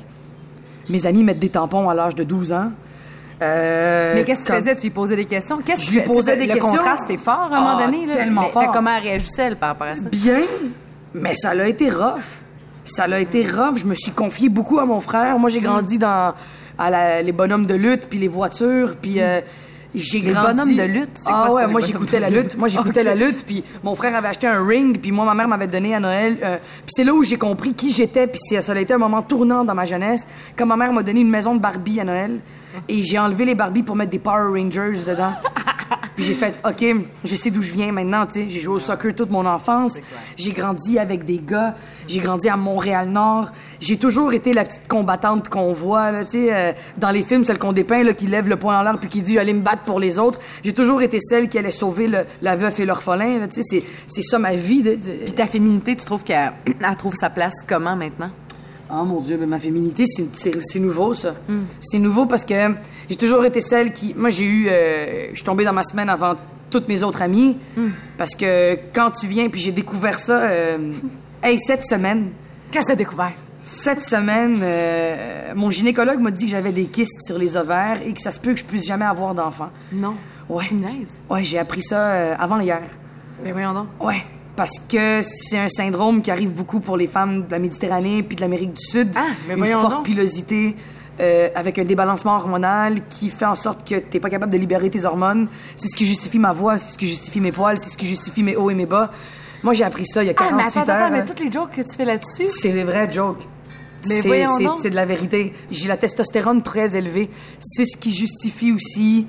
Mes 0.88 1.04
amis 1.04 1.22
mettent 1.22 1.38
des 1.38 1.50
tampons 1.50 1.90
à 1.90 1.94
l'âge 1.94 2.14
de 2.14 2.24
12 2.24 2.52
ans. 2.52 2.72
Euh, 3.40 4.12
Mais 4.16 4.24
qu'est-ce 4.24 4.40
que 4.42 4.46
tu 4.46 4.52
faisais? 4.52 4.74
Tu 4.74 4.82
lui 4.84 4.90
posais 4.90 5.16
des 5.16 5.24
questions? 5.24 5.58
Qu'est-ce 5.64 5.80
que 5.80 5.84
tu 5.86 5.92
lui 5.92 6.00
posais 6.02 6.36
des 6.36 6.46
le 6.46 6.54
questions. 6.54 6.70
contraste 6.72 7.08
est 7.10 7.16
fort 7.18 7.48
à 7.52 7.56
un 7.56 7.60
moment 7.60 7.76
Ah, 7.80 7.84
donné. 7.86 8.06
Là. 8.06 8.16
tellement 8.16 8.42
Mais- 8.42 8.48
fort. 8.50 8.62
fait 8.62 8.68
comment 8.72 8.90
elle 8.96 9.02
réagissait 9.02 9.42
elle, 9.42 9.56
par 9.56 9.70
rapport 9.70 9.86
à 9.86 9.96
ça? 9.96 10.08
Bien, 10.10 10.40
mais 11.14 11.34
ça 11.36 11.54
l'a 11.54 11.68
été 11.68 11.88
rough. 11.90 12.24
Ça 12.84 13.06
l'a 13.06 13.20
été 13.20 13.42
rough. 13.44 13.76
Je 13.76 13.84
me 13.84 13.94
suis 13.94 14.10
confié 14.12 14.48
beaucoup 14.48 14.78
à 14.80 14.84
mon 14.86 15.00
frère. 15.00 15.38
Moi, 15.38 15.50
j'ai 15.50 15.60
grandi 15.60 15.98
dans 15.98 16.34
à 16.78 16.90
la- 16.90 17.22
les 17.22 17.32
bonhommes 17.32 17.66
de 17.66 17.74
lutte, 17.74 18.08
puis 18.08 18.18
les 18.18 18.28
voitures, 18.28 18.96
puis 19.00 19.20
euh, 19.20 19.40
j'ai 19.94 20.20
Les 20.20 20.32
grandi... 20.32 20.54
bonhommes 20.54 20.76
de 20.76 20.82
lutte, 20.82 21.10
c'est 21.16 21.30
Ah 21.32 21.44
quoi 21.48 21.56
ouais, 21.60 21.66
les 21.66 21.72
moi 21.72 21.80
j'écoutais 21.80 22.20
la 22.20 22.28
lutte? 22.30 22.56
Moi 22.58 22.68
j'écoutais 22.68 23.02
la 23.02 23.14
lutte, 23.14 23.44
puis 23.46 23.64
mon 23.82 23.94
frère 23.94 24.14
avait 24.16 24.28
acheté 24.28 24.46
un 24.46 24.64
ring, 24.66 24.98
puis 25.00 25.10
moi 25.12 25.24
ma 25.24 25.34
mère 25.34 25.48
m'avait 25.48 25.66
donné 25.66 25.94
à 25.94 26.00
Noël. 26.00 26.36
euh, 26.44 26.56
puis 26.58 26.92
c'est 26.94 27.04
là 27.04 27.14
où 27.14 27.22
j'ai 27.22 27.36
compris 27.38 27.72
qui 27.74 27.90
j'étais, 27.90 28.26
puis 28.26 28.38
c'est- 28.42 28.60
ça 28.60 28.72
a 28.72 28.78
été 28.78 28.92
un 28.94 28.98
moment 28.98 29.22
tournant 29.22 29.64
dans 29.64 29.74
ma 29.74 29.84
jeunesse. 29.86 30.26
Quand 30.56 30.66
ma 30.66 30.76
mère 30.76 30.92
m'a 30.92 31.02
donné 31.02 31.20
une 31.20 31.30
maison 31.30 31.54
de 31.54 31.60
Barbie 31.60 32.00
à 32.00 32.04
Noël, 32.04 32.40
et 32.88 33.02
j'ai 33.02 33.18
enlevé 33.18 33.44
les 33.46 33.54
Barbies 33.54 33.82
pour 33.82 33.96
mettre 33.96 34.10
des 34.10 34.18
Power 34.18 34.48
Rangers 34.60 35.00
dedans. 35.06 35.32
Puis 36.18 36.26
j'ai 36.26 36.34
fait, 36.34 36.58
OK, 36.66 36.84
je 37.24 37.36
sais 37.36 37.50
d'où 37.52 37.62
je 37.62 37.70
viens 37.70 37.92
maintenant, 37.92 38.26
tu 38.26 38.32
sais. 38.42 38.46
J'ai 38.48 38.58
joué 38.58 38.74
au 38.74 38.78
soccer 38.80 39.14
toute 39.14 39.30
mon 39.30 39.46
enfance. 39.46 39.98
J'ai 40.36 40.50
grandi 40.50 40.98
avec 40.98 41.24
des 41.24 41.38
gars. 41.38 41.76
J'ai 42.08 42.18
grandi 42.18 42.48
à 42.48 42.56
Montréal-Nord. 42.56 43.52
J'ai 43.78 43.98
toujours 43.98 44.32
été 44.32 44.52
la 44.52 44.64
petite 44.64 44.88
combattante 44.88 45.48
qu'on 45.48 45.72
voit, 45.72 46.10
là, 46.10 46.24
tu 46.24 46.32
sais, 46.32 46.48
euh, 46.52 46.72
dans 46.96 47.10
les 47.12 47.22
films, 47.22 47.44
celle 47.44 47.60
qu'on 47.60 47.72
dépeint, 47.72 48.02
là, 48.02 48.14
qui 48.14 48.26
lève 48.26 48.48
le 48.48 48.56
poing 48.56 48.80
en 48.80 48.82
l'air 48.82 48.98
puis 48.98 49.08
qui 49.08 49.22
dit, 49.22 49.34
j'allais 49.34 49.52
me 49.52 49.60
battre 49.62 49.82
pour 49.82 50.00
les 50.00 50.18
autres. 50.18 50.40
J'ai 50.64 50.72
toujours 50.72 51.02
été 51.02 51.20
celle 51.20 51.48
qui 51.48 51.56
allait 51.56 51.70
sauver 51.70 52.08
le- 52.08 52.24
la 52.42 52.56
veuf 52.56 52.80
et 52.80 52.84
l'orphelin, 52.84 53.46
tu 53.46 53.62
sais. 53.62 53.84
C'est, 54.08 54.22
ça 54.22 54.40
ma 54.40 54.54
vie. 54.54 54.82
de- 54.82 54.96
de- 54.96 54.96
Puis 55.24 55.32
ta 55.34 55.46
féminité, 55.46 55.94
tu 55.94 56.04
trouves 56.04 56.24
qu'elle 56.24 56.52
elle 56.66 56.96
trouve 56.96 57.14
sa 57.14 57.30
place 57.30 57.54
comment 57.64 57.94
maintenant? 57.94 58.30
Oh 58.90 59.04
mon 59.04 59.20
Dieu, 59.20 59.36
ben 59.36 59.48
ma 59.48 59.58
féminité, 59.58 60.04
c'est- 60.06 60.28
c'est 60.34 60.54
c'est 60.62 60.78
nouveau, 60.80 61.12
ça. 61.14 61.34
C'est 61.80 61.98
nouveau 61.98 62.24
parce 62.26 62.44
que 62.44 62.54
j'ai 63.10 63.16
toujours 63.16 63.44
été 63.44 63.60
celle 63.60 63.92
qui. 63.92 64.14
Moi, 64.14 64.30
j'ai 64.30 64.44
eu. 64.46 64.66
euh, 64.70 65.28
je 65.30 65.34
suis 65.36 65.44
tombée 65.44 65.64
dans 65.64 65.72
ma 65.74 65.82
semaine 65.82 66.08
avant 66.08 66.34
toutes 66.70 66.88
mes 66.88 67.02
autres 67.02 67.20
amies. 67.22 67.56
Parce 68.16 68.34
que 68.34 68.78
quand 68.94 69.10
tu 69.10 69.26
viens, 69.26 69.48
puis 69.50 69.60
j'ai 69.60 69.72
découvert 69.72 70.18
ça. 70.18 70.40
euh, 70.42 70.92
hey, 71.42 71.58
cette 71.58 71.84
semaine. 71.84 72.28
Qu'est-ce 72.70 72.84
que 72.86 72.92
t'as 72.92 72.96
découvert? 72.96 73.32
Cette 73.62 74.00
semaine, 74.02 74.58
euh, 74.62 75.52
mon 75.54 75.70
gynécologue 75.70 76.20
m'a 76.20 76.30
dit 76.30 76.46
que 76.46 76.50
j'avais 76.50 76.72
des 76.72 76.84
kystes 76.86 77.20
sur 77.26 77.38
les 77.38 77.56
ovaires 77.56 78.00
et 78.06 78.12
que 78.14 78.20
ça 78.22 78.32
se 78.32 78.40
peut 78.40 78.54
que 78.54 78.60
je 78.60 78.64
puisse 78.64 78.86
jamais 78.86 79.04
avoir 79.04 79.34
d'enfant. 79.34 79.68
Non. 79.92 80.14
Ouais. 80.48 80.64
Niaises? 80.72 81.20
Ouais, 81.28 81.44
j'ai 81.44 81.58
appris 81.58 81.82
ça 81.82 82.34
avant 82.34 82.58
hier. 82.60 82.80
Ben 83.44 83.52
voyons 83.52 83.74
donc. 83.74 83.88
Ouais. 84.00 84.24
Parce 84.58 84.78
que 84.88 85.20
c'est 85.22 85.56
un 85.58 85.68
syndrome 85.68 86.20
qui 86.20 86.30
arrive 86.30 86.50
beaucoup 86.50 86.80
pour 86.80 86.96
les 86.96 87.06
femmes 87.06 87.46
de 87.46 87.50
la 87.52 87.58
Méditerranée 87.60 88.22
puis 88.24 88.34
de 88.36 88.40
l'Amérique 88.42 88.74
du 88.74 88.84
Sud. 88.84 89.10
Ah, 89.14 89.26
mais 89.48 89.54
Une 89.54 89.64
forte 89.78 89.92
donc. 89.92 90.04
pilosité 90.04 90.74
euh, 91.20 91.48
avec 91.54 91.78
un 91.78 91.84
débalancement 91.84 92.34
hormonal 92.34 93.06
qui 93.08 93.30
fait 93.30 93.44
en 93.46 93.54
sorte 93.54 93.88
que 93.88 93.94
t'es 94.00 94.18
pas 94.20 94.28
capable 94.30 94.52
de 94.52 94.58
libérer 94.58 94.90
tes 94.90 95.04
hormones. 95.04 95.46
C'est 95.76 95.86
ce 95.88 95.96
qui 95.96 96.04
justifie 96.06 96.38
ma 96.40 96.52
voix, 96.52 96.76
c'est 96.76 96.92
ce 96.92 96.98
qui 96.98 97.06
justifie 97.06 97.40
mes 97.40 97.52
poils, 97.52 97.78
c'est 97.78 97.90
ce 97.90 97.96
qui 97.96 98.06
justifie 98.08 98.42
mes 98.42 98.56
hauts 98.56 98.68
et 98.70 98.74
mes 98.74 98.86
bas. 98.86 99.10
Moi, 99.62 99.74
j'ai 99.74 99.84
appris 99.84 100.06
ça 100.06 100.22
il 100.24 100.26
y 100.26 100.30
a 100.30 100.34
Ah, 100.36 100.44
48 100.48 100.56
mais 100.56 100.62
attends, 100.82 100.90
heures. 100.92 101.02
attends, 101.06 101.12
mais 101.16 101.24
toutes 101.24 101.40
les 101.40 101.50
jokes 101.52 101.70
que 101.76 101.82
tu 101.82 101.96
fais 101.96 102.04
là-dessus? 102.04 102.48
C'est 102.48 102.70
des 102.72 102.84
vrais 102.84 103.10
jokes. 103.10 103.40
Mais 104.08 104.20
C'est- 104.22 104.28
voyons 104.28 104.56
c'est- 104.56 104.64
donc. 104.64 104.78
C'est 104.82 104.90
de 104.90 104.94
la 104.96 105.06
vérité. 105.06 105.52
J'ai 105.70 105.88
la 105.88 105.96
testostérone 105.96 106.62
très 106.62 106.96
élevée. 106.96 107.30
C'est 107.60 107.84
ce 107.84 107.96
qui 107.96 108.12
justifie 108.12 108.72
aussi 108.72 109.26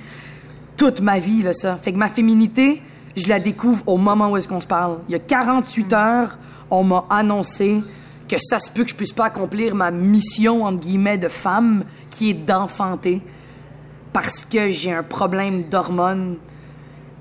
toute 0.78 1.02
ma 1.02 1.20
vie, 1.20 1.42
là, 1.44 1.54
ça. 1.54 1.80
Fait 1.82 1.92
que 1.94 1.98
ma 1.98 2.10
féminité, 2.10 2.82
je 3.16 3.28
la 3.28 3.40
découvre 3.40 3.84
au 3.88 3.98
moment 3.98 4.30
où 4.32 4.38
est-ce 4.38 4.48
qu'on 4.48 4.62
se 4.62 4.68
parle. 4.68 5.00
Il 5.08 5.12
y 5.12 5.16
a 5.16 5.20
48 5.20 5.94
heures, 5.94 6.38
on 6.70 6.84
m'a 6.84 7.06
annoncé 7.10 7.82
que 8.28 8.38
ça 8.40 8.60
se 8.60 8.70
peut 8.70 8.84
que 8.84 8.92
je 8.92 8.96
puisse 8.96 9.12
pas 9.12 9.26
accomplir 9.26 9.76
ma 9.76 9.92
mission, 9.92 10.64
entre 10.64 10.80
guillemets, 10.80 11.18
de 11.18 11.28
femme, 11.28 11.84
qui 12.10 12.30
est 12.30 12.34
d'enfanter, 12.34 13.22
parce 14.14 14.46
que 14.46 14.70
j'ai 14.70 14.94
un 14.94 15.04
problème 15.04 15.64
d'hormones. 15.64 16.38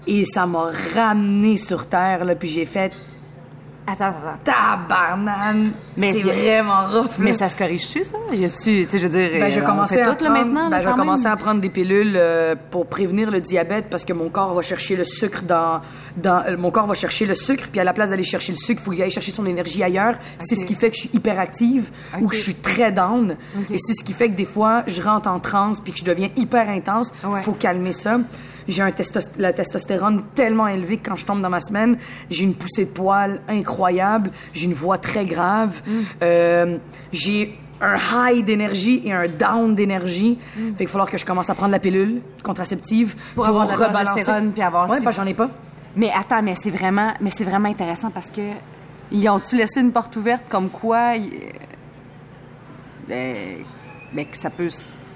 Et 0.07 0.25
ça 0.25 0.47
m'a 0.47 0.71
ramené 0.95 1.57
sur 1.57 1.87
Terre, 1.87 2.25
là, 2.25 2.35
puis 2.35 2.49
j'ai 2.49 2.67
fait 2.67 2.95
Attends, 3.91 4.05
attends. 4.09 4.39
tabarnane. 4.45 5.73
Mais 5.97 6.13
c'est 6.13 6.21
vraiment 6.23 6.87
rough. 6.87 7.11
Mais 7.19 7.33
ça 7.33 7.49
se 7.49 7.57
corrige-tu, 7.57 8.05
ça? 8.05 8.17
Y 8.33 8.45
a-tu, 8.45 8.55
tu 8.57 8.87
sais, 8.89 8.99
je 8.99 9.07
veux 9.07 9.13
dire, 9.13 9.31
Ben, 9.41 9.51
je 9.51 9.61
commençais 9.61 10.03
tout, 10.03 10.09
là, 10.11 10.15
prendre- 10.17 10.31
maintenant, 10.33 10.71
ben, 10.71 10.81
je 10.83 10.89
commençais 10.91 11.29
à 11.29 11.37
prendre 11.37 11.61
des 11.61 11.71
pilules 11.71 12.15
euh, 12.17 12.55
pour 12.71 12.87
prévenir 12.87 13.31
le 13.31 13.41
diabète 13.41 13.87
parce 13.91 14.05
que 14.05 14.13
mon 14.13 14.29
corps 14.29 14.55
va 14.55 14.63
chercher 14.63 14.97
le 14.97 15.05
sucre 15.05 15.43
dans, 15.43 15.81
dans 16.17 16.43
euh, 16.47 16.57
mon 16.57 16.71
corps 16.71 16.87
va 16.87 16.95
chercher 16.95 17.27
le 17.27 17.35
sucre 17.35 17.69
puis 17.71 17.81
à 17.81 17.85
la 17.85 17.93
place 17.93 18.11
d'aller 18.11 18.25
chercher 18.25 18.53
le 18.53 18.59
sucre, 18.59 18.83
il 18.87 18.97
faut 18.97 19.03
aille 19.03 19.11
chercher 19.11 19.33
son 19.33 19.47
énergie 19.47 19.83
ailleurs. 19.83 20.15
C'est 20.41 20.55
ce 20.55 20.65
qui 20.65 20.75
fait 20.75 20.91
que 20.91 20.97
je 20.97 21.01
suis 21.03 21.11
hyperactive 21.15 21.91
ou 22.21 22.25
Ok. 22.25 22.31
que 22.31 22.37
je 22.37 22.43
suis 22.43 22.55
très 22.55 22.93
down 22.93 23.37
et 23.71 23.79
c'est 23.79 23.95
ce 23.95 24.05
qui 24.05 24.13
fait 24.13 24.29
que 24.29 24.35
des 24.37 24.45
fois 24.45 24.83
je 24.87 25.01
rentre 25.03 25.29
en 25.29 25.39
transe 25.41 25.81
puis 25.81 25.93
que 25.93 25.99
je 25.99 26.05
deviens 26.05 26.29
hyper 26.37 26.69
intense. 26.69 27.11
Ouais. 27.25 27.43
Faut 27.43 27.53
calmer 27.53 27.93
ça. 27.93 28.19
J'ai 28.69 28.83
un 28.83 28.91
testos- 28.91 29.31
la 29.39 29.53
testostérone 29.53 30.25
tellement 30.35 30.69
élevée 30.69 30.99
que 30.99 31.09
quand 31.09 31.17
je 31.17 31.25
tombe 31.25 31.41
dans 31.41 31.49
ma 31.51 31.61
semaine, 31.61 31.97
j'ai 32.31 32.45
une 32.45 32.55
poussée 32.55 32.85
de 32.85 32.91
poils 32.91 33.41
incroyable, 33.49 34.31
j'ai 34.53 34.67
une 34.67 34.75
voix 34.75 34.99
très 34.99 35.25
grave, 35.27 35.81
Mm. 35.87 35.91
euh, 36.23 36.77
j'ai 37.13 37.59
un 37.81 37.97
high 37.97 38.45
d'énergie 38.45 39.03
et 39.05 39.13
un 39.13 39.27
down 39.29 39.75
d'énergie. 39.75 40.39
Fait 40.55 40.73
qu'il 40.79 40.87
va 40.87 40.93
falloir 40.93 41.11
que 41.11 41.17
je 41.17 41.25
commence 41.25 41.49
à 41.49 41.55
prendre 41.55 41.73
la 41.73 41.79
pilule 41.79 42.21
contraceptive 42.45 43.15
Mm. 43.15 43.35
Pour 43.37 43.47
avoir 43.47 43.67
de 43.67 43.71
la 43.81 43.89
progestérone 43.89 44.53
puis 44.53 44.63
avoir- 44.63 44.91
Ouais, 44.91 44.99
j'en 45.13 45.27
ai 45.27 45.35
pas. 45.35 45.49
Mais 45.97 46.11
attends, 46.15 46.43
mais 46.43 46.55
c'est 46.61 46.71
vraiment, 46.71 47.15
mais 47.21 47.31
c'est 47.31 47.45
vraiment 47.45 47.69
intéressant 47.69 48.11
parce 48.11 48.31
que 48.31 48.43
ils 49.11 49.29
ont-tu 49.29 49.57
laissé 49.57 49.81
une 49.81 49.93
porte 49.93 50.15
ouverte 50.17 50.45
comme 50.51 50.69
quoi, 50.69 51.15
ils- 51.17 51.31
ben, 53.09 53.37
ben, 54.13 54.27
que 54.27 54.37
ça 54.37 54.51
peut, 54.51 54.69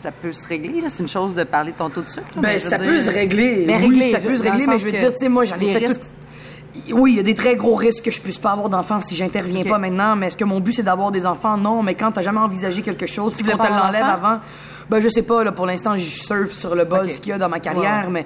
ça 0.02 0.10
peut 0.12 0.32
se 0.32 0.46
régler. 0.48 0.80
là. 0.80 0.88
C'est 0.88 1.02
une 1.02 1.08
chose 1.08 1.34
de 1.34 1.44
parler 1.44 1.72
de 1.72 1.76
ton 1.76 1.88
taux 1.88 2.02
de 2.02 2.08
sucre. 2.08 2.26
là, 2.36 2.42
Ben, 2.42 2.58
ça 2.58 2.76
dire- 2.78 2.86
peut 2.88 2.98
se 2.98 3.10
régler. 3.10 3.64
Mais 3.66 3.76
oui, 3.76 3.82
régler, 3.90 4.10
ça 4.12 4.18
peut 4.18 4.36
se 4.36 4.42
régler, 4.42 4.66
mais 4.66 4.78
je 4.78 4.84
veux 4.84 4.90
dire, 4.92 5.12
tu 5.12 5.18
sais, 5.18 5.28
moi, 5.28 5.44
j'en 5.44 5.56
ai 5.58 5.72
fait 5.78 5.86
risques- 5.86 6.00
tout. 6.02 6.92
Oui, 6.94 7.12
il 7.12 7.16
y 7.18 7.20
a 7.20 7.22
des 7.22 7.34
très 7.34 7.54
gros 7.54 7.74
risques 7.76 8.02
que 8.04 8.10
je 8.10 8.20
puisse 8.20 8.38
pas 8.38 8.52
avoir 8.52 8.68
d'enfants 8.70 9.00
si 9.00 9.14
j'interviens 9.14 9.60
Ok. 9.60 9.68
pas 9.68 9.78
maintenant, 9.78 10.16
mais 10.16 10.28
est-ce 10.28 10.36
que 10.38 10.44
mon 10.44 10.58
but 10.58 10.72
c'est 10.72 10.82
d'avoir 10.82 11.12
des 11.12 11.26
enfants? 11.26 11.56
Non, 11.58 11.82
mais 11.82 11.94
quand 11.94 12.12
t'as 12.12 12.22
jamais 12.22 12.38
envisagé 12.40 12.80
quelque 12.82 13.06
chose, 13.06 13.34
tu 13.34 13.42
voulais 13.44 13.56
pas 13.56 13.68
l'enlève 13.68 14.02
avant, 14.04 14.40
ben 14.88 14.98
je 14.98 15.08
sais 15.10 15.22
pas, 15.22 15.44
là, 15.44 15.52
pour 15.52 15.66
l'instant, 15.66 15.96
je 15.96 16.04
surfe 16.04 16.52
sur 16.52 16.74
le 16.74 16.84
buzz 16.86 17.18
qu'il 17.20 17.28
y 17.30 17.32
a 17.32 17.38
dans 17.38 17.50
ma 17.50 17.60
carrière, 17.60 18.08
mais 18.10 18.24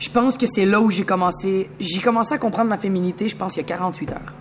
je 0.00 0.10
pense 0.10 0.36
que 0.36 0.46
c'est 0.46 0.64
là 0.66 0.80
où 0.80 0.90
j'ai 0.90 1.04
commencé, 1.04 1.70
j'ai 1.78 2.00
commencé 2.00 2.34
à 2.34 2.38
comprendre 2.38 2.68
ma 2.70 2.76
féminité, 2.76 3.28
je 3.28 3.36
pense, 3.36 3.54
il 3.54 3.58
y 3.58 3.62
a 3.62 3.64
48 3.66 4.12
heures. 4.12 4.32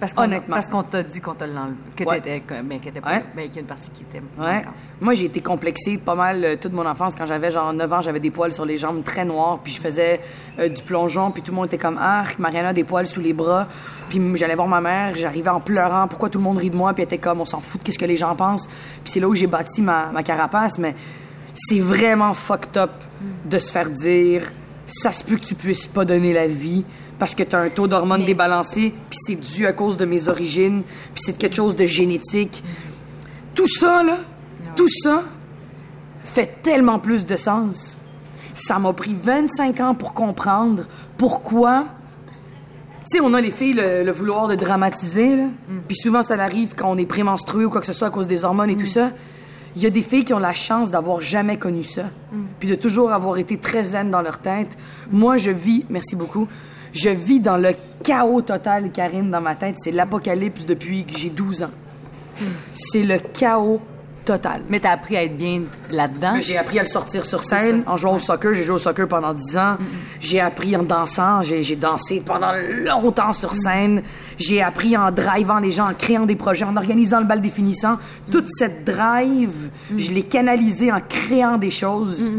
Parce 0.00 0.14
qu'on, 0.14 0.22
Honnêtement. 0.22 0.54
Parce 0.54 0.70
qu'on 0.70 0.82
t'a 0.84 1.02
dit 1.02 1.20
qu'on 1.20 1.34
te 1.34 1.42
l'enlève, 1.44 1.74
que 1.96 2.04
Ouais. 2.04 2.20
t'étais, 2.20 2.42
mais 2.62 2.76
Ouais. 2.76 2.80
qu'il 2.80 3.54
y 3.54 3.58
a 3.58 3.60
une 3.60 3.66
partie 3.66 3.90
qui 3.90 4.02
était. 4.02 4.22
Ouais. 4.38 4.62
Moi, 5.00 5.14
j'ai 5.14 5.24
été 5.24 5.40
complexée 5.40 5.98
pas 5.98 6.14
mal 6.14 6.44
euh, 6.44 6.56
toute 6.56 6.72
mon 6.72 6.86
enfance. 6.86 7.14
Quand 7.16 7.26
j'avais 7.26 7.50
genre 7.50 7.72
9 7.72 7.92
ans, 7.92 8.00
j'avais 8.02 8.20
des 8.20 8.30
poils 8.30 8.52
sur 8.52 8.64
les 8.64 8.76
jambes 8.76 9.02
très 9.02 9.24
noirs, 9.24 9.58
puis 9.62 9.72
je 9.72 9.80
faisais 9.80 10.20
euh, 10.60 10.68
du 10.68 10.82
plongeon, 10.82 11.30
puis 11.32 11.42
tout 11.42 11.50
le 11.50 11.56
monde 11.56 11.66
était 11.66 11.78
comme 11.78 11.98
arc, 11.98 12.38
Mariana 12.38 12.68
a 12.68 12.72
des 12.72 12.84
poils 12.84 13.06
sous 13.06 13.20
les 13.20 13.32
bras. 13.32 13.66
Puis 14.08 14.20
j'allais 14.36 14.54
voir 14.54 14.68
ma 14.68 14.80
mère, 14.80 15.16
j'arrivais 15.16 15.50
en 15.50 15.60
pleurant, 15.60 16.06
pourquoi 16.08 16.30
tout 16.30 16.38
le 16.38 16.44
monde 16.44 16.58
rit 16.58 16.70
de 16.70 16.76
moi, 16.76 16.92
puis 16.94 17.02
elle 17.02 17.06
était 17.08 17.18
comme 17.18 17.40
on 17.40 17.44
s'en 17.44 17.60
fout 17.60 17.80
de 17.80 17.86
qu'est-ce 17.86 17.98
que 17.98 18.04
les 18.06 18.16
gens 18.16 18.34
pensent. 18.36 18.66
Puis 19.02 19.12
c'est 19.12 19.20
là 19.20 19.28
où 19.28 19.34
j'ai 19.34 19.46
bâti 19.48 19.82
ma, 19.82 20.06
ma 20.12 20.22
carapace, 20.22 20.78
mais 20.78 20.94
c'est 21.54 21.80
vraiment 21.80 22.34
fucked 22.34 22.76
up 22.76 22.90
de 23.44 23.58
se 23.58 23.72
faire 23.72 23.90
dire 23.90 24.50
ça 24.88 25.12
se 25.12 25.22
peut 25.22 25.36
que 25.36 25.44
tu 25.44 25.54
puisses 25.54 25.86
pas 25.86 26.04
donner 26.04 26.32
la 26.32 26.46
vie 26.46 26.84
parce 27.18 27.34
que 27.34 27.42
tu 27.42 27.54
as 27.54 27.60
un 27.60 27.68
taux 27.68 27.86
d'hormones 27.86 28.24
débalancé, 28.24 28.94
puis 29.10 29.18
c'est 29.26 29.34
dû 29.34 29.66
à 29.66 29.72
cause 29.72 29.96
de 29.96 30.04
mes 30.04 30.28
origines, 30.28 30.82
puis 31.14 31.22
c'est 31.24 31.36
quelque 31.36 31.56
chose 31.56 31.76
de 31.76 31.84
génétique. 31.84 32.62
Tout 33.54 33.66
ça, 33.68 34.02
là, 34.02 34.18
tout 34.76 34.88
ça 35.02 35.24
fait 36.32 36.62
tellement 36.62 36.98
plus 36.98 37.26
de 37.26 37.36
sens. 37.36 37.98
Ça 38.54 38.78
m'a 38.78 38.92
pris 38.92 39.14
25 39.14 39.80
ans 39.80 39.94
pour 39.94 40.14
comprendre 40.14 40.84
pourquoi. 41.16 41.86
Tu 43.10 43.18
sais, 43.18 43.20
on 43.22 43.34
a 43.34 43.40
les 43.40 43.50
filles 43.50 43.74
le, 43.74 44.04
le 44.04 44.12
vouloir 44.12 44.48
de 44.48 44.54
dramatiser, 44.54 45.36
là. 45.36 45.44
Puis 45.86 45.96
souvent, 45.96 46.22
ça 46.22 46.34
arrive 46.34 46.74
quand 46.76 46.90
on 46.90 46.96
est 46.96 47.06
prémenstrué 47.06 47.64
ou 47.64 47.70
quoi 47.70 47.80
que 47.80 47.86
ce 47.86 47.92
soit 47.92 48.08
à 48.08 48.10
cause 48.10 48.26
des 48.26 48.44
hormones 48.44 48.70
et 48.70 48.76
tout 48.76 48.86
ça. 48.86 49.10
Il 49.76 49.82
y 49.82 49.86
a 49.86 49.90
des 49.90 50.02
filles 50.02 50.24
qui 50.24 50.34
ont 50.34 50.38
la 50.38 50.54
chance 50.54 50.90
d'avoir 50.90 51.20
jamais 51.20 51.58
connu 51.58 51.82
ça, 51.82 52.04
puis 52.58 52.68
de 52.68 52.74
toujours 52.74 53.12
avoir 53.12 53.38
été 53.38 53.58
très 53.58 53.84
zen 53.84 54.10
dans 54.10 54.22
leur 54.22 54.38
tête. 54.38 54.76
Moi, 55.10 55.36
je 55.36 55.50
vis, 55.50 55.84
merci 55.88 56.16
beaucoup, 56.16 56.48
je 56.92 57.10
vis 57.10 57.40
dans 57.40 57.56
le 57.56 57.72
chaos 58.02 58.42
total, 58.42 58.90
Karine, 58.90 59.30
dans 59.30 59.40
ma 59.40 59.54
tête. 59.54 59.76
C'est 59.78 59.92
l'apocalypse 59.92 60.64
depuis 60.64 61.04
que 61.04 61.16
j'ai 61.16 61.30
12 61.30 61.64
ans. 61.64 61.70
C'est 62.74 63.02
le 63.02 63.18
chaos 63.18 63.80
total. 64.28 64.62
Mais 64.68 64.78
t'as 64.80 64.92
appris 64.92 65.16
à 65.16 65.24
être 65.24 65.36
bien 65.36 65.62
là-dedans. 65.90 66.34
J'ai 66.40 66.56
appris 66.58 66.78
à 66.78 66.82
le 66.82 66.88
sortir 66.88 67.24
sur 67.24 67.42
scène 67.42 67.82
en 67.86 67.96
jouant 67.96 68.16
au 68.16 68.18
soccer. 68.18 68.54
J'ai 68.54 68.62
joué 68.62 68.74
au 68.76 68.78
soccer 68.78 69.08
pendant 69.08 69.32
10 69.34 69.56
ans. 69.58 69.76
J'ai 70.20 70.40
appris 70.40 70.76
en 70.76 70.82
dansant. 70.82 71.42
J'ai 71.42 71.76
dansé 71.76 72.22
pendant 72.24 72.52
longtemps 72.84 73.32
sur 73.32 73.54
scène. 73.54 74.02
J'ai 74.36 74.62
appris 74.62 74.96
en 74.96 75.10
drivant 75.10 75.58
les 75.58 75.70
gens, 75.70 75.88
en 75.90 75.94
créant 75.94 76.26
des 76.26 76.36
projets, 76.36 76.64
en 76.64 76.76
organisant 76.76 77.20
le 77.20 77.26
bal 77.26 77.40
définissant. 77.40 77.96
Toute 78.30 78.46
cette 78.58 78.84
drive, 78.84 79.70
je 79.96 80.10
l'ai 80.10 80.22
canalisée 80.22 80.92
en 80.92 81.00
créant 81.00 81.56
des 81.56 81.70
choses. 81.70 82.30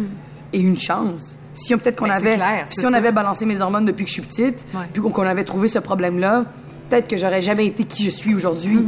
Et 0.53 0.59
une 0.61 0.77
chance. 0.77 1.37
Si 1.53 1.73
on- 1.75 1.77
peut-être 1.77 1.97
qu'on 1.97 2.05
Ben, 2.07 2.13
avait, 2.13 2.35
clair, 2.35 2.65
si 2.69 2.85
on 2.85 2.91
ça. 2.91 2.97
avait 2.97 3.11
balancé 3.11 3.45
mes 3.45 3.59
hormones 3.61 3.85
depuis 3.85 4.05
que 4.05 4.09
je 4.09 4.13
suis 4.13 4.21
petite, 4.21 4.65
Ouais. 4.73 4.85
puis 4.93 5.01
qu'on 5.01 5.23
avait 5.27 5.43
trouvé 5.43 5.67
ce 5.67 5.77
problème-là, 5.79 6.45
peut-être 6.89 7.07
que 7.07 7.17
j'aurais 7.17 7.41
jamais 7.41 7.65
été 7.67 7.83
qui 7.83 8.03
je 8.03 8.09
suis 8.09 8.33
aujourd'hui. 8.33 8.79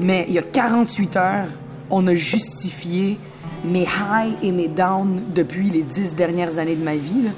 Mais 0.00 0.24
il 0.28 0.34
y 0.34 0.38
a 0.38 0.42
48 0.42 1.16
heures, 1.16 1.46
on 1.92 2.06
a 2.06 2.14
justifié 2.16 3.18
mes 3.64 3.86
highs 3.86 4.34
et 4.42 4.50
mes 4.50 4.66
downs 4.66 5.20
depuis 5.34 5.70
les 5.70 5.82
10 5.82 6.16
dernières 6.16 6.58
années 6.58 6.74
de 6.74 6.82
ma 6.82 6.96
vie. 6.96 7.22
là. 7.22 7.30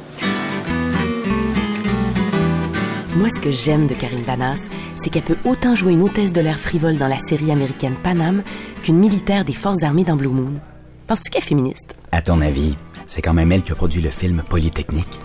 Moi, 3.17 3.29
ce 3.31 3.41
que 3.41 3.51
j'aime 3.51 3.87
de 3.87 3.95
Karine 3.95 4.23
Vanas, 4.23 4.61
c'est 5.03 5.11
qu'elle 5.11 5.23
peut 5.23 5.37
autant 5.45 5.75
jouer 5.75 5.93
une 5.93 6.03
hôtesse 6.03 6.33
de 6.33 6.41
l'air 6.41 6.59
frivole 6.59 6.97
dans 6.97 7.09
la 7.09 7.19
série 7.19 7.51
américaine 7.51 7.95
Panam 8.03 8.43
qu'une 8.83 8.97
militaire 8.97 9.45
des 9.45 9.53
forces 9.53 9.83
armées 9.83 10.05
dans 10.05 10.17
Blue 10.17 10.29
Moon. 10.29 10.55
Penses-tu 11.07 11.31
qu'elle 11.31 11.43
est 11.43 11.47
féministe? 11.47 11.95
À 12.13 12.23
ton 12.23 12.41
avis, 12.41 12.77
c'est 13.07 13.23
quand 13.23 13.35
même 13.35 13.53
elle 13.53 13.63
qui 13.63 13.73
a 13.73 13.75
produit 13.75 14.01
le 14.01 14.11
film 14.11 14.43
Polytechnique. 14.49 15.21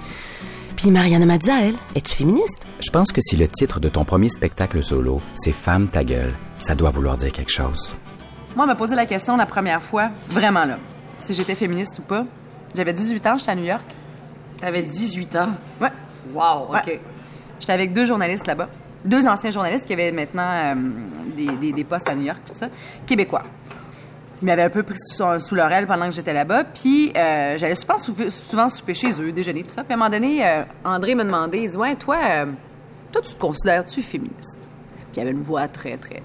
Puis 0.76 0.92
Mariana 0.92 1.26
Mazza, 1.26 1.62
elle, 1.62 1.76
es-tu 1.96 2.14
féministe? 2.14 2.66
Je 2.80 2.90
pense 2.90 3.12
que 3.12 3.22
si 3.22 3.38
le 3.38 3.48
titre 3.48 3.80
de 3.80 3.90
ton 3.90 4.06
premier 4.06 4.30
spectacle 4.30 4.84
solo, 4.84 5.22
c'est 5.36 5.52
Femme 5.52 5.88
ta 5.88 6.04
gueule, 6.04 6.34
ça 6.58 6.74
doit 6.76 6.90
vouloir 6.90 7.18
dire 7.18 7.32
quelque 7.32 7.52
chose. 7.52 7.94
Moi, 8.60 8.66
on 8.66 8.68
m'a 8.68 8.76
posé 8.76 8.94
la 8.94 9.06
question 9.06 9.38
la 9.38 9.46
première 9.46 9.82
fois, 9.82 10.10
vraiment 10.28 10.66
là, 10.66 10.76
si 11.18 11.34
j'étais 11.34 11.56
féministe 11.56 11.98
ou 12.00 12.02
pas. 12.02 12.26
J'avais 12.76 12.92
18 12.92 13.26
ans, 13.26 13.38
j'étais 13.38 13.52
à 13.52 13.56
New 13.56 13.64
York. 13.64 13.86
T'avais 14.60 14.84
18 14.84 15.34
ans? 15.38 15.48
Ouais. 15.80 15.88
Wow, 16.34 16.70
Ouais. 16.70 16.80
OK. 16.86 17.00
J'étais 17.62 17.72
avec 17.72 17.94
deux 17.94 18.04
journalistes 18.04 18.48
là-bas. 18.48 18.68
Deux 19.06 19.26
anciens 19.30 19.52
journalistes 19.52 19.86
qui 19.86 19.94
avaient 19.94 20.12
maintenant 20.12 20.44
euh, 20.44 20.76
des, 21.38 21.48
des- 21.56 21.72
des 21.72 21.84
postes 21.86 22.10
à 22.10 22.16
New 22.16 22.24
York, 22.24 22.40
tout 22.46 22.54
ça, 22.54 22.68
québécois. 23.08 23.44
Ils 24.42 24.46
m'avaient 24.46 24.64
un 24.64 24.70
peu 24.70 24.84
pris 24.84 24.98
sous, 25.00 25.24
sous 25.40 25.56
leur 25.56 25.72
aile 25.72 25.88
pendant 25.88 26.10
que 26.10 26.14
j'étais 26.16 26.34
là-bas. 26.34 26.66
Puis 26.66 27.14
euh, 27.16 27.58
j'allais 27.58 27.76
souvent, 27.76 27.98
sou- 27.98 28.30
souvent 28.30 28.68
souper 28.68 28.94
chez 28.94 29.22
eux, 29.22 29.32
déjeuner, 29.32 29.64
tout 29.64 29.72
ça. 29.74 29.86
Puis 29.86 29.94
à 29.94 29.96
un 29.96 29.98
moment 30.00 30.10
donné, 30.10 30.46
euh, 30.46 30.64
André 30.84 31.16
m'a 31.16 31.24
demandé, 31.24 31.60
il 31.60 31.72
dit 31.72 31.78
Ouais, 31.78 31.96
toi, 31.96 32.18
euh, 32.30 32.46
toi, 33.14 33.22
tu 33.26 33.34
te 33.36 33.40
considères-tu 33.40 34.02
féministe 34.02 34.60
Puis 35.14 35.16
il 35.16 35.22
avait 35.22 35.32
une 35.32 35.44
voix 35.44 35.70
très, 35.70 35.96
très. 35.96 36.22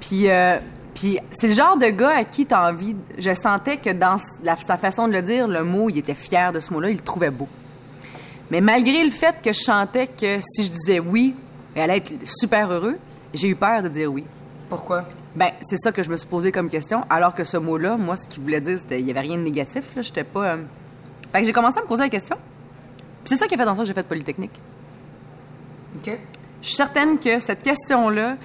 Puis, 0.00 0.30
euh, 0.30 0.58
puis 0.96 1.18
c'est 1.30 1.46
le 1.48 1.52
genre 1.54 1.76
de 1.76 1.86
gars 1.90 2.16
à 2.16 2.24
qui 2.24 2.44
tu 2.46 2.54
as 2.54 2.68
envie. 2.68 2.96
Je 3.18 3.32
sentais 3.34 3.76
que 3.76 3.90
dans 3.90 4.16
la- 4.42 4.56
sa 4.56 4.76
façon 4.76 5.06
de 5.06 5.12
le 5.12 5.22
dire, 5.22 5.46
le 5.46 5.62
mot, 5.62 5.88
il 5.90 5.98
était 5.98 6.14
fier 6.14 6.52
de 6.52 6.58
ce 6.58 6.72
mot-là, 6.72 6.88
il 6.90 6.96
le 6.96 7.02
trouvait 7.02 7.30
beau. 7.30 7.46
Mais 8.50 8.60
malgré 8.60 9.04
le 9.04 9.10
fait 9.10 9.36
que 9.42 9.52
je 9.52 9.60
chantais 9.60 10.06
que 10.08 10.40
si 10.42 10.64
je 10.64 10.70
disais 10.70 10.98
oui, 10.98 11.34
elle 11.74 11.82
allait 11.90 11.98
être 11.98 12.12
super 12.24 12.72
heureux, 12.72 12.96
j'ai 13.34 13.48
eu 13.48 13.54
peur 13.56 13.82
de 13.82 13.88
dire 13.88 14.10
oui. 14.12 14.24
Pourquoi? 14.70 15.04
Ben, 15.34 15.50
c'est 15.60 15.76
ça 15.76 15.92
que 15.92 16.02
je 16.02 16.10
me 16.10 16.16
suis 16.16 16.26
posé 16.26 16.50
comme 16.50 16.70
question, 16.70 17.04
alors 17.10 17.34
que 17.34 17.44
ce 17.44 17.58
mot-là, 17.58 17.98
moi, 17.98 18.16
ce 18.16 18.26
qu'il 18.26 18.42
voulait 18.42 18.60
dire, 18.62 18.78
c'était 18.80 18.98
il 18.98 19.04
n'y 19.04 19.10
avait 19.10 19.20
rien 19.20 19.36
de 19.36 19.42
négatif, 19.42 19.84
là, 19.94 20.00
j'étais 20.02 20.24
pas... 20.24 20.44
euh, 20.44 20.56
Fait 21.30 21.40
que 21.40 21.46
j'ai 21.46 21.52
commencé 21.52 21.78
à 21.78 21.82
me 21.82 21.86
poser 21.86 22.04
la 22.04 22.08
question. 22.08 22.36
Puis 22.36 23.28
c'est 23.30 23.36
ça 23.36 23.46
qui 23.46 23.54
a 23.54 23.58
fait 23.58 23.64
en 23.64 23.74
sorte 23.74 23.80
que 23.80 23.84
j'ai 23.86 23.92
fait 23.94 24.02
Polytechnique. 24.06 24.58
OK. 25.98 26.10
Je 26.62 26.66
suis 26.66 26.76
certaine 26.76 27.18
que 27.18 27.38
cette 27.38 27.62
question-là, 27.62 28.36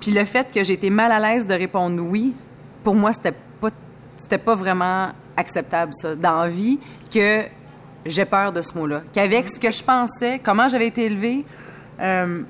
puis 0.00 0.10
le 0.10 0.24
fait 0.24 0.52
que 0.52 0.62
j'ai 0.64 0.74
été 0.74 0.90
mal 0.90 1.12
à 1.12 1.20
l'aise 1.20 1.46
de 1.46 1.54
répondre 1.54 2.02
oui, 2.02 2.34
pour 2.84 2.94
moi, 2.94 3.12
c'était 3.12 3.34
pas, 3.60 3.70
c'était 4.16 4.38
pas 4.38 4.54
vraiment 4.54 5.08
acceptable, 5.36 5.92
ça, 5.94 6.14
dans 6.14 6.50
que 7.12 7.42
j'ai 8.06 8.24
peur 8.24 8.52
de 8.52 8.62
ce 8.62 8.76
mot-là. 8.76 9.02
Qu'avec 9.12 9.48
ce 9.48 9.58
que 9.58 9.70
je 9.70 9.82
pensais, 9.82 10.40
comment 10.42 10.68
j'avais 10.68 10.86
été 10.86 11.04
élevée, 11.04 11.44
euh, 12.00 12.42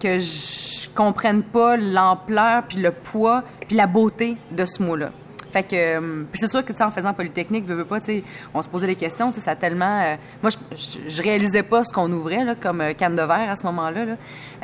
que 0.00 0.18
je 0.18 0.88
comprenne 0.94 1.42
pas 1.42 1.76
l'ampleur, 1.76 2.64
puis 2.64 2.78
le 2.78 2.90
poids, 2.90 3.44
puis 3.66 3.76
la 3.76 3.86
beauté 3.86 4.36
de 4.50 4.64
ce 4.64 4.82
mot-là. 4.82 5.10
Fait 5.52 5.62
que, 5.62 5.74
euh, 5.74 6.24
puis 6.30 6.40
c'est 6.40 6.48
sûr 6.48 6.64
que, 6.64 6.72
tu 6.72 6.78
sais, 6.78 6.84
en 6.84 6.90
faisant 6.90 7.12
Polytechnique, 7.12 7.66
veux, 7.66 7.74
veux 7.74 7.84
pas, 7.84 8.00
tu 8.00 8.06
sais, 8.06 8.24
on 8.54 8.62
se 8.62 8.68
posait 8.68 8.86
des 8.86 8.94
questions, 8.94 9.28
tu 9.28 9.36
sais, 9.36 9.40
ça 9.40 9.52
a 9.52 9.56
tellement... 9.56 10.00
euh, 10.02 10.16
moi, 10.42 10.50
je, 10.72 11.22
réalisais 11.22 11.62
pas 11.62 11.82
ce 11.84 11.92
qu'on 11.92 12.10
ouvrait, 12.12 12.44
là, 12.44 12.54
comme 12.54 12.80
euh, 12.80 12.92
canne 12.92 13.16
de 13.16 13.22
verre 13.22 13.50
à 13.50 13.56
ce 13.56 13.66
moment-là, 13.66 14.04
là. 14.04 14.12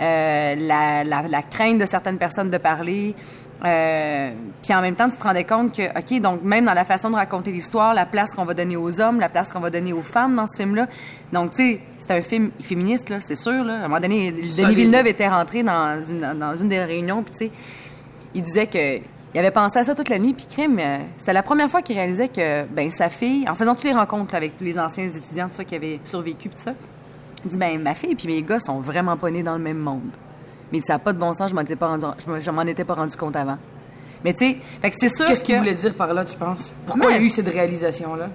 Euh, 0.01 0.55
la, 0.57 1.05
la, 1.05 1.23
la 1.23 1.43
crainte 1.43 1.79
de 1.79 1.87
certaines 1.87 2.19
personnes 2.19 2.51
de 2.51 2.59
parler, 2.59 3.15
euh, 3.65 4.33
puis 4.63 4.75
en 4.75 4.83
même 4.83 4.95
temps, 4.95 5.09
tu 5.09 5.17
te 5.17 5.23
rendais 5.23 5.45
compte 5.45 5.75
que, 5.75 5.83
OK, 5.99 6.21
donc 6.21 6.43
même 6.43 6.67
dans 6.67 6.75
la 6.75 6.85
façon 6.85 7.11
de 7.11 7.15
raconter 7.15 7.53
l'histoire, 7.53 7.95
la 7.95 8.05
place 8.05 8.35
qu'on 8.35 8.45
va 8.45 8.55
donner 8.55 8.77
aux 8.77 9.01
hommes, 9.01 9.19
la 9.19 9.29
place 9.29 9.51
qu'on 9.51 9.61
va 9.61 9.71
donner 9.71 9.93
aux 9.93 10.03
femmes 10.03 10.37
dans 10.37 10.47
ce 10.47 10.59
film-là. 10.59 10.87
Donc, 11.33 11.53
tu 11.53 11.73
sais, 11.73 11.81
c'est 11.97 12.11
un 12.11 12.23
film 12.23 12.51
féministe, 12.61 13.09
là, 13.09 13.21
c'est 13.21 13.35
sûr, 13.35 13.65
là. 13.65 13.75
À 13.75 13.85
un 13.85 13.89
moment 13.89 14.01
donné, 14.01 14.31
Denis. 14.31 14.75
Villeneuve 14.75 15.07
était 15.07 15.29
rentré 15.29 15.63
dans 15.63 16.03
une, 16.05 16.39
dans 16.39 16.55
une 16.55 16.69
des 16.69 16.85
réunions, 16.85 17.23
puis 17.23 17.33
tu 17.33 17.47
sais, 17.47 17.53
il 18.35 18.43
disait 18.43 18.67
que 18.67 19.01
il 19.35 19.39
avait 19.39 19.51
pensé 19.51 19.79
à 19.79 19.85
ça 19.85 19.95
toute 19.95 20.09
la 20.09 20.19
nuit, 20.19 20.33
puis 20.33 20.47
crime, 20.47 20.79
euh, 20.79 20.99
c'était 21.19 21.33
la 21.33 21.43
première 21.43 21.71
fois 21.71 21.83
qu'il 21.83 21.97
réalisait 21.97 22.29
que 22.29 22.65
ben 22.65 22.91
sa 22.91 23.11
fille, 23.11 23.49
en 23.49 23.55
faisant 23.55 23.75
toutes 23.75 23.85
les 23.85 23.93
rencontres 23.93 24.35
avec 24.35 24.57
tous 24.57 24.65
les 24.65 24.79
anciens 24.79 25.05
étudiants, 25.05 25.49
tout 25.49 25.57
ça 25.57 25.65
qui 25.65 25.75
avaient 25.75 26.01
survécu, 26.05 26.49
tout 26.49 26.59
ça, 26.59 26.73
il 27.45 27.51
dit 27.51 27.59
ben 27.59 27.81
ma 27.81 27.95
fille 27.95 28.15
puis 28.15 28.29
mes 28.29 28.43
gars 28.43 28.61
sont 28.61 28.81
vraiment 28.81 29.17
pas 29.17 29.31
nés 29.31 29.43
dans 29.43 29.57
le 29.57 29.63
même 29.63 29.79
monde. 29.79 30.11
Mais 30.73 30.79
il 30.79 30.81
dit, 30.81 30.87
ça 30.87 30.95
n'a 30.95 30.99
pas 30.99 31.13
de 31.13 31.19
bon 31.19 31.33
sens, 31.33 31.51
je 31.51 31.55
m'en 31.55 31.61
étais 31.61 31.77
pas 31.77 31.87
rendu, 31.89 32.07
je 32.41 32.51
m'en 32.51 32.63
étais 32.63 32.85
pas 32.85 32.95
rendu 32.95 33.17
compte 33.17 33.37
avant. 33.37 33.59
Mais 34.25 34.33
tu 34.33 34.47
sais, 34.47 34.59
c'est 34.99 35.09
sûr 35.09 35.27
Qu'est-ce 35.27 35.43
que 35.43 35.47
qu'il 35.47 35.59
voulait 35.59 35.75
dire 35.75 35.95
par 35.95 36.13
là, 36.13 36.25
tu 36.25 36.37
penses? 36.37 36.73
Pourquoi 36.87 37.13
il 37.13 37.17
y 37.17 37.19
a 37.19 37.23
eu 37.23 37.31
cette 37.31 37.49
réalisation-là? 37.49 38.31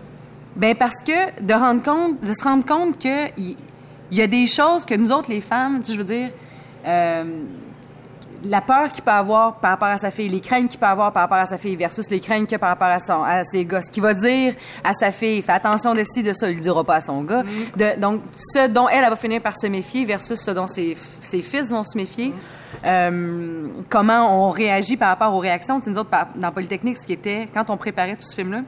Ben 0.56 0.76
parce 0.76 1.02
que 1.06 1.42
de 1.42 1.54
rendre 1.54 1.82
compte, 1.84 2.22
de 2.22 2.32
se 2.32 2.44
rendre 2.44 2.66
compte 2.66 3.00
que 3.00 3.28
il 3.38 3.58
il 4.12 4.18
y, 4.18 4.22
a 4.22 4.28
des 4.28 4.46
choses 4.46 4.86
que 4.86 4.94
nous 4.94 5.14
autres 5.14 5.30
les 5.30 5.40
femmes, 5.40 5.80
tu 5.80 5.86
sais, 5.86 5.94
je 5.94 5.98
veux 5.98 6.04
dire, 6.04 6.32
euh, 6.86 7.44
la 8.44 8.62
peur 8.62 8.92
qu'il 8.92 9.04
peut 9.04 9.12
avoir 9.12 9.56
par 9.56 9.72
rapport 9.72 9.88
à 9.90 9.98
sa 9.98 10.10
fille, 10.12 10.30
les 10.30 10.42
craintes 10.42 10.68
qu'il 10.70 10.80
peut 10.80 10.86
avoir 10.86 11.12
par 11.14 11.24
rapport 11.24 11.38
à 11.38 11.46
sa 11.46 11.58
fille 11.58 11.76
versus 11.76 12.10
les 12.10 12.20
craintes 12.20 12.48
qu'il 12.48 12.56
a 12.56 12.60
par 12.60 12.70
rapport 12.70 12.88
à, 12.88 13.00
son, 13.00 13.22
à 13.24 13.44
ses 13.44 13.66
gars. 13.66 13.82
Ce 13.82 13.92
qu'il 13.92 14.02
va 14.04 14.14
dire 14.14 14.56
à 14.84 14.94
sa 14.94 15.12
fille, 15.12 15.42
fais 15.42 15.52
attention 15.52 15.94
de 15.94 16.04
ci, 16.04 16.24
de 16.24 16.34
ça, 16.34 16.50
il 16.50 16.56
le 16.56 16.62
dira 16.62 16.84
pas 16.84 16.96
à 16.96 17.02
son 17.02 17.24
gars. 17.24 17.44
De, 17.78 18.00
donc, 18.00 18.22
ce 18.54 18.68
dont 18.68 18.88
elle, 18.90 19.04
elle 19.04 19.10
va 19.10 19.16
finir 19.16 19.42
par 19.42 19.58
se 19.58 19.68
méfier 19.68 20.06
versus 20.06 20.40
ce 20.40 20.52
dont 20.52 20.68
ses, 20.68 20.98
ses 21.22 21.42
fils 21.42 21.70
vont 21.70 21.84
se 21.84 21.96
méfier. 21.98 22.34
Euh, 22.86 23.68
comment 23.90 24.48
on 24.48 24.50
réagit 24.50 24.98
par 24.98 25.10
rapport 25.10 25.34
aux 25.36 25.40
réactions? 25.40 25.80
Tu 25.80 25.86
sais, 25.86 25.92
nous 25.92 25.98
autres, 26.00 26.10
par- 26.10 26.30
dans 26.36 26.52
Polytechnique, 26.52 26.98
ce 26.98 27.06
qui 27.06 27.14
était, 27.14 27.48
quand 27.54 27.70
on 27.70 27.78
préparait 27.78 28.16
tout 28.16 28.24
ce 28.28 28.36
film-là, 28.36 28.62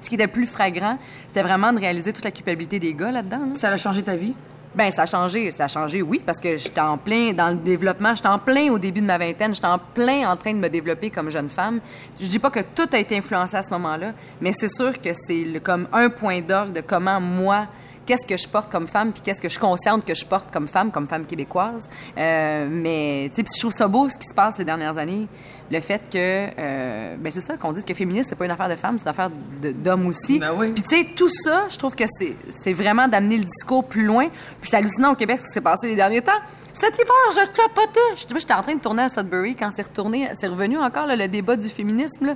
ce 0.00 0.08
qui 0.08 0.14
était 0.14 0.28
plus 0.28 0.46
flagrant, 0.46 0.98
c'était 1.26 1.42
vraiment 1.42 1.72
de 1.72 1.78
réaliser 1.80 2.12
toute 2.12 2.24
la 2.24 2.30
culpabilité 2.30 2.78
des 2.78 2.94
gars 2.94 3.10
là-dedans. 3.10 3.38
là. 3.38 3.54
Ça 3.54 3.68
a 3.70 3.76
changé 3.76 4.02
ta 4.02 4.14
vie? 4.16 4.34
Ben, 4.72 4.90
ça 4.92 5.02
a 5.02 5.06
changé. 5.06 5.50
Ça 5.50 5.64
a 5.64 5.68
changé, 5.68 6.00
oui, 6.00 6.22
parce 6.24 6.38
que 6.38 6.56
j'étais 6.56 6.80
en 6.80 6.96
plein 6.96 7.32
dans 7.32 7.48
le 7.48 7.56
développement. 7.56 8.14
J'étais 8.14 8.28
en 8.28 8.38
plein 8.38 8.70
au 8.70 8.78
début 8.78 9.00
de 9.00 9.06
ma 9.06 9.18
vingtaine. 9.18 9.54
J'étais 9.54 9.66
en 9.66 9.78
plein 9.78 10.30
en 10.30 10.36
train 10.36 10.52
de 10.52 10.58
me 10.58 10.68
développer 10.68 11.10
comme 11.10 11.30
jeune 11.30 11.48
femme. 11.48 11.80
Je 12.20 12.28
dis 12.28 12.38
pas 12.38 12.50
que 12.50 12.60
tout 12.60 12.88
a 12.92 12.98
été 12.98 13.16
influencé 13.16 13.56
à 13.56 13.62
ce 13.62 13.70
moment-là, 13.70 14.12
mais 14.40 14.52
c'est 14.52 14.68
sûr 14.68 15.00
que 15.00 15.10
c'est 15.12 15.60
comme 15.62 15.88
un 15.92 16.08
point 16.08 16.40
d'orgue 16.40 16.72
de 16.72 16.80
comment 16.82 17.20
moi, 17.20 17.66
qu'est-ce 18.10 18.26
que 18.26 18.36
je 18.36 18.48
porte 18.48 18.72
comme 18.72 18.88
femme, 18.88 19.12
puis 19.12 19.22
qu'est-ce 19.22 19.40
que 19.40 19.48
je 19.48 19.56
consciente 19.60 20.04
que 20.04 20.16
je 20.16 20.26
porte 20.26 20.50
comme 20.50 20.66
femme, 20.66 20.90
comme 20.90 21.06
femme 21.06 21.26
québécoise. 21.26 21.88
Euh, 22.18 22.66
mais, 22.68 23.28
tu 23.28 23.36
sais, 23.36 23.42
puis 23.44 23.52
je 23.54 23.60
trouve 23.60 23.72
ça 23.72 23.86
beau 23.86 24.08
ce 24.08 24.18
qui 24.18 24.26
se 24.26 24.34
passe 24.34 24.58
les 24.58 24.64
dernières 24.64 24.98
années. 24.98 25.28
Le 25.70 25.80
fait 25.80 26.10
que, 26.10 26.16
euh, 26.58 27.16
ben 27.20 27.30
c'est 27.30 27.40
ça, 27.40 27.56
qu'on 27.56 27.70
dise 27.70 27.84
que 27.84 27.94
féministe, 27.94 28.30
c'est 28.30 28.34
pas 28.34 28.46
une 28.46 28.50
affaire 28.50 28.68
de 28.68 28.74
femme, 28.74 28.98
c'est 28.98 29.04
une 29.04 29.10
affaire 29.10 29.30
d'homme 29.62 30.08
aussi. 30.08 30.40
Ben 30.40 30.52
oui. 30.56 30.72
Puis 30.72 30.82
tu 30.82 30.96
sais, 30.96 31.06
tout 31.14 31.28
ça, 31.28 31.66
je 31.68 31.78
trouve 31.78 31.94
que 31.94 32.02
c'est, 32.08 32.34
c'est 32.50 32.72
vraiment 32.72 33.06
d'amener 33.06 33.36
le 33.36 33.44
discours 33.44 33.84
plus 33.84 34.04
loin. 34.04 34.26
Puis 34.60 34.70
c'est 34.70 34.78
hallucinant 34.78 35.12
au 35.12 35.14
Québec 35.14 35.40
ce 35.40 35.46
qui 35.46 35.52
s'est 35.52 35.60
passé 35.60 35.86
les 35.86 35.94
derniers 35.94 36.22
temps. 36.22 36.32
Cet 36.72 36.96
hiver, 36.96 37.14
je 37.30 37.46
capotais. 37.52 38.00
J'étais, 38.16 38.34
j'étais 38.40 38.54
en 38.54 38.62
train 38.62 38.74
de 38.74 38.80
tourner 38.80 39.02
à 39.02 39.08
Sudbury 39.08 39.54
quand 39.54 39.70
c'est 39.72 39.82
retourné, 39.82 40.30
c'est 40.34 40.48
revenu 40.48 40.78
encore 40.78 41.06
là, 41.06 41.14
le 41.14 41.28
débat 41.28 41.54
du 41.54 41.68
féminisme. 41.68 42.26
Là. 42.26 42.34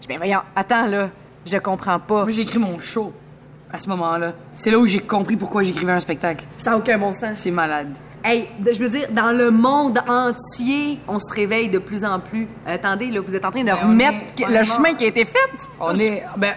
Je 0.00 0.08
dis, 0.08 0.08
ben 0.08 0.16
voyons, 0.16 0.40
attends 0.56 0.86
là, 0.86 1.10
je 1.46 1.56
comprends 1.58 2.00
pas. 2.00 2.22
Moi, 2.22 2.30
j'ai 2.30 2.42
écrit 2.42 2.58
mon 2.58 2.80
show 2.80 3.12
à 3.74 3.78
ce 3.80 3.88
moment-là. 3.88 4.32
C'est 4.54 4.70
là 4.70 4.78
où 4.78 4.86
j'ai 4.86 5.00
compris 5.00 5.36
pourquoi 5.36 5.64
j'écrivais 5.64 5.92
un 5.92 5.98
spectacle. 5.98 6.44
Ça 6.58 6.70
n'a 6.70 6.76
aucun 6.76 6.96
bon 6.96 7.12
sens. 7.12 7.36
C'est 7.38 7.50
malade. 7.50 7.88
Hey, 8.22 8.48
je 8.64 8.78
veux 8.78 8.88
dire, 8.88 9.08
dans 9.10 9.36
le 9.36 9.50
monde 9.50 9.98
entier, 10.08 10.98
on 11.08 11.18
se 11.18 11.34
réveille 11.34 11.68
de 11.68 11.78
plus 11.78 12.04
en 12.04 12.20
plus. 12.20 12.46
Attendez, 12.66 13.10
là, 13.10 13.20
vous 13.20 13.34
êtes 13.34 13.44
en 13.44 13.50
train 13.50 13.60
de 13.62 13.66
Ben, 13.66 13.74
remettre 13.74 14.16
est- 14.40 14.58
le 14.58 14.64
chemin 14.64 14.94
qui 14.94 15.04
a 15.04 15.08
été 15.08 15.24
fait. 15.24 15.38
On 15.80 15.94
est. 15.94 16.22
Ben. 16.38 16.54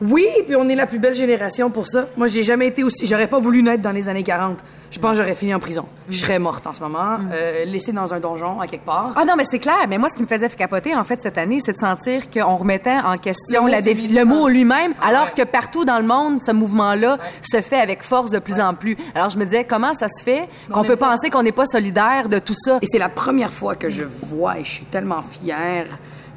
Oui, 0.00 0.26
puis 0.46 0.54
on 0.56 0.68
est 0.68 0.76
la 0.76 0.86
plus 0.86 0.98
belle 1.00 1.14
génération 1.16 1.70
pour 1.70 1.86
ça. 1.88 2.06
Moi, 2.16 2.28
j'ai 2.28 2.42
jamais 2.44 2.68
été 2.68 2.84
aussi. 2.84 3.04
J'aurais 3.06 3.26
pas 3.26 3.40
voulu 3.40 3.62
naître 3.62 3.82
dans 3.82 3.90
les 3.90 4.08
années 4.08 4.22
40. 4.22 4.58
Je 4.90 4.98
pense 5.00 5.12
que 5.12 5.18
j'aurais 5.22 5.34
fini 5.34 5.52
en 5.54 5.58
prison. 5.58 5.84
Je 6.08 6.16
serais 6.18 6.38
morte 6.38 6.66
en 6.66 6.72
ce 6.72 6.80
moment, 6.80 7.18
euh, 7.32 7.64
laissée 7.64 7.92
dans 7.92 8.14
un 8.14 8.20
donjon 8.20 8.60
à 8.60 8.66
quelque 8.66 8.86
part. 8.86 9.12
Ah 9.16 9.24
non, 9.24 9.34
mais 9.36 9.44
c'est 9.44 9.58
clair. 9.58 9.74
Mais 9.88 9.98
moi, 9.98 10.08
ce 10.08 10.14
qui 10.16 10.22
me 10.22 10.28
faisait 10.28 10.48
capoter, 10.50 10.94
en 10.94 11.04
fait, 11.04 11.20
cette 11.20 11.36
année, 11.36 11.58
c'est 11.62 11.72
de 11.72 11.78
sentir 11.78 12.30
qu'on 12.30 12.56
remettait 12.56 12.96
en 13.04 13.18
question 13.18 13.62
Le 13.66 13.70
mot 13.70 13.74
la 13.76 13.82
défi- 13.82 14.08
le 14.08 14.24
mot 14.24 14.48
lui-même, 14.48 14.94
Ah 15.02 15.08
alors 15.08 15.24
ouais. 15.24 15.32
que 15.36 15.42
partout 15.42 15.84
dans 15.84 15.98
le 15.98 16.04
monde, 16.06 16.40
ce 16.40 16.52
mouvement-là 16.52 17.18
se 17.42 17.60
fait 17.60 17.78
avec 17.80 18.02
force 18.02 18.30
de 18.30 18.38
plus 18.38 18.60
en 18.60 18.74
plus. 18.74 18.96
Alors, 19.14 19.30
je 19.30 19.38
me 19.38 19.44
disais, 19.44 19.64
comment 19.64 19.94
ça 19.94 20.06
se 20.08 20.22
fait 20.22 20.48
qu'on 20.72 20.80
on 20.80 20.84
peut 20.84 20.96
penser 20.96 21.28
qu'on 21.28 21.42
n'est 21.42 21.52
pas 21.52 21.66
solidaire 21.66 22.28
de 22.28 22.38
tout 22.38 22.54
ça? 22.54 22.78
Et 22.80 22.86
c'est 22.86 22.98
la 22.98 23.08
première 23.10 23.52
fois 23.52 23.74
que 23.74 23.88
je 23.90 24.04
vois, 24.04 24.58
et 24.58 24.64
je 24.64 24.70
suis 24.70 24.84
tellement 24.86 25.22
fière 25.22 25.86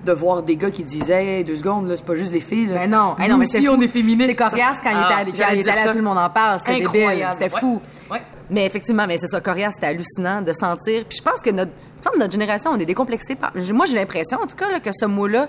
de 0.04 0.12
voir 0.12 0.42
des 0.44 0.56
gars 0.56 0.72
qui 0.72 0.84
disaient, 0.84 1.38
hey, 1.38 1.44
deux 1.44 1.56
secondes, 1.56 1.88
là, 1.88 1.96
c'est 1.96 2.06
pas 2.06 2.16
juste 2.16 2.32
les 2.32 2.40
filles. 2.40 2.68
Là. 2.68 2.76
Ben 2.76 2.90
non, 2.90 3.16
hey, 3.20 3.30
non, 3.30 3.38
mais 3.38 3.46
c'est 3.46 3.68
on 3.68 3.80
est 3.82 3.88
féministes. 3.88 4.30
C'est 4.30 4.36
coriace 4.36 4.76
Ça, 4.76 4.82
quand 4.84 4.90
il 4.90 5.30
était 5.30 5.44
ah, 5.44 5.54
il 5.54 5.60
était 5.60 5.64
dire 5.64 5.74
allé, 5.74 5.84
ça. 5.84 5.92
tout 5.92 5.98
le 5.98 6.04
monde 6.04 6.18
en 6.18 6.30
parle. 6.30 6.60
C'était 6.60 6.74
débile. 6.74 6.88
Incroyable. 6.88 7.34
C'était 7.34 7.50
fou. 7.50 7.82
Ouais. 8.10 8.22
Mais 8.50 8.66
effectivement, 8.66 9.06
mais 9.08 9.18
c'est 9.18 9.28
ça, 9.28 9.40
coriace, 9.42 9.76
c'était 9.76 9.88
hallucinant 9.88 10.42
de 10.42 10.52
sentir. 10.54 11.06
Puis 11.08 11.20
je 11.20 11.24
pense 11.24 11.40
que 11.42 11.52
notre, 11.52 11.72
semble 12.04 12.18
notre 12.18 12.32
génération, 12.32 12.72
on 12.72 12.80
est 12.80 12.86
décomplexé 12.86 13.36
par. 13.36 13.52
Moi, 13.74 13.86
j'ai 13.86 13.96
l'impression, 13.96 14.40
en 14.42 14.48
tout 14.48 14.56
cas, 14.56 14.70
là, 14.72 14.80
que 14.80 14.90
ce 14.92 15.06
mot-là, 15.06 15.48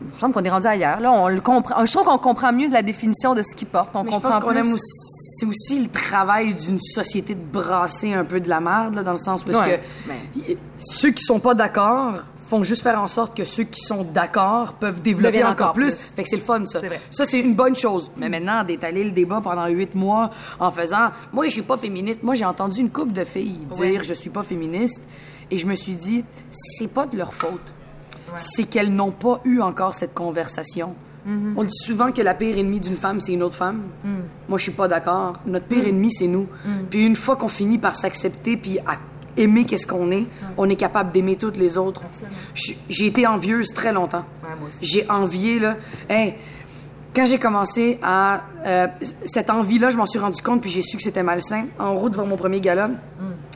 il 0.00 0.14
me 0.14 0.18
semble 0.18 0.32
qu'on 0.32 0.44
est 0.44 0.50
rendu 0.50 0.66
ailleurs. 0.66 1.00
Là, 1.00 1.10
on 1.12 1.28
le 1.28 1.40
comprend. 1.40 1.84
Je 1.84 1.92
trouve 1.92 2.06
qu'on 2.06 2.18
comprend 2.18 2.52
mieux 2.52 2.68
de 2.68 2.74
la 2.74 2.82
définition 2.82 3.34
de 3.34 3.42
ce 3.42 3.54
qu'il 3.54 3.66
porte. 3.66 3.90
On 3.94 4.04
Mais 4.04 4.10
je 4.10 4.14
comprend 4.14 4.40
qu'on 4.40 4.52
aime 4.52 4.72
aussi. 4.72 4.92
C'est 5.40 5.46
aussi 5.46 5.80
le 5.80 5.88
travail 5.88 6.54
d'une 6.54 6.80
société 6.80 7.34
de 7.34 7.40
brasser 7.44 8.12
un 8.12 8.24
peu 8.24 8.40
de 8.40 8.48
la 8.48 8.60
merde, 8.60 8.94
là, 8.96 9.02
dans 9.04 9.12
le 9.12 9.18
sens 9.18 9.44
parce 9.44 9.58
Ouais, 9.58 9.80
que 10.04 10.08
ben. 10.08 10.56
ceux 10.80 11.10
qui 11.10 11.22
sont 11.22 11.38
pas 11.38 11.54
d'accord 11.54 12.14
font 12.48 12.62
juste 12.62 12.82
faire 12.82 13.00
en 13.00 13.06
sorte 13.06 13.36
que 13.36 13.44
ceux 13.44 13.64
qui 13.64 13.82
sont 13.82 14.04
d'accord 14.04 14.72
peuvent 14.74 15.02
développer 15.02 15.42
encore, 15.42 15.52
encore 15.52 15.72
plus. 15.74 15.94
plus. 15.94 16.14
Fait 16.14 16.22
que 16.22 16.28
c'est 16.28 16.36
le 16.36 16.42
fun, 16.42 16.64
ça. 16.66 16.80
Ça, 17.10 17.24
c'est 17.24 17.40
une 17.40 17.54
bonne 17.54 17.76
chose. 17.76 18.10
Mais 18.16 18.28
maintenant, 18.28 18.64
d'étaler 18.64 19.04
le 19.04 19.10
débat 19.10 19.40
pendant 19.42 19.66
huit 19.66 19.94
mois 19.94 20.30
en 20.58 20.70
faisant 20.70 21.10
«Moi, 21.32 21.46
je 21.46 21.50
suis 21.50 21.62
pas 21.62 21.76
féministe.» 21.76 22.22
Moi, 22.24 22.34
j'ai 22.34 22.46
entendu 22.46 22.80
une 22.80 22.90
couple 22.90 23.12
de 23.12 23.24
filles 23.24 23.60
dire 23.72 23.80
Ouais. 23.80 24.00
Je 24.02 24.14
suis 24.14 24.30
pas 24.30 24.42
féministe.» 24.42 25.02
Et 25.50 25.58
je 25.58 25.66
me 25.66 25.74
suis 25.74 25.94
dit 25.94 26.24
C'est 26.50 26.88
pas 26.92 27.06
de 27.06 27.16
leur 27.16 27.34
faute. 27.34 27.72
C'est 28.36 28.64
qu'elles 28.64 28.94
n'ont 28.94 29.12
pas 29.12 29.40
eu 29.44 29.60
encore 29.60 29.94
cette 29.94 30.14
conversation. 30.14 30.94
Mm-hmm. 31.26 31.54
On 31.56 31.64
dit 31.64 31.78
souvent 31.84 32.12
que 32.12 32.22
la 32.22 32.34
pire 32.34 32.58
ennemie 32.58 32.80
d'une 32.80 32.96
femme, 32.96 33.20
c'est 33.20 33.32
une 33.32 33.42
autre 33.42 33.56
femme. 33.56 33.82
Mm. 34.04 34.16
Moi, 34.48 34.58
je 34.58 34.62
suis 34.64 34.72
pas 34.72 34.88
d'accord. 34.88 35.34
Notre 35.46 35.66
pire 35.66 35.86
ennemi, 35.86 36.12
c'est 36.12 36.26
nous. 36.26 36.46
Puis 36.90 37.04
une 37.04 37.16
fois 37.16 37.36
qu'on 37.36 37.48
finit 37.48 37.78
par 37.78 37.96
s'accepter 37.96 38.56
puis 38.56 38.78
à 38.80 38.96
aimer 39.38 39.64
qu'est-ce 39.64 39.86
qu'on 39.86 40.10
est, 40.10 40.26
on 40.56 40.68
est 40.68 40.76
capable 40.76 41.12
d'aimer 41.12 41.36
toutes 41.36 41.56
les 41.56 41.76
autres. 41.78 42.02
J'ai 42.54 43.06
été 43.06 43.26
envieuse 43.26 43.68
très 43.74 43.92
longtemps. 43.92 44.24
J'ai 44.82 45.08
envié, 45.10 45.58
là. 45.58 45.76
Hey, 46.08 46.34
quand 47.14 47.26
j'ai 47.26 47.38
commencé 47.38 47.98
à. 48.02 48.42
euh, 48.66 48.86
cette 49.24 49.50
envie-là, 49.50 49.90
je 49.90 49.96
m'en 49.96 50.06
suis 50.06 50.18
rendu 50.18 50.42
compte, 50.42 50.60
puis 50.60 50.70
j'ai 50.70 50.82
su 50.82 50.96
que 50.96 51.02
c'était 51.02 51.22
malsain. 51.22 51.66
En 51.78 51.94
route 51.94 52.14
vers 52.14 52.26
mon 52.26 52.36
premier 52.36 52.60
gala, 52.60 52.90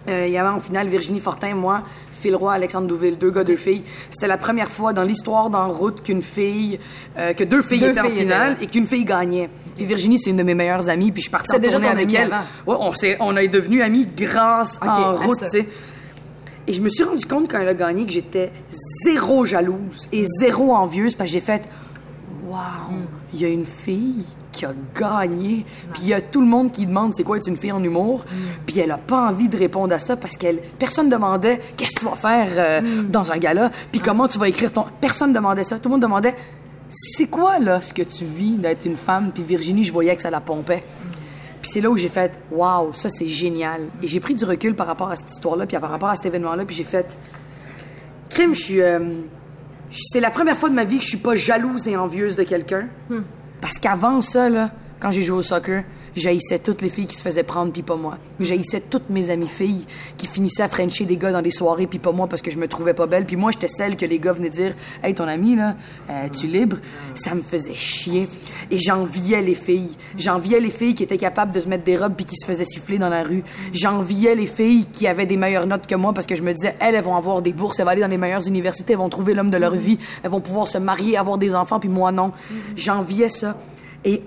euh, 0.09 0.27
il 0.27 0.33
y 0.33 0.38
avait 0.38 0.49
en 0.49 0.61
finale 0.61 0.88
Virginie 0.88 1.21
Fortin, 1.21 1.55
moi, 1.55 1.83
Phil 2.21 2.37
Roy, 2.37 2.53
Alexandre 2.53 2.87
Douville, 2.87 3.19
deux 3.19 3.31
gars, 3.31 3.43
deux 3.45 3.57
filles. 3.57 3.83
C'était 4.11 4.29
la 4.29 4.37
première 4.37 4.69
fois 4.69 4.93
dans 4.93 5.03
l'histoire 5.03 5.51
d'En 5.51 5.69
route 5.73 6.03
qu'une 6.03 6.23
fille, 6.23 6.79
euh, 7.19 7.33
que 7.33 7.43
deux 7.45 7.62
filles 7.62 7.81
Deux 7.81 7.91
étaient 7.91 8.01
en 8.01 8.09
finale 8.09 8.53
étaient 8.55 8.65
et 8.65 8.67
qu'une 8.69 8.87
fille 8.87 9.05
gagnait. 9.05 9.49
Puis 9.77 9.85
Virginie, 9.85 10.19
c'est 10.21 10.31
une 10.31 10.37
de 10.37 10.43
mes 10.45 10.55
meilleures 10.55 10.88
amies, 10.88 11.11
puis 11.11 11.21
je 11.21 11.25
suis 11.25 11.31
partie 11.31 11.51
en 11.51 11.55
C'était 11.57 11.67
déjà 11.67 11.79
tournée 11.79 11.91
avec 12.03 12.15
elle. 12.15 12.31
Ouais, 12.67 12.77
on, 12.79 12.95
s'est- 12.95 13.17
on 13.21 13.37
est 13.37 13.49
devenus 13.49 13.83
amis 13.83 14.07
grâce 14.17 14.77
Ok, 14.77 14.88
en 14.88 14.93
à 14.93 15.12
route, 15.12 15.38
tu 15.41 15.49
sais. 15.49 15.69
Et 16.69 16.73
je 16.73 16.81
me 16.81 16.88
suis 16.88 17.03
rendu 17.03 17.27
compte 17.27 17.51
quand 17.51 17.59
elle 17.59 17.69
a 17.69 17.75
gagné 17.75 18.07
que 18.07 18.12
j'étais 18.12 18.53
zéro 19.05 19.45
jalouse 19.45 20.07
et 20.12 20.25
zéro 20.41 20.73
envieuse 20.77 21.17
parce 21.17 21.29
que 21.31 21.33
j'ai 21.35 21.41
fait 21.41 21.69
Waouh, 22.49 22.61
il 23.35 23.41
y 23.41 23.45
a 23.45 23.49
une 23.49 23.65
fille 23.67 24.25
qui 24.53 24.67
a 24.67 24.73
gagné. 24.95 25.65
Puis 25.93 26.03
il 26.03 26.09
y 26.09 26.15
a 26.15 26.21
tout 26.21 26.41
le 26.41 26.47
monde 26.47 26.71
qui 26.71 26.87
demande 26.87 27.15
c'est 27.15 27.25
quoi 27.25 27.38
être 27.38 27.49
une 27.49 27.57
fille 27.57 27.73
en 27.73 27.83
humour? 27.83 28.25
Puis 28.67 28.79
elle 28.79 28.91
a 28.91 28.99
pas 28.99 29.29
envie 29.29 29.49
de 29.49 29.57
répondre 29.57 29.94
à 29.94 29.98
ça 29.98 30.17
parce 30.17 30.37
qu'elle 30.37 30.61
personne 30.79 31.09
demandait 31.09 31.59
qu'est-ce 31.77 31.94
que 31.94 32.00
tu 32.00 32.07
vas 32.07 32.17
faire 32.17 32.48
euh, 32.57 33.03
dans 33.09 33.33
un 33.33 33.38
gala, 33.38 33.71
puis 33.90 34.00
comment 34.00 34.29
tu 34.29 34.38
vas 34.38 34.48
écrire 34.48 34.73
ton 34.73 34.87
personne 35.00 35.33
demandait 35.33 35.65
ça. 35.65 35.79
Tout 35.79 35.88
le 35.88 35.94
monde 35.94 36.03
demandait 36.03 36.35
c'est 36.90 37.27
quoi 37.27 37.59
là 37.59 37.81
ce 37.81 37.94
que 37.94 38.03
tu 38.03 38.25
vis 38.25 38.53
d'être 38.53 38.85
une 38.85 38.96
femme? 38.96 39.33
Puis 39.33 39.42
Virginie, 39.42 39.83
je 39.83 39.92
voyais 39.92 40.15
que 40.15 40.23
ça 40.23 40.31
la 40.31 40.40
pompait. 40.40 40.85
Puis 41.63 41.71
c'est 41.73 41.81
là 41.81 41.90
où 41.90 41.96
j'ai 41.96 42.09
fait 42.09 42.38
waouh, 42.50 42.92
ça 42.92 43.09
c'est 43.09 43.27
génial. 43.27 43.83
Et 44.03 44.09
j'ai 44.09 44.21
pris 44.21 44.35
du 44.35 44.44
recul 44.44 44.75
par 44.75 44.87
rapport 44.87 45.11
à 45.11 45.17
cette 45.17 45.31
histoire-là, 45.31 45.67
puis 45.67 45.79
par 45.79 45.90
rapport 45.90 46.11
à 46.11 46.17
cet 46.17 46.27
événement-là, 46.27 46.65
puis 46.65 46.77
j'ai 46.77 46.85
fait 46.85 47.17
crime, 48.29 48.55
je 48.55 48.61
suis 48.61 48.83
euh, 48.83 48.98
c'est 49.92 50.21
la 50.21 50.31
première 50.31 50.57
fois 50.57 50.69
de 50.69 50.75
ma 50.75 50.85
vie 50.85 50.98
que 50.98 51.05
je 51.05 51.09
suis 51.09 51.19
pas 51.19 51.35
jalouse 51.35 51.87
et 51.87 51.96
envieuse 51.96 52.37
de 52.37 52.42
quelqu'un. 52.42 52.88
Parce 53.63 53.79
qu'avant 53.79 54.21
ça 54.21 54.50
là, 54.50 54.71
quand 55.03 55.11
j'ai 55.11 55.23
joué 55.23 55.38
au 55.38 55.42
soccer, 55.42 55.83
j'haïssais 56.15 56.61
toutes 56.61 56.81
les 56.81 56.88
filles 56.88 57.09
qui 57.09 57.17
se 57.17 57.23
faisaient 57.23 57.42
prendre 57.42 57.73
puis 57.73 57.83
pas 57.83 57.96
moi. 57.96 58.19
J'haïssais 58.38 58.81
toutes 58.81 59.11
mes 59.11 59.31
amies 59.31 59.48
filles 59.48 59.85
qui 60.17 60.29
finissaient 60.29 60.63
à 60.63 60.69
frencher 60.69 61.07
des 61.07 61.17
gars 61.17 61.33
dans 61.33 61.42
des 61.42 61.50
soirées 61.50 61.88
puis 61.88 61.98
pas 61.98 62.13
moi 62.13 62.29
parce 62.29 62.40
que 62.40 62.53
je 62.53 62.57
me 62.57 62.69
trouvais 62.69 62.94
pas 62.94 63.09
belle. 63.09 63.25
Puis 63.25 63.35
moi, 63.35 63.50
j'étais 63.50 63.67
celle 63.67 63.96
que 63.96 64.07
les 64.07 64.21
gars 64.21 64.33
venaient 64.33 64.48
dire 64.48 64.77
"Hey, 65.03 65.13
ton 65.13 65.27
ami 65.27 65.57
là, 65.57 65.75
euh, 66.09 66.29
tu 66.29 66.46
libre 66.46 66.77
Ça 67.17 67.35
me 67.35 67.42
faisait 67.42 67.75
chier 67.75 68.29
et 68.71 68.79
j'enviais 68.79 69.42
les 69.42 69.57
filles. 69.57 69.96
J'enviais 70.17 70.61
les 70.61 70.71
filles 70.71 70.94
qui 70.94 71.03
étaient 71.03 71.17
capables 71.17 71.53
de 71.53 71.59
se 71.59 71.69
mettre 71.69 71.83
des 71.83 71.96
robes 71.96 72.15
puis 72.15 72.25
qui 72.25 72.37
se 72.37 72.46
faisaient 72.46 72.65
siffler 72.65 72.98
dans 72.98 73.09
la 73.09 73.25
rue. 73.25 73.42
J'enviais 73.73 74.37
les 74.37 74.46
filles 74.46 74.87
qui 74.92 75.09
avaient 75.09 75.27
des 75.27 75.37
meilleures 75.37 75.67
notes 75.67 75.88
que 75.88 75.96
moi 75.96 76.13
parce 76.13 76.29
que 76.29 76.37
je 76.37 76.44
me 76.44 76.53
disais 76.53 76.77
elles, 76.79 76.94
elles 76.94 77.03
vont 77.03 77.17
avoir 77.17 77.42
des 77.42 77.53
bourses, 77.53 77.81
elles 77.81 77.87
vont 77.87 77.90
aller 77.90 78.03
dans 78.03 78.07
les 78.07 78.19
meilleures 78.19 78.46
universités, 78.46 78.92
elles 78.92 79.00
vont 79.00 79.09
trouver 79.09 79.35
l'homme 79.35 79.50
de 79.50 79.59
leur 79.59 79.75
vie, 79.75 79.98
elles 80.23 80.31
vont 80.31 80.40
pouvoir 80.40 80.69
se 80.69 80.79
marier, 80.79 81.17
avoir 81.17 81.38
des 81.38 81.57
enfants 81.57 81.81
puis 81.81 81.88
moi 81.88 82.13
non. 82.13 82.31
J'enviais 82.77 83.29
ça. 83.29 83.57
Et 84.05 84.23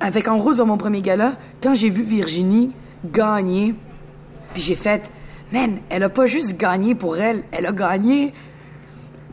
avec 0.00 0.28
En 0.28 0.38
route 0.38 0.56
vers 0.56 0.66
mon 0.66 0.76
premier 0.76 1.00
gala, 1.00 1.36
quand 1.62 1.74
j'ai 1.74 1.90
vu 1.90 2.02
Virginie 2.02 2.70
gagner, 3.04 3.74
puis 4.52 4.62
j'ai 4.62 4.74
fait, 4.74 5.10
man, 5.52 5.78
elle 5.88 6.02
a 6.02 6.08
pas 6.08 6.26
juste 6.26 6.56
gagné 6.56 6.94
pour 6.94 7.16
elle, 7.16 7.44
elle 7.52 7.66
a 7.66 7.72
gagné. 7.72 8.32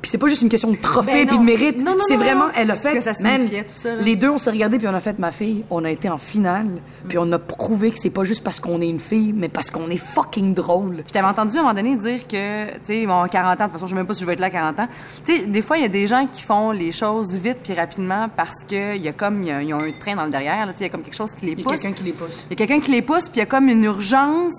Puis 0.01 0.11
c'est 0.11 0.17
pas 0.19 0.27
juste 0.27 0.43
une 0.43 0.49
question 0.49 0.69
de 0.69 0.75
trophée 0.75 1.25
Ben 1.25 1.27
puis 1.27 1.37
de 1.39 1.43
mérite, 1.43 1.83
Non, 1.83 1.93
non, 1.93 1.97
c'est 2.07 2.15
non, 2.15 2.23
vraiment, 2.23 2.45
elle 2.55 2.69
a 2.69 2.75
fait, 2.75 2.93
que 2.93 3.01
ça 3.01 3.13
man, 3.21 3.47
tout 3.47 3.55
ça, 3.73 3.95
les 3.95 4.15
deux 4.15 4.29
on 4.29 4.37
s'est 4.37 4.51
regardé 4.51 4.77
puis 4.77 4.87
on 4.87 4.93
a 4.93 4.99
fait 4.99 5.17
ma 5.17 5.31
fille, 5.31 5.63
on 5.71 5.83
a 5.83 5.89
été 5.89 6.09
en 6.09 6.19
finale, 6.19 6.67
puis 7.07 7.17
on 7.17 7.31
a 7.31 7.39
prouvé 7.39 7.89
que 7.91 7.97
c'est 7.99 8.11
pas 8.11 8.23
juste 8.23 8.43
parce 8.43 8.59
qu'on 8.59 8.81
est 8.81 8.87
une 8.87 8.99
fille, 8.99 9.33
mais 9.35 9.49
parce 9.49 9.71
qu'on 9.71 9.89
est 9.89 9.97
fucking 9.97 10.53
drôle. 10.53 11.03
Je 11.07 11.11
t'avais 11.13 11.25
entendu 11.27 11.57
à 11.57 11.61
un 11.61 11.63
moment 11.63 11.73
donné 11.73 11.95
dire 11.95 12.27
que, 12.27 12.71
tu 12.73 12.79
sais, 12.83 13.05
bon, 13.07 13.25
40 13.27 13.51
ans, 13.51 13.55
de 13.55 13.63
toute 13.63 13.73
façon, 13.73 13.87
je 13.87 13.91
sais 13.91 13.95
même 13.95 14.05
pas 14.05 14.13
si 14.13 14.21
je 14.21 14.27
vais 14.27 14.33
être 14.33 14.39
là 14.41 14.47
à 14.47 14.51
40 14.51 14.79
ans. 14.81 14.87
Tu 15.25 15.33
sais, 15.33 15.41
des 15.47 15.61
fois, 15.63 15.77
il 15.77 15.81
y 15.81 15.85
a 15.85 15.89
des 15.89 16.05
gens 16.05 16.27
qui 16.31 16.41
font 16.43 16.69
les 16.71 16.91
choses 16.91 17.35
vite 17.35 17.57
puis 17.63 17.73
rapidement 17.73 18.27
parce 18.35 18.63
qu'il 18.67 18.97
y 18.97 19.07
a 19.07 19.13
comme, 19.13 19.41
il 19.43 19.47
y 19.47 19.51
a- 19.51 19.63
ils 19.63 19.73
ont 19.73 19.79
un 19.79 19.91
train 19.99 20.15
dans 20.15 20.25
le 20.25 20.29
derrière, 20.29 20.65
tu 20.67 20.71
sais, 20.77 20.83
il 20.83 20.87
y 20.87 20.89
a 20.89 20.89
comme 20.89 21.01
quelque 21.03 21.15
chose 21.15 21.33
qui 21.33 21.45
les 21.47 21.53
Il 21.53 21.59
y 21.59 21.61
a 21.61 21.63
pousse. 21.63 21.81
quelqu'un 21.81 21.95
qui 21.97 22.03
les 22.03 22.13
pousse. 22.13 22.45
Il 22.51 22.59
y 22.59 22.63
a 22.63 22.67
quelqu'un 22.67 22.83
qui 22.83 22.91
les 22.91 23.01
pousse, 23.01 23.23
puis 23.23 23.37
il 23.37 23.39
y 23.39 23.41
a 23.41 23.45
comme 23.47 23.69
une 23.69 23.83
urgence. 23.85 24.53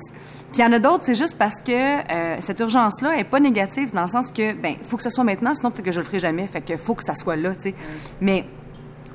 Puis 0.56 0.62
il 0.62 0.68
y 0.68 0.70
en 0.70 0.72
a 0.72 0.78
d'autres, 0.78 1.04
c'est 1.04 1.14
juste 1.14 1.36
parce 1.36 1.60
que 1.60 1.70
euh, 1.70 2.36
cette 2.40 2.60
urgence-là 2.60 3.18
est 3.18 3.24
pas 3.24 3.40
négative 3.40 3.92
dans 3.92 4.00
le 4.00 4.08
sens 4.08 4.32
que, 4.32 4.54
ben, 4.54 4.76
faut 4.88 4.96
que 4.96 5.02
ça 5.02 5.10
soit 5.10 5.22
maintenant, 5.22 5.52
sinon 5.52 5.70
peut-être 5.70 5.84
que 5.84 5.92
je 5.92 6.00
le 6.00 6.06
ferai 6.06 6.18
jamais. 6.18 6.46
Fait 6.46 6.62
que 6.62 6.78
faut 6.78 6.94
que 6.94 7.04
ça 7.04 7.12
soit 7.12 7.36
là, 7.36 7.54
tu 7.54 7.60
sais. 7.60 7.74
Mais 8.22 8.46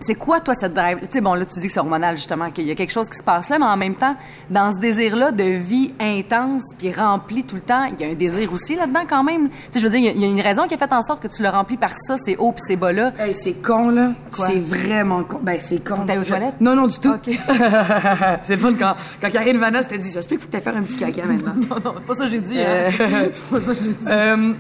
c'est 0.02 0.16
quoi, 0.16 0.40
toi, 0.40 0.54
cette 0.54 0.74
drive? 0.74 1.00
Tu 1.02 1.08
sais, 1.12 1.22
bon, 1.22 1.34
là, 1.34 1.46
tu 1.46 1.60
dis 1.60 1.68
que 1.68 1.74
c'est 1.74 1.80
hormonal, 1.80 2.16
justement, 2.18 2.50
qu'il 2.52 2.66
y 2.66 2.72
a 2.72 2.76
quelque 2.76 2.92
chose 2.92 3.10
qui 3.10 3.18
se 3.18 3.24
passe 3.24 3.50
là, 3.50 3.60
mais 3.60 3.66
en 3.66 3.78
même 3.78 3.96
temps, 3.96 4.16
dans 4.50 4.72
ce 4.72 4.78
désir-là 4.78 5.32
de 5.32 5.44
vie 5.44 5.94
intense 6.00 6.64
puis 6.78 6.92
rempli 6.92 7.44
tout 7.44 7.56
le 7.56 7.62
temps, 7.62 7.86
il 7.86 8.00
y 8.00 8.10
a 8.10 8.12
un 8.12 8.16
désir 8.16 8.52
aussi 8.54 8.76
là-dedans, 8.76 9.02
quand 9.10 9.24
même. 9.24 9.50
Tu 9.50 9.56
sais, 9.74 9.80
je 9.80 9.86
veux 9.86 9.92
dire, 9.92 10.00
il 10.00 10.06
y 10.06 10.10
a- 10.10 10.12
il 10.14 10.22
y, 10.22 10.26
a 10.26 10.28
une 10.28 10.42
raison 10.42 10.68
qui 10.68 10.74
a 10.74 10.78
fait 10.78 10.92
en 10.94 11.02
sorte 11.02 11.22
que 11.22 11.28
tu 11.28 11.42
le 11.44 11.50
remplis 11.50 11.78
par 11.78 11.92
ça, 11.98 12.18
ces 12.18 12.36
hauts 12.38 12.52
puis 12.52 12.62
ces 12.66 12.76
bas-là. 12.76 13.14
Hey, 13.20 13.34
c'est 13.34 13.54
con, 13.54 13.90
là. 13.90 14.14
C'est 14.32 14.60
vraiment 14.60 15.24
con. 15.24 15.40
Ben, 15.42 15.58
c'est 15.60 15.84
con. 15.84 15.96
Faut 15.96 16.02
aux 16.20 16.24
toilettes? 16.24 16.60
Non, 16.62 16.76
non, 16.76 16.88
du 16.88 17.00
tout. 17.00 17.10
OK. 17.10 17.30
c'est 18.44 18.58
fun 18.58 18.74
quand, 18.78 18.96
quand 19.22 19.30
Karine 19.32 19.58
Vanna 19.58 19.84
t'a 19.84 19.98
dit, 19.98 20.10
ça 20.10 20.22
se 20.22 20.28
peut 20.28 20.36
que 20.36 20.42
faut 20.42 20.48
que 20.48 20.52
t'ailles 20.54 20.62
faire 20.62 20.78
un 20.78 20.84
petit 20.84 20.96
caca 20.98 21.26
maintenant. 21.26 21.54
non, 21.70 21.76
non, 21.84 21.94
pas 22.06 22.16
ça 22.16 22.26
que 22.26 22.32
j'ai 22.32 22.42
dit, 22.42 22.58
Euh, 22.60 22.90
hein. 22.90 23.30
c'est 23.34 23.50
pas 23.50 23.66
ça 23.66 23.76
que 23.76 23.84
j'ai 23.84 23.90
dit. 23.90 23.98
Euh, 24.08 24.54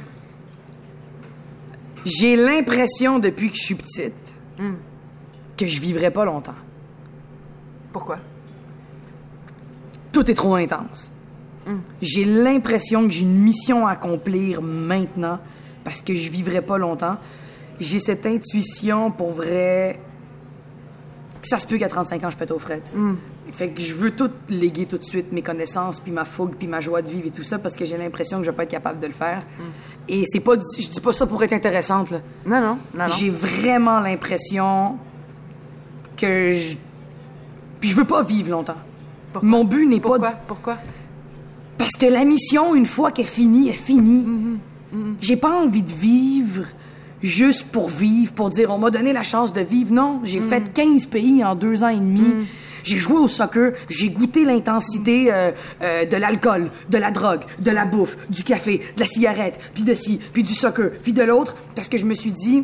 J'ai 2.05 2.35
l'impression, 2.35 3.19
depuis 3.19 3.49
que 3.51 3.55
je 3.57 3.61
suis 3.63 3.75
petite, 3.75 4.13
Hmm. 4.59 4.73
Que 5.57 5.67
je 5.67 5.79
vivrai 5.79 6.11
pas 6.11 6.25
longtemps. 6.25 6.55
Pourquoi? 7.91 8.17
Tout 10.11 10.29
est 10.29 10.35
trop 10.35 10.55
intense. 10.55 11.11
J'ai 12.01 12.25
l'impression 12.25 13.05
que 13.05 13.11
j'ai 13.11 13.21
une 13.21 13.39
mission 13.39 13.85
à 13.85 13.91
accomplir 13.91 14.61
maintenant 14.61 15.39
parce 15.83 16.01
que 16.01 16.13
je 16.15 16.29
vivrai 16.29 16.61
pas 16.61 16.77
longtemps. 16.77 17.17
J'ai 17.79 17.99
cette 17.99 18.25
intuition 18.25 19.11
pour 19.11 19.31
vrai. 19.31 19.99
Ça 21.43 21.59
se 21.59 21.65
peut 21.65 21.77
qu'à 21.77 21.87
35 21.87 22.23
ans, 22.23 22.29
je 22.29 22.37
pète 22.37 22.51
aux 22.51 22.59
frettes. 22.59 22.91
Fait 23.51 23.69
que 23.69 23.81
je 23.81 23.93
veux 23.93 24.11
tout 24.11 24.29
léguer 24.49 24.85
tout 24.85 24.97
de 24.97 25.03
suite, 25.03 25.31
mes 25.31 25.41
connaissances, 25.41 25.99
puis 25.99 26.11
ma 26.11 26.23
fougue, 26.25 26.55
puis 26.55 26.67
ma 26.67 26.79
joie 26.79 27.01
de 27.01 27.09
vivre 27.09 27.27
et 27.27 27.31
tout 27.31 27.43
ça, 27.43 27.59
parce 27.59 27.75
que 27.75 27.85
j'ai 27.85 27.97
l'impression 27.97 28.37
que 28.37 28.43
je 28.43 28.51
vais 28.51 28.55
pas 28.55 28.63
être 28.63 28.69
capable 28.69 28.99
de 28.99 29.07
le 29.07 29.13
faire. 29.13 29.43
Et 30.07 30.23
c'est 30.27 30.39
pas, 30.39 30.53
je 30.55 30.87
dis 30.87 31.01
pas 31.01 31.13
ça 31.13 31.25
pour 31.25 31.41
être 31.43 31.53
intéressante, 31.53 32.11
là. 32.11 32.21
Non, 32.45 32.61
non, 32.61 32.77
non, 32.93 32.99
non. 32.99 33.07
J'ai 33.07 33.29
vraiment 33.29 33.99
l'impression 33.99 34.97
que 36.21 36.53
je. 36.53 36.77
Je 37.81 37.95
veux 37.95 38.05
pas 38.05 38.21
vivre 38.23 38.51
longtemps. 38.51 38.75
Pourquoi? 39.33 39.49
Mon 39.49 39.63
but 39.65 39.87
n'est 39.87 39.99
pas. 39.99 40.09
Pourquoi? 40.09 40.31
Pourquoi? 40.47 40.77
Parce 41.77 41.93
que 41.93 42.05
la 42.05 42.25
mission, 42.25 42.75
une 42.75 42.85
fois 42.85 43.11
qu'elle 43.11 43.25
est 43.25 43.29
finie, 43.29 43.69
est 43.69 43.73
finie. 43.73 44.23
Mm-hmm. 44.25 44.97
J'ai 45.19 45.35
pas 45.35 45.63
envie 45.63 45.81
de 45.81 45.91
vivre 45.91 46.65
juste 47.23 47.63
pour 47.71 47.89
vivre, 47.89 48.33
pour 48.33 48.49
dire 48.49 48.69
on 48.71 48.77
m'a 48.77 48.91
donné 48.91 49.13
la 49.13 49.23
chance 49.23 49.51
de 49.53 49.61
vivre. 49.61 49.93
Non, 49.93 50.21
j'ai 50.23 50.39
Mm. 50.39 50.49
fait 50.49 50.73
15 50.73 51.05
pays 51.07 51.43
en 51.43 51.55
deux 51.55 51.83
ans 51.83 51.87
et 51.89 51.95
demi. 51.99 52.45
J'ai 52.83 52.97
joué 52.97 53.17
au 53.17 53.27
soccer, 53.27 53.73
j'ai 53.89 54.09
goûté 54.09 54.43
l'intensité 54.43 55.31
euh, 55.31 55.51
euh, 55.83 56.05
de 56.05 56.17
l'alcool, 56.17 56.71
de 56.89 56.97
la 56.97 57.11
drogue, 57.11 57.41
de 57.59 57.69
la 57.69 57.85
bouffe, 57.85 58.17
du 58.29 58.43
café, 58.43 58.81
de 58.95 58.99
la 58.99 59.05
cigarette, 59.05 59.59
puis 59.75 59.83
de 59.83 59.93
ci, 59.93 60.19
puis 60.33 60.41
du 60.41 60.55
soccer, 60.55 60.89
puis 61.03 61.13
de 61.13 61.21
l'autre, 61.21 61.53
parce 61.75 61.89
que 61.89 61.97
je 61.99 62.05
me 62.05 62.15
suis 62.15 62.31
dit, 62.31 62.63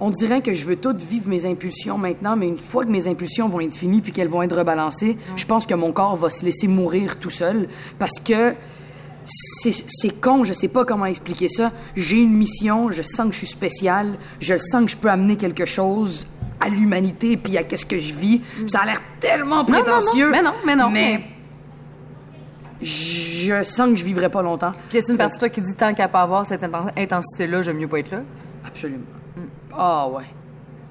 on 0.00 0.10
dirait 0.10 0.42
que 0.42 0.52
je 0.52 0.64
veux 0.64 0.76
tout 0.76 0.94
vivre 0.96 1.28
mes 1.28 1.46
impulsions 1.46 1.96
maintenant, 1.98 2.36
mais 2.36 2.48
une 2.48 2.58
fois 2.58 2.84
que 2.84 2.90
mes 2.90 3.06
impulsions 3.08 3.48
vont 3.48 3.60
être 3.60 3.74
finies 3.74 4.00
puis 4.02 4.12
qu'elles 4.12 4.28
vont 4.28 4.42
être 4.42 4.56
rebalancées, 4.56 5.16
je 5.36 5.46
pense 5.46 5.64
que 5.66 5.74
mon 5.74 5.92
corps 5.92 6.16
va 6.16 6.28
se 6.30 6.44
laisser 6.44 6.68
mourir 6.68 7.18
tout 7.18 7.30
seul 7.30 7.68
parce 7.98 8.18
que 8.18 8.54
c'est 9.24 10.20
con, 10.20 10.44
je 10.44 10.52
sais 10.52 10.68
pas 10.68 10.84
comment 10.84 11.06
expliquer 11.06 11.48
ça. 11.48 11.72
J'ai 11.96 12.18
une 12.22 12.32
mission, 12.34 12.90
je 12.92 13.02
sens 13.02 13.26
que 13.26 13.32
je 13.32 13.38
suis 13.38 13.46
spécial, 13.46 14.18
je 14.40 14.56
sens 14.56 14.84
que 14.84 14.90
je 14.90 14.96
peux 14.96 15.08
amener 15.08 15.36
quelque 15.36 15.64
chose 15.64 16.26
à 16.60 16.68
l'humanité 16.68 17.36
puis 17.36 17.56
à 17.58 17.64
qu'est-ce 17.64 17.86
que 17.86 17.98
je 17.98 18.14
vis. 18.14 18.42
Ça 18.68 18.80
a 18.80 18.86
l'air 18.86 19.00
tellement 19.18 19.64
non, 19.64 19.72
non, 19.72 19.82
prétentieux. 19.82 20.30
mais 20.30 20.42
non, 20.42 20.52
mais 20.64 20.76
non, 20.76 20.90
Mais 20.90 21.22
je 22.82 23.62
sens 23.62 23.90
que 23.90 23.96
je 23.96 24.04
vivrai 24.04 24.28
pas 24.28 24.42
longtemps. 24.42 24.72
Puis 24.90 24.98
y 24.98 25.02
a 25.02 25.10
une 25.10 25.16
partie 25.16 25.36
de 25.36 25.40
toi 25.40 25.48
qui 25.48 25.60
dit 25.62 25.74
tant 25.74 25.94
qu'à 25.94 26.08
pas 26.08 26.20
avoir 26.20 26.46
cette 26.46 26.62
inten- 26.62 26.92
intensité-là, 26.96 27.62
j'aime 27.62 27.78
mieux 27.78 27.88
pas 27.88 27.98
être 28.00 28.10
là? 28.10 28.22
Absolument. 28.66 29.04
Ah 29.78 30.08
ouais. 30.08 30.24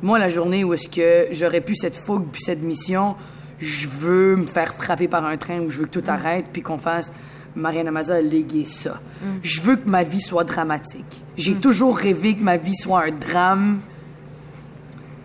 Moi, 0.02 0.20
la 0.20 0.28
journée 0.28 0.64
où 0.64 0.74
est-ce 0.74 0.88
que 0.90 1.28
j'aurais 1.32 1.62
pu 1.62 1.76
cette 1.76 1.96
fougue 1.98 2.26
puis 2.32 2.42
cette 2.42 2.62
mission, 2.62 3.16
je 3.60 3.88
veux 3.88 4.36
me 4.36 4.46
faire 4.46 4.74
frapper 4.74 5.08
par 5.08 5.26
un 5.26 5.38
train 5.38 5.60
où 5.62 5.70
je 5.70 5.80
veux 5.80 5.86
que 5.86 6.00
tout 6.00 6.04
arrête 6.10 6.46
puis 6.52 6.62
qu'on 6.62 6.78
fasse 6.78 7.12
Mariana 7.56 7.90
Maza 7.92 8.16
a 8.16 8.22
légué 8.22 8.66
ça. 8.66 9.00
Je 9.42 9.62
veux 9.62 9.78
que 9.78 9.88
ma 9.90 10.04
vie 10.04 10.20
soit 10.20 10.44
dramatique. 10.44 11.24
J'ai 11.38 11.56
toujours 11.56 11.98
rêvé 11.98 12.36
que 12.36 12.44
ma 12.44 12.58
vie 12.58 12.76
soit 12.76 13.06
un 13.06 13.12
drame. 13.12 13.80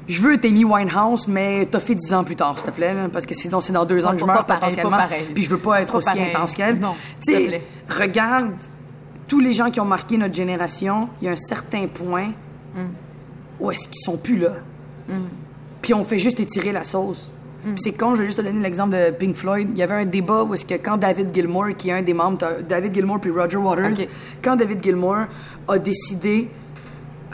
Je 0.06 0.22
veux 0.22 0.38
Amy 0.44 0.64
Winehouse, 0.64 1.26
mais 1.28 1.66
t'as 1.70 1.78
fait 1.80 1.94
dix 1.94 2.12
ans 2.14 2.24
plus 2.24 2.36
tard, 2.36 2.56
s'il 2.58 2.66
te 2.68 2.74
plaît, 2.74 2.94
là, 2.94 3.08
parce 3.12 3.26
que 3.26 3.34
sinon 3.34 3.60
c'est 3.60 3.72
dans 3.72 3.84
deux 3.84 4.06
ans 4.06 4.12
que 4.12 4.18
je 4.18 4.24
meurs 4.24 4.44
pareil, 4.46 4.60
potentiellement. 4.60 4.98
Puis 5.34 5.44
je 5.44 5.50
veux 5.50 5.58
pas 5.58 5.82
être 5.82 5.92
Pas 5.92 5.98
aussi 5.98 6.06
pareil. 6.06 6.30
intense 6.34 6.54
qu'elle. 6.54 6.78
Non, 6.80 6.94
Tu 7.20 7.32
s'il 7.32 7.34
te 7.34 7.40
sais, 7.40 7.46
plaît. 7.48 7.62
regarde 7.88 8.50
tous 9.28 9.38
les 9.40 9.52
gens 9.52 9.70
qui 9.70 9.78
ont 9.80 9.84
marqué 9.84 10.16
notre 10.16 10.34
génération. 10.34 11.08
Il 11.20 11.26
y 11.26 11.28
a 11.28 11.32
un 11.32 11.36
certain 11.36 11.86
point 11.86 12.30
où 13.60 13.70
est-ce 13.70 13.88
qu'ils 13.88 14.02
sont 14.04 14.16
plus 14.16 14.38
là? 14.38 14.52
Puis 15.82 15.94
on 15.94 16.04
fait 16.04 16.18
juste 16.18 16.40
étirer 16.40 16.72
la 16.72 16.84
sauce. 16.84 17.32
Puis 17.62 17.74
c'est 17.76 17.92
con, 17.92 18.14
je 18.14 18.20
vais 18.20 18.26
juste 18.26 18.38
te 18.38 18.42
donner 18.42 18.60
l'exemple 18.60 18.92
de 18.92 19.10
Pink 19.10 19.34
Floyd. 19.34 19.68
Il 19.72 19.78
y 19.78 19.82
avait 19.82 19.94
un 19.94 20.06
débat 20.06 20.44
où 20.44 20.54
est-ce 20.54 20.64
que 20.64 20.74
quand 20.74 20.96
David 20.96 21.34
Gilmour, 21.34 21.68
qui 21.76 21.90
est 21.90 21.92
un 21.92 22.02
des 22.02 22.14
membres, 22.14 22.38
David 22.66 22.94
Gilmour 22.94 23.20
puis 23.20 23.30
Roger 23.30 23.58
Waters, 23.58 24.06
quand 24.42 24.56
David 24.56 24.82
Gilmour 24.82 25.26
a 25.68 25.78
décidé 25.78 26.48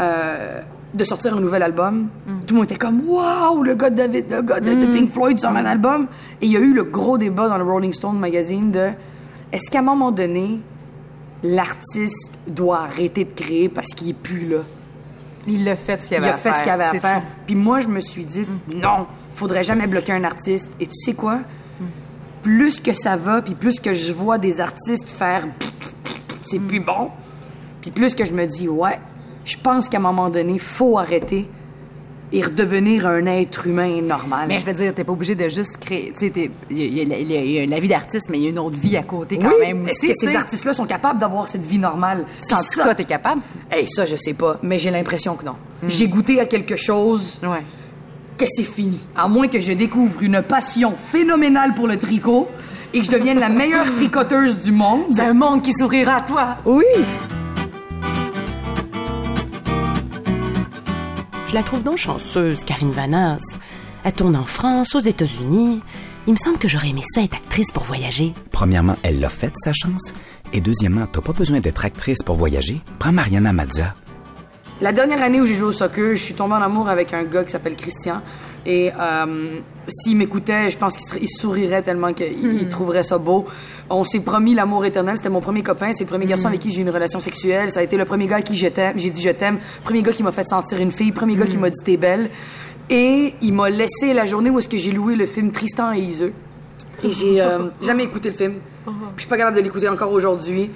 euh, 0.01 0.61
de 0.93 1.05
sortir 1.05 1.37
un 1.37 1.41
nouvel 1.41 1.63
album, 1.63 2.09
tout 2.45 2.55
le 2.55 2.61
monde 2.61 2.65
était 2.65 2.77
comme 2.77 3.09
Waouh, 3.09 3.63
le 3.63 3.75
gars 3.77 3.91
de 3.91 3.97
David, 3.97 4.27
le 4.33 4.43
gars 4.43 4.59
de, 4.59 4.75
de 4.75 4.87
Pink 4.87 5.13
Floyd 5.13 5.39
sort 5.39 5.53
un 5.53 5.65
album. 5.65 6.09
Et 6.41 6.47
il 6.47 6.53
y 6.53 6.57
a 6.57 6.61
eu 6.61 6.75
le 6.75 6.83
gros 6.83 7.19
débat 7.19 7.49
dans 7.49 7.59
le 7.59 7.65
Rolling 7.65 7.93
Stone 7.93 8.19
magazine 8.19 8.73
de 8.73 8.89
est-ce 9.53 9.71
qu'à 9.71 9.79
un 9.79 9.83
moment 9.83 10.11
donné, 10.11 10.61
l'artiste 11.45 12.33
doit 12.49 12.81
arrêter 12.81 13.25
de 13.25 13.33
créer 13.33 13.69
parce 13.69 13.91
qu'il 13.91 14.09
est 14.11 14.13
plus 14.13 14.49
là? 14.49 14.59
Il 15.47 15.69
a 15.69 15.77
fait 15.77 16.03
ce 16.03 16.09
qu'il 16.09 16.17
Il 16.17 16.25
avait 16.25 16.31
a 16.31 16.35
à 16.35 16.39
fait 16.39 16.49
faire. 16.51 16.57
ce 16.59 16.63
qu'il 16.63 16.73
avait 16.73 16.85
à 16.85 16.93
faire. 17.01 17.21
tout. 17.21 17.27
Puis 17.47 17.55
moi, 17.55 17.81
je 17.81 17.89
me 17.89 18.01
suis 18.01 18.25
dit, 18.25 18.47
non, 18.75 19.07
faudrait 19.33 19.63
jamais 19.63 19.87
bloquer 19.87 20.13
un 20.13 20.25
artiste. 20.25 20.71
Et 20.81 20.87
tu 20.87 20.95
sais 20.97 21.15
quoi? 21.15 21.41
Plus 22.43 22.81
que 22.81 22.93
ça 22.93 23.17
va, 23.17 23.43
puis 23.43 23.55
plus 23.55 23.81
que 23.81 23.93
je 23.93 24.13
vois 24.13 24.39
des 24.39 24.61
artistes 24.61 25.09
faire 25.09 25.47
c'est 26.45 26.61
plus 26.61 26.79
bon, 26.81 27.11
puis 27.81 27.91
plus 27.91 28.15
que 28.15 28.25
je 28.25 28.33
me 28.33 28.47
dis, 28.47 28.69
ouais, 28.69 29.01
je 29.45 29.57
pense 29.57 29.89
qu'à 29.89 29.99
un 29.99 30.01
moment 30.01 30.31
donné, 30.31 30.59
faut 30.59 30.97
arrêter 30.97 31.49
et 32.33 32.43
redevenir 32.43 33.07
un 33.07 33.25
être 33.27 33.67
humain 33.67 34.03
normal. 34.03 34.47
Mais 34.49 34.59
je 34.59 34.67
veux 34.67 34.73
dire, 34.73 34.93
t'es 34.95 35.05
pas 35.05 35.13
obligé 35.13 35.35
de 35.35 35.49
juste 35.49 35.77
créer. 35.79 36.13
Tu 36.19 36.27
sais, 36.33 36.51
il 36.71 36.77
y, 36.97 37.01
a- 37.01 37.03
y 37.05 37.07
la- 37.07 37.19
y 37.67 37.73
a- 37.75 37.79
vie 37.79 37.89
d'artiste, 37.89 38.27
mais 38.31 38.39
il 38.39 38.45
y 38.45 38.47
a 38.47 38.51
une 38.51 38.59
autre 38.59 38.79
vie 38.79 38.97
à 38.97 39.03
côté 39.05 39.39
quand 39.39 39.49
oui, 39.61 39.67
même 39.67 39.85
est-ce 39.87 39.99
aussi. 40.05 40.07
que 40.09 40.13
tu 40.19 40.27
ces 40.27 40.37
artistes-là 40.37 40.73
sont 40.73 40.87
capables 40.87 41.21
d'avoir 41.21 41.47
cette 41.47 41.65
vie 41.65 41.79
normale? 41.79 42.27
Sens-tu 42.41 42.75
ça- 42.77 42.83
que 42.83 42.87
toi, 42.89 42.95
t'es 42.97 43.05
capable? 43.05 43.41
Hey, 43.71 43.87
ça, 43.87 44.05
je 44.05 44.17
sais 44.17 44.35
pas, 44.35 44.59
mais 44.63 44.79
j'ai 44.79 44.91
l'impression 44.91 45.37
que 45.37 45.45
non. 45.45 45.55
J'ai 45.87 46.09
goûté 46.09 46.41
à 46.41 46.47
quelque 46.47 46.77
chose 46.77 47.39
Ouais. 47.43 47.63
que 48.37 48.45
c'est 48.49 48.65
fini. 48.65 48.99
À 49.17 49.29
moins 49.29 49.47
que 49.49 49.61
je 49.61 49.73
découvre 49.73 50.21
une 50.23 50.43
passion 50.43 50.95
phénoménale 51.01 51.75
pour 51.75 51.87
le 51.87 51.97
tricot 51.97 52.49
et 52.93 53.01
que 53.01 53.07
je 53.07 53.11
devienne 53.13 53.39
la 53.39 53.51
meilleure 53.51 53.95
tricoteuse 53.95 54.59
du 54.59 54.73
monde. 54.73 55.03
C'est 55.15 55.21
un 55.23 55.33
monde 55.35 55.63
qui 55.63 55.73
sourira 55.73 56.17
à 56.17 56.21
toi. 56.23 56.57
Oui. 56.65 56.83
Je 61.49 61.55
la 61.55 61.63
trouve 61.63 61.85
donc 61.85 61.97
chanceuse, 61.97 62.65
Karine 62.65 62.91
Vanasse. 62.91 63.59
Elle 64.03 64.13
tourne 64.13 64.35
en 64.35 64.45
France, 64.45 64.97
aux 64.97 65.01
États-Unis. 65.01 65.81
Il 66.27 66.33
me 66.33 66.39
semble 66.39 66.59
que 66.59 66.67
j'aurais 66.67 66.89
aimé 66.89 67.03
ça 67.05 67.23
être 67.23 67.37
actrice 67.37 67.71
pour 67.73 67.85
voyager. 67.85 68.35
Premièrement, 68.51 68.97
elle 69.05 69.21
l'a 69.21 69.29
faite, 69.29 69.55
sa 69.57 69.73
chance. 69.73 70.13
Et 70.53 70.61
deuxièmement, 70.61 71.07
t'as 71.07 71.21
pas 71.21 71.33
besoin 71.33 71.61
d'être 71.61 71.85
actrice 71.85 72.23
pour 72.25 72.35
voyager. 72.35 72.81
Prends 72.99 73.13
Mariana 73.13 73.53
Mazza. 73.53 73.95
La 74.81 74.93
dernière 74.93 75.23
année 75.23 75.41
où 75.41 75.47
j'ai 75.47 75.55
joué 75.55 75.69
au 75.69 75.73
soccer, 75.73 76.17
je 76.17 76.21
suis 76.23 76.35
tombée 76.35 76.55
en 76.55 76.63
amour 76.63 76.89
avec 76.89 77.15
un 77.15 77.23
gars 77.23 77.45
qui 77.45 77.53
s'appelle 77.53 77.77
Christian. 77.77 78.23
Et 78.67 78.91
euh, 78.99 79.61
s'il 79.87 80.17
m'écoutait, 80.17 80.71
je 80.71 80.77
pense 80.77 80.97
qu'il 80.97 81.29
sourirait 81.29 81.83
tellement 81.83 82.13
qu'il 82.13 82.61
il 82.61 82.67
trouverait 82.67 83.05
ça 83.05 83.17
beau. 83.17 83.47
On 83.89 84.03
s'est 84.03 84.21
promis 84.21 84.55
l'amour 84.55 84.85
éternel. 84.85 85.17
C'était 85.17 85.29
mon 85.29 85.41
premier 85.41 85.63
copain. 85.63 85.93
C'est 85.93 86.03
le 86.03 86.09
premier 86.09 86.27
garçon 86.27 86.49
avec 86.49 86.61
qui 86.61 86.71
j'ai 86.71 86.81
eu 86.81 86.83
une 86.83 86.91
relation 86.91 87.21
sexuelle. 87.21 87.71
Ça 87.71 87.79
a 87.81 87.83
été 87.85 87.97
le 87.97 88.05
premier 88.05 88.27
gars 88.27 88.37
à 88.37 88.43
qui 88.43 88.57
j'étais. 88.57 88.93
J'ai 88.97 89.11
dit 89.11 89.23
je 89.23 89.31
t'aime. 89.31 89.59
Premier 89.85 90.03
gars 90.03 90.11
qui 90.11 90.25
m'a 90.25 90.33
fait 90.33 90.47
sentir 90.47 90.81
une 90.81 90.91
fille. 90.91 91.13
Premier 91.13 91.37
gars 91.37 91.47
qui 91.47 91.57
m'a 91.57 91.71
dit 91.71 91.79
t'es 91.85 91.97
belle. 91.97 92.31
Et 92.91 93.35
il 93.41 93.53
m'a 93.53 93.71
laissé 93.71 94.13
la 94.13 94.27
journée 94.27 94.51
où 94.51 94.59
est-ce 94.59 94.69
que 94.69 94.79
j'ai 94.79 94.93
loué 94.93 95.15
le 95.15 95.27
film 95.27 95.53
Tristan 95.53 95.93
et 95.93 96.01
Iseux. 96.01 96.33
Et 97.05 97.11
j'ai 97.11 97.41
euh, 97.41 97.69
jamais 97.83 98.05
écouté 98.05 98.31
le 98.31 98.37
film. 98.37 98.55
Puis 98.85 98.95
je 99.17 99.21
suis 99.23 99.29
pas 99.29 99.37
capable 99.37 99.57
de 99.57 99.63
l'écouter 99.63 99.89
encore 99.89 100.11
aujourd'hui 100.11 100.71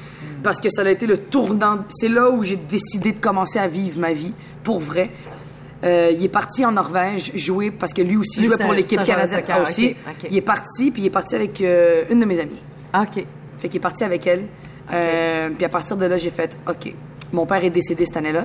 parce 0.44 0.60
que 0.60 0.70
ça 0.70 0.82
a 0.82 0.90
été 0.90 1.06
le 1.06 1.16
tournant. 1.16 1.78
C'est 1.88 2.08
là 2.08 2.30
où 2.30 2.44
j'ai 2.44 2.56
décidé 2.56 3.12
de 3.12 3.18
commencer 3.18 3.58
à 3.58 3.66
vivre 3.66 3.98
ma 3.98 4.12
vie 4.12 4.32
pour 4.62 4.78
vrai. 4.78 5.10
Euh, 5.82 6.12
il 6.14 6.22
est 6.22 6.28
parti 6.28 6.64
en 6.64 6.72
Norvège 6.72 7.32
jouer 7.34 7.70
parce 7.70 7.94
que 7.94 8.02
lui 8.02 8.16
aussi 8.16 8.40
Lui, 8.40 8.48
jouait 8.48 8.58
pour 8.58 8.72
l'équipe 8.72 9.02
canadienne 9.02 9.40
soccer, 9.40 9.62
aussi. 9.62 9.96
Il 10.30 10.36
est 10.36 10.42
parti 10.42 10.90
puis 10.90 11.02
il 11.02 11.06
est 11.06 11.10
parti 11.10 11.34
avec 11.34 11.60
euh, 11.60 12.04
une 12.10 12.20
de 12.20 12.26
mes 12.26 12.38
amies. 12.38 12.60
OK. 12.94 13.24
Fait 13.58 13.68
qu'il 13.68 13.76
est 13.78 13.80
parti 13.80 14.04
avec 14.04 14.26
elle. 14.26 14.46
Euh, 14.92 15.50
puis 15.50 15.64
à 15.64 15.68
partir 15.68 15.96
de 15.96 16.04
là, 16.06 16.18
j'ai 16.18 16.30
fait 16.30 16.58
OK. 16.68 16.94
Mon 17.32 17.46
père 17.46 17.64
est 17.64 17.70
décédé 17.70 18.04
cette 18.04 18.16
année-là. 18.16 18.44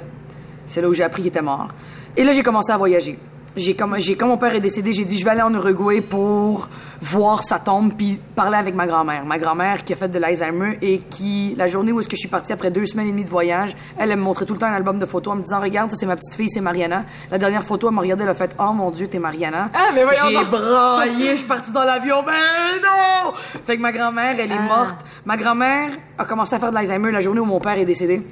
C'est 0.65 0.81
là 0.81 0.87
où 0.87 0.93
j'ai 0.93 1.03
appris 1.03 1.23
qu'il 1.23 1.29
était 1.29 1.41
mort. 1.41 1.67
Et 2.15 2.23
là, 2.23 2.31
j'ai 2.31 2.43
commencé 2.43 2.71
à 2.71 2.77
voyager. 2.77 3.17
J'ai 3.55 3.73
comme, 3.73 3.95
j'ai, 3.99 4.15
quand 4.15 4.27
mon 4.27 4.37
père 4.37 4.53
est 4.53 4.59
décédé, 4.59 4.93
j'ai 4.93 5.05
dit 5.05 5.17
je 5.17 5.23
vais 5.23 5.31
aller 5.31 5.41
en 5.41 5.53
Uruguay 5.53 6.01
pour 6.01 6.69
voir 7.01 7.43
sa 7.43 7.59
tombe 7.59 7.93
puis 7.97 8.19
parler 8.35 8.57
avec 8.57 8.75
ma 8.75 8.87
grand-mère. 8.87 9.25
Ma 9.25 9.37
grand-mère 9.37 9.83
qui 9.83 9.93
a 9.93 9.95
fait 9.95 10.07
de 10.09 10.19
l'Alzheimer 10.19 10.77
et 10.81 10.99
qui, 10.99 11.53
la 11.57 11.67
journée 11.67 11.91
où 11.91 11.99
est-ce 11.99 12.09
que 12.09 12.15
je 12.15 12.21
suis 12.21 12.29
partie 12.29 12.53
après 12.53 12.71
deux 12.71 12.85
semaines 12.85 13.07
et 13.07 13.11
demie 13.11 13.23
de 13.23 13.29
voyage, 13.29 13.75
elle, 13.97 14.11
elle 14.11 14.17
me 14.17 14.23
montrait 14.23 14.45
tout 14.45 14.53
le 14.53 14.59
temps 14.59 14.67
un 14.67 14.73
album 14.73 14.99
de 14.99 15.05
photos 15.05 15.33
en 15.33 15.37
me 15.37 15.43
disant 15.43 15.59
regarde, 15.59 15.89
ça 15.91 15.97
c'est 15.97 16.05
ma 16.05 16.15
petite 16.15 16.35
fille, 16.35 16.49
c'est 16.49 16.61
Mariana. 16.61 17.03
La 17.31 17.37
dernière 17.37 17.63
photo, 17.63 17.89
elle 17.89 17.95
m'a 17.95 18.01
regardé, 18.01 18.23
elle 18.23 18.29
a 18.29 18.35
fait 18.35 18.55
oh 18.59 18.71
mon 18.73 18.91
Dieu, 18.91 19.07
t'es 19.07 19.19
Mariana. 19.19 19.69
Ah, 19.73 19.89
mais 19.93 20.03
voyons 20.03 20.39
J'ai 20.39 20.45
braillé, 20.45 21.31
je 21.31 21.35
suis 21.37 21.45
partie 21.47 21.71
dans 21.71 21.83
l'avion, 21.83 22.23
ben 22.23 22.33
non! 22.81 23.31
Fait 23.65 23.77
que 23.77 23.81
ma 23.81 23.91
grand-mère, 23.91 24.35
elle 24.39 24.51
est 24.51 24.55
Ah. 24.57 24.61
morte. 24.61 24.95
Ma 25.25 25.37
grand-mère 25.37 25.89
a 26.17 26.25
commencé 26.25 26.55
à 26.55 26.59
faire 26.59 26.69
de 26.69 26.75
l'Alzheimer 26.75 27.11
la 27.11 27.19
journée 27.21 27.39
où 27.41 27.45
mon 27.45 27.59
père 27.59 27.77
est 27.77 27.85
décédé. 27.85 28.25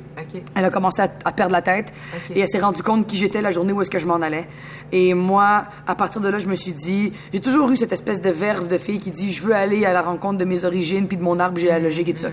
Elle 0.56 0.66
a 0.66 0.70
commencé 0.70 1.02
à, 1.02 1.10
à 1.26 1.32
perdre 1.32 1.52
la 1.52 1.62
tête 1.62 1.92
et 2.34 2.40
elle 2.40 2.48
s'est 2.48 2.60
rendue 2.60 2.82
compte 2.84 3.08
qui 3.08 3.16
j'étais 3.18 3.42
la 3.42 3.52
journée 3.52 3.74
où 3.74 3.82
est-ce 3.82 3.90
que 3.90 4.00
je 4.00 4.06
m'en 4.06 4.22
allais. 4.22 4.48
Et 4.92 5.14
moi, 5.14 5.66
à 5.88 5.96
partir 5.96 6.22
de 6.22 6.30
là, 6.30 6.38
je 6.38 6.48
me 6.48 6.56
suis 6.56 6.72
dit, 6.72 7.12
j'ai 7.34 7.40
toujours 7.42 7.70
eu 7.72 7.78
cette 7.78 7.92
espèce 7.92 8.22
de 8.22 8.30
de 8.62 8.78
fille 8.78 9.00
qui 9.00 9.12
dit, 9.12 9.32
je 9.32 9.44
veux 9.44 9.54
aller 9.54 9.86
à 9.86 9.94
la 9.94 10.02
rencontre 10.02 10.38
de 10.38 10.46
mes 10.46 10.66
origines 10.66 11.08
puis 11.08 11.18
de 11.18 11.24
mon 11.24 11.40
arbre 11.40 11.60
géologique 11.60 12.10
et 12.10 12.14
tout 12.14 12.22
ça. 12.22 12.30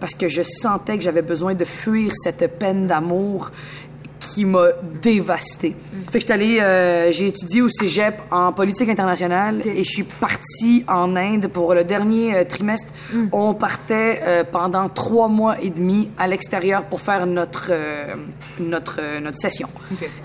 Parce 0.00 0.14
que 0.14 0.28
je 0.28 0.42
sentais 0.42 0.96
que 0.96 1.02
j'avais 1.02 1.22
besoin 1.22 1.54
de 1.54 1.64
fuir 1.64 2.12
cette 2.14 2.58
peine 2.58 2.86
d'amour 2.86 3.50
qui 4.34 4.44
m'a 4.44 4.66
dévastée. 5.00 5.76
Fait 6.10 6.14
que 6.14 6.20
j'étais 6.20 6.32
allée, 6.32 6.58
euh, 6.58 7.12
j'ai 7.12 7.28
étudié 7.28 7.62
au 7.62 7.68
cégep 7.68 8.20
en 8.32 8.52
politique 8.52 8.88
internationale 8.88 9.62
et 9.64 9.84
je 9.84 9.88
suis 9.88 10.02
partie 10.02 10.84
en 10.88 11.14
Inde 11.14 11.46
pour 11.46 11.72
le 11.72 11.84
dernier 11.84 12.34
euh, 12.34 12.44
trimestre. 12.44 12.88
On 13.30 13.54
partait 13.54 14.20
euh, 14.24 14.42
pendant 14.42 14.88
trois 14.88 15.28
mois 15.28 15.60
et 15.62 15.70
demi 15.70 16.10
à 16.18 16.26
l'extérieur 16.26 16.82
pour 16.82 17.00
faire 17.00 17.26
notre 17.26 17.70
notre 18.58 19.20
notre 19.20 19.38
session. 19.38 19.68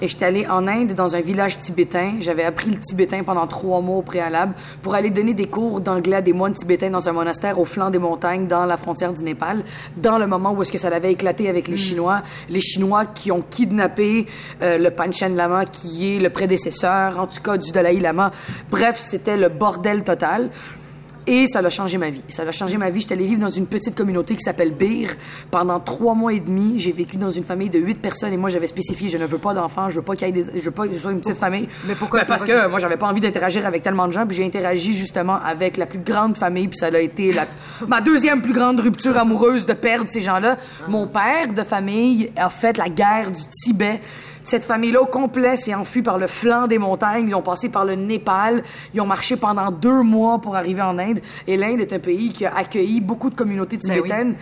Et 0.01 0.07
j'étais 0.07 0.25
allée 0.25 0.47
en 0.47 0.67
Inde 0.67 0.93
dans 0.93 1.15
un 1.15 1.21
village 1.21 1.59
tibétain. 1.59 2.13
J'avais 2.19 2.43
appris 2.43 2.71
le 2.71 2.79
tibétain 2.79 3.21
pendant 3.23 3.45
trois 3.45 3.79
mois 3.81 3.97
au 3.97 4.01
préalable 4.01 4.53
pour 4.81 4.95
aller 4.95 5.11
donner 5.11 5.35
des 5.35 5.47
cours 5.47 5.81
d'anglais 5.81 6.17
à 6.17 6.21
des 6.21 6.33
moines 6.33 6.53
tibétains 6.55 6.89
dans 6.89 7.07
un 7.07 7.11
monastère 7.11 7.59
au 7.59 7.65
flanc 7.65 7.91
des 7.91 7.99
montagnes 7.99 8.47
dans 8.47 8.65
la 8.65 8.77
frontière 8.77 9.13
du 9.13 9.23
Népal. 9.23 9.63
Dans 9.97 10.17
le 10.17 10.25
moment 10.25 10.53
où 10.53 10.63
est-ce 10.63 10.71
que 10.71 10.79
ça 10.79 10.87
avait 10.87 11.11
éclaté 11.11 11.47
avec 11.47 11.67
les 11.67 11.77
Chinois, 11.77 12.21
les 12.49 12.61
Chinois 12.61 13.05
qui 13.05 13.31
ont 13.31 13.43
kidnappé 13.47 13.98
euh, 14.61 14.77
le 14.77 14.91
Panchen 14.91 15.35
Lama 15.35 15.65
qui 15.65 16.15
est 16.15 16.19
le 16.19 16.29
prédécesseur, 16.29 17.19
en 17.19 17.27
tout 17.27 17.41
cas 17.41 17.57
du 17.57 17.71
Dalai 17.71 17.99
Lama. 17.99 18.31
Bref, 18.69 18.97
c'était 18.97 19.37
le 19.37 19.49
bordel 19.49 20.03
total. 20.03 20.49
Et 21.27 21.47
ça 21.47 21.59
a 21.59 21.69
changé 21.69 21.97
ma 21.97 22.09
vie. 22.09 22.21
Ça 22.29 22.43
a 22.43 22.51
changé 22.51 22.77
ma 22.77 22.89
vie. 22.89 23.01
J'étais 23.01 23.13
allée 23.13 23.27
vivre 23.27 23.41
dans 23.41 23.49
une 23.49 23.67
petite 23.67 23.95
communauté 23.95 24.35
qui 24.35 24.41
s'appelle 24.41 24.71
Bir. 24.71 25.09
Pendant 25.51 25.79
trois 25.79 26.15
mois 26.15 26.33
et 26.33 26.39
demi, 26.39 26.79
j'ai 26.79 26.91
vécu 26.91 27.17
dans 27.17 27.31
une 27.31 27.43
famille 27.43 27.69
de 27.69 27.79
huit 27.79 28.01
personnes 28.01 28.33
et 28.33 28.37
moi, 28.37 28.49
j'avais 28.49 28.67
spécifié, 28.67 29.09
je 29.09 29.17
ne 29.17 29.25
veux 29.25 29.37
pas 29.37 29.53
d'enfants, 29.53 29.89
je 29.89 29.97
veux 29.97 30.01
pas 30.01 30.15
qu'il 30.15 30.27
y 30.27 30.29
ait 30.29 30.33
des, 30.33 30.59
je 30.59 30.65
veux 30.65 30.71
pas 30.71 30.87
que 30.87 30.93
je 30.93 30.97
sois 30.97 31.11
une 31.11 31.21
petite 31.21 31.37
famille. 31.37 31.67
Mais 31.87 31.95
pourquoi 31.95 32.21
Ben, 32.21 32.27
Parce 32.27 32.43
que 32.43 32.67
moi, 32.67 32.79
j'avais 32.79 32.97
pas 32.97 33.07
envie 33.07 33.21
d'interagir 33.21 33.65
avec 33.65 33.83
tellement 33.83 34.07
de 34.07 34.13
gens, 34.13 34.25
puis 34.25 34.37
j'ai 34.37 34.45
interagi 34.45 34.95
justement 34.95 35.39
avec 35.43 35.77
la 35.77 35.85
plus 35.85 35.99
grande 35.99 36.37
famille, 36.37 36.67
puis 36.67 36.77
ça 36.77 36.87
a 36.87 36.99
été 36.99 37.31
la, 37.31 37.45
ma 37.87 38.01
deuxième 38.01 38.41
plus 38.41 38.53
grande 38.53 38.79
rupture 38.79 39.17
amoureuse 39.17 39.65
de 39.65 39.73
perdre 39.73 40.09
ces 40.09 40.21
gens-là. 40.21 40.57
Mon 40.87 41.07
père 41.07 41.53
de 41.53 41.63
famille 41.63 42.31
a 42.35 42.49
fait 42.49 42.77
la 42.77 42.89
guerre 42.89 43.31
du 43.31 43.41
Tibet. 43.63 44.01
Cette 44.43 44.63
famille-là, 44.63 45.01
au 45.01 45.05
complet, 45.05 45.55
s'est 45.57 45.73
enfuie 45.75 46.01
par 46.01 46.17
le 46.17 46.27
flanc 46.27 46.67
des 46.67 46.79
montagnes. 46.79 47.27
Ils 47.29 47.35
ont 47.35 47.41
passé 47.41 47.69
par 47.69 47.85
le 47.85 47.95
Népal. 47.95 48.63
Ils 48.93 49.01
ont 49.01 49.05
marché 49.05 49.35
pendant 49.35 49.69
deux 49.71 50.01
mois 50.01 50.39
pour 50.39 50.55
arriver 50.55 50.81
en 50.81 50.97
Inde. 50.97 51.19
Et 51.47 51.57
l'Inde 51.57 51.81
est 51.81 51.93
un 51.93 51.99
pays 51.99 52.29
qui 52.29 52.45
a 52.45 52.55
accueilli 52.55 52.99
beaucoup 53.01 53.29
de 53.29 53.35
communautés 53.35 53.77
Ben 53.77 53.89
oui. 53.91 53.95
tibétaines. 53.97 54.35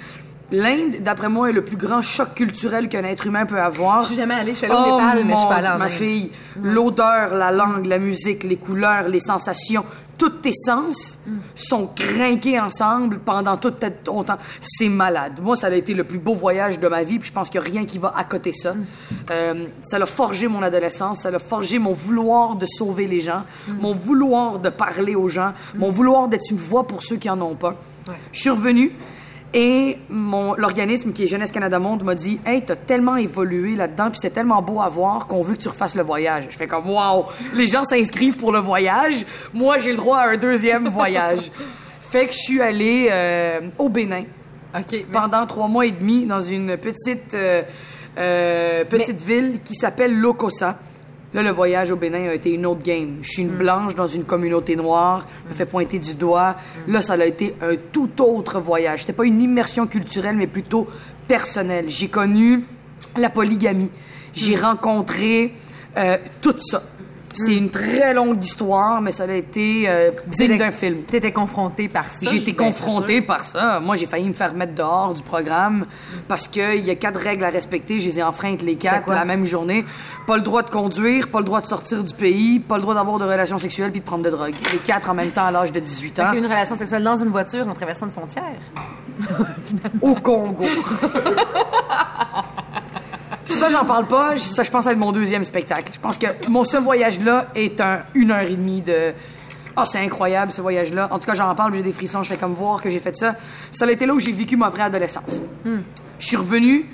L'Inde, 0.50 1.02
d'après 1.02 1.28
moi, 1.28 1.50
est 1.50 1.54
le 1.54 1.66
plus 1.66 1.76
grand 1.76 2.02
choc 2.02 2.34
culturel 2.36 2.88
qu'un 2.88 3.04
être 3.04 3.28
humain 3.28 3.46
peut 3.46 3.60
avoir. 3.60 4.02
Je 4.04 4.08
suis 4.08 4.16
jamais 4.16 4.36
allée. 4.36 4.54
Je 4.54 4.60
suis 4.60 4.66
allée 4.66 4.76
au 4.76 4.96
Népal, 4.98 5.26
mais 5.26 5.34
je 5.34 5.38
suis 5.40 5.48
pas 5.50 5.56
allée 5.56 5.68
en 5.68 5.76
Oh, 5.76 5.80
ma 5.80 5.86
Inde. 5.86 5.92
fille, 5.92 6.32
l'odeur, 6.64 7.36
la 7.36 7.52
langue, 7.52 7.86
la 7.86 7.98
musique, 8.00 8.46
les 8.46 8.56
couleurs, 8.56 9.10
les 9.10 9.20
sensations, 9.20 9.84
tous 10.18 10.30
tes 10.30 10.54
sens 10.54 11.20
sont 11.56 11.88
crinqués 11.88 12.60
ensemble 12.60 13.20
pendant 13.20 13.58
tout 13.58 13.74
ton 14.04 14.24
temps. 14.24 14.38
C'est 14.62 14.90
malade. 14.90 15.34
Moi, 15.42 15.56
ça 15.56 15.68
a 15.68 15.76
été 15.76 15.94
le 15.94 16.04
plus 16.04 16.20
beau 16.20 16.34
voyage 16.34 16.80
de 16.80 16.88
ma 16.88 17.04
vie, 17.04 17.20
puis 17.20 17.30
je 17.30 17.34
pense 17.34 17.50
qu'il 17.50 17.62
n'y 17.62 17.68
a 17.68 17.70
rien 17.72 17.86
qui 17.86 17.98
va 17.98 18.14
à 18.16 18.24
côté 18.24 18.54
ça. 18.54 18.76
Euh, 19.32 19.68
ça 19.82 19.98
a 19.98 20.06
forgé 20.06 20.48
mon 20.48 20.62
adolescence, 20.62 21.22
ça 21.22 21.30
a 21.30 21.40
forgé 21.40 21.80
mon 21.80 21.94
vouloir 21.94 22.56
de 22.56 22.66
sauver 22.66 23.08
les 23.08 23.22
gens, 23.22 23.44
mon 23.80 23.94
vouloir 23.94 24.60
de 24.60 24.70
parler 24.70 25.16
aux 25.16 25.28
gens, 25.28 25.54
mon 25.76 25.92
vouloir 25.92 26.28
d'être 26.28 26.50
une 26.52 26.58
voix 26.58 26.88
pour 26.88 27.04
ceux 27.04 27.18
qui 27.18 27.30
en 27.30 27.40
ont 27.42 27.56
pas. 27.56 27.76
Je 28.32 28.40
suis 28.40 28.50
revenue. 28.50 28.94
Et 29.54 29.98
mon 30.10 30.56
l'organisme 30.56 31.14
qui 31.14 31.24
est 31.24 31.28
Jeunesse 31.28 31.52
Canada 31.52 31.80
Monde 31.80 32.04
m'a 32.04 32.16
dit 32.16 32.40
Hey, 32.46 32.64
t'as 32.64 32.76
tellement 32.76 33.16
évolué 33.16 33.76
là-dedans, 33.76 34.10
puis 34.10 34.20
c'était 34.22 34.36
tellement 34.36 34.62
beau 34.62 34.82
à 34.82 34.90
voir 34.90 35.28
qu'on 35.28 35.42
veut 35.42 35.56
que 35.56 35.62
tu 35.62 35.70
refasses 35.70 35.96
le 35.96 36.04
voyage. 36.04 36.48
Je 36.50 36.58
fais 36.58 36.68
comme 36.68 36.90
Wow, 36.90 37.26
les 37.54 37.68
gens 37.68 37.86
s'inscrivent 37.86 38.38
pour 38.38 38.52
le 38.52 38.60
voyage. 38.60 39.26
Moi, 39.54 39.80
j'ai 39.80 39.92
le 39.92 39.98
droit 39.98 40.18
à 40.18 40.30
un 40.30 40.38
deuxième 40.38 40.90
voyage. 40.90 41.52
Fait 42.10 42.26
que 42.26 42.34
je 42.34 42.38
suis 42.38 42.62
allée 42.62 43.10
euh, 43.12 43.60
au 43.78 43.90
Bénin 43.90 44.24
pendant 45.12 45.46
trois 45.46 45.68
mois 45.68 45.86
et 45.86 45.92
demi 45.92 46.26
dans 46.26 46.40
une 46.40 46.78
petite, 46.78 47.34
euh, 47.34 47.64
euh, 48.18 48.86
petite 48.86 49.22
ville 49.22 49.60
qui 49.64 49.76
s'appelle 49.76 50.18
Lokosa. 50.18 50.80
Là, 51.38 51.44
le 51.44 51.52
voyage 51.52 51.92
au 51.92 51.96
Bénin 51.96 52.30
a 52.30 52.34
été 52.34 52.52
une 52.52 52.66
autre 52.66 52.82
game. 52.82 53.20
Je 53.22 53.30
suis 53.30 53.44
une 53.44 53.50
blanche 53.50 53.94
dans 53.94 54.08
une 54.08 54.24
communauté 54.24 54.76
noire, 54.76 55.28
me 55.48 55.54
fait 55.54 55.68
pointer 55.68 56.00
du 56.00 56.16
doigt. 56.16 56.56
Là, 56.88 57.04
ça 57.04 57.14
a 57.14 57.26
été 57.28 57.54
un 57.62 57.76
tout 57.92 58.10
autre 58.24 58.60
voyage. 58.60 59.02
C'était 59.02 59.14
pas 59.14 59.26
une 59.26 59.40
immersion 59.40 59.86
culturelle, 59.86 60.36
mais 60.36 60.48
plutôt 60.48 60.88
personnelle. 61.28 61.86
J'ai 61.90 62.08
connu 62.08 62.64
la 63.16 63.30
polygamie. 63.30 63.92
J'ai 64.34 64.56
rencontré 64.56 65.54
euh, 65.96 66.18
tout 66.42 66.56
ça. 66.58 66.82
C'est 67.46 67.56
une 67.56 67.70
très 67.70 68.14
longue 68.14 68.44
histoire, 68.44 69.02
mais 69.02 69.12
ça 69.12 69.24
a 69.24 69.34
été 69.34 69.86
euh, 69.88 70.12
digne 70.28 70.58
d'un 70.58 70.72
film. 70.72 71.04
Tu 71.08 71.18
étais 71.18 71.32
confronté 71.32 71.88
par 71.88 72.06
ça. 72.06 72.30
J'ai 72.30 72.38
été 72.38 72.54
ben, 72.54 72.66
confrontée 72.66 73.22
par 73.22 73.46
ça. 73.46 73.80
Moi, 73.80 73.96
j'ai 73.96 74.08
failli 74.08 74.28
me 74.28 74.34
faire 74.34 74.54
mettre 74.54 74.74
dehors 74.74 75.14
du 75.14 75.22
programme 75.22 75.86
parce 76.28 76.48
qu'il 76.48 76.86
y 76.86 76.90
a 76.90 76.96
quatre 76.96 77.20
règles 77.20 77.44
à 77.44 77.50
respecter. 77.50 78.00
Je 78.00 78.08
les 78.08 78.20
ai 78.20 78.24
enfreintes 78.24 78.62
les 78.62 78.76
quatre 78.76 79.10
la 79.10 79.26
même 79.26 79.46
journée. 79.46 79.86
Pas 80.26 80.38
le 80.38 80.44
droit 80.44 80.64
de 80.64 80.70
conduire, 80.70 81.30
pas 81.30 81.40
le 81.40 81.46
droit 81.46 81.62
de 81.62 81.68
sortir 81.68 82.04
du 82.04 82.14
pays, 82.14 82.60
pas 82.60 82.78
le 82.78 82.82
droit 82.82 82.96
d'avoir 82.96 83.20
de 83.20 83.26
relations 83.26 83.58
sexuelles 83.58 83.92
puis 83.92 84.02
de 84.02 84.06
prendre 84.06 84.24
de 84.24 84.30
drogue. 84.30 84.56
Les 84.72 84.80
quatre 84.80 85.10
en 85.10 85.14
même 85.14 85.32
temps 85.32 85.46
à 85.46 85.52
l'âge 85.52 85.72
de 85.72 85.80
18 85.80 86.16
Fait 86.16 86.22
ans. 86.22 86.32
une 86.34 86.46
relation 86.46 86.76
sexuelle 86.76 87.04
dans 87.04 87.18
une 87.18 87.30
voiture 87.30 87.68
en 87.68 87.74
traversant 87.74 88.08
une 88.08 88.12
frontière. 88.12 88.44
Au 90.02 90.16
Congo. 90.16 90.66
ça, 93.48 93.70
j'en 93.70 93.86
parle 93.86 94.08
pas. 94.08 94.38
Ça, 94.38 94.64
je 94.64 94.72
pense 94.72 94.86
être 94.88 94.98
mon 94.98 95.12
deuxième 95.12 95.44
spectacle. 95.44 95.92
Je 95.94 96.00
pense 96.00 96.18
que 96.18 96.28
mon 96.48 96.64
ce 96.64 96.78
voyage-là 96.78 97.48
est 97.56 97.80
un 97.82 98.02
une 98.14 98.32
heure 98.32 98.42
et 98.42 98.56
demie 98.56 98.82
de. 98.82 99.14
Ah, 99.76 99.86
c'est 99.86 100.00
incroyable 100.00 100.52
ce 100.52 100.62
voyage-là. 100.62 101.08
En 101.12 101.20
tout 101.20 101.28
cas, 101.28 101.36
j'en 101.36 101.54
parle, 101.54 101.74
j'ai 101.76 101.84
des 101.84 101.94
frissons. 101.94 102.24
Je 102.24 102.30
fais 102.30 102.38
comme 102.38 102.54
voir 102.54 102.82
que 102.82 102.90
j'ai 102.90 103.00
fait 103.00 103.16
ça. 103.16 103.36
Ça 103.72 103.86
a 103.86 103.92
été 103.92 104.06
là 104.06 104.14
où 104.14 104.20
j'ai 104.20 104.32
vécu 104.32 104.58
ma 104.58 104.70
vraie 104.70 104.84
adolescence. 104.84 105.40
Je 105.66 106.26
suis 106.26 106.36
revenu. 106.38 106.90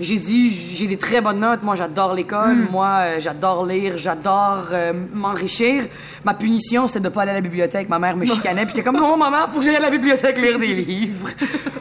J'ai 0.00 0.18
dit, 0.18 0.50
j'ai 0.50 0.86
des 0.86 0.96
très 0.96 1.20
bonnes 1.20 1.40
notes. 1.40 1.62
Moi, 1.62 1.74
j'adore 1.74 2.14
l'école. 2.14 2.54
Hmm. 2.56 2.68
Moi, 2.70 2.86
euh, 2.86 3.16
j'adore 3.20 3.66
lire. 3.66 3.98
J'adore 3.98 4.68
euh, 4.72 4.92
m'enrichir. 5.12 5.84
Ma 6.24 6.34
punition, 6.34 6.86
c'était 6.86 7.00
de 7.00 7.08
pas 7.08 7.22
aller 7.22 7.32
à 7.32 7.34
la 7.34 7.40
bibliothèque. 7.40 7.88
Ma 7.88 7.98
mère 7.98 8.16
me 8.16 8.24
chicanait. 8.24 8.64
Puis 8.64 8.74
j'étais 8.76 8.84
comme, 8.84 8.96
non, 8.96 9.16
maman, 9.16 9.48
faut 9.50 9.58
que 9.58 9.64
j'aille 9.64 9.76
à 9.76 9.80
la 9.80 9.90
bibliothèque 9.90 10.38
lire 10.38 10.58
des 10.58 10.74
livres. 10.74 11.28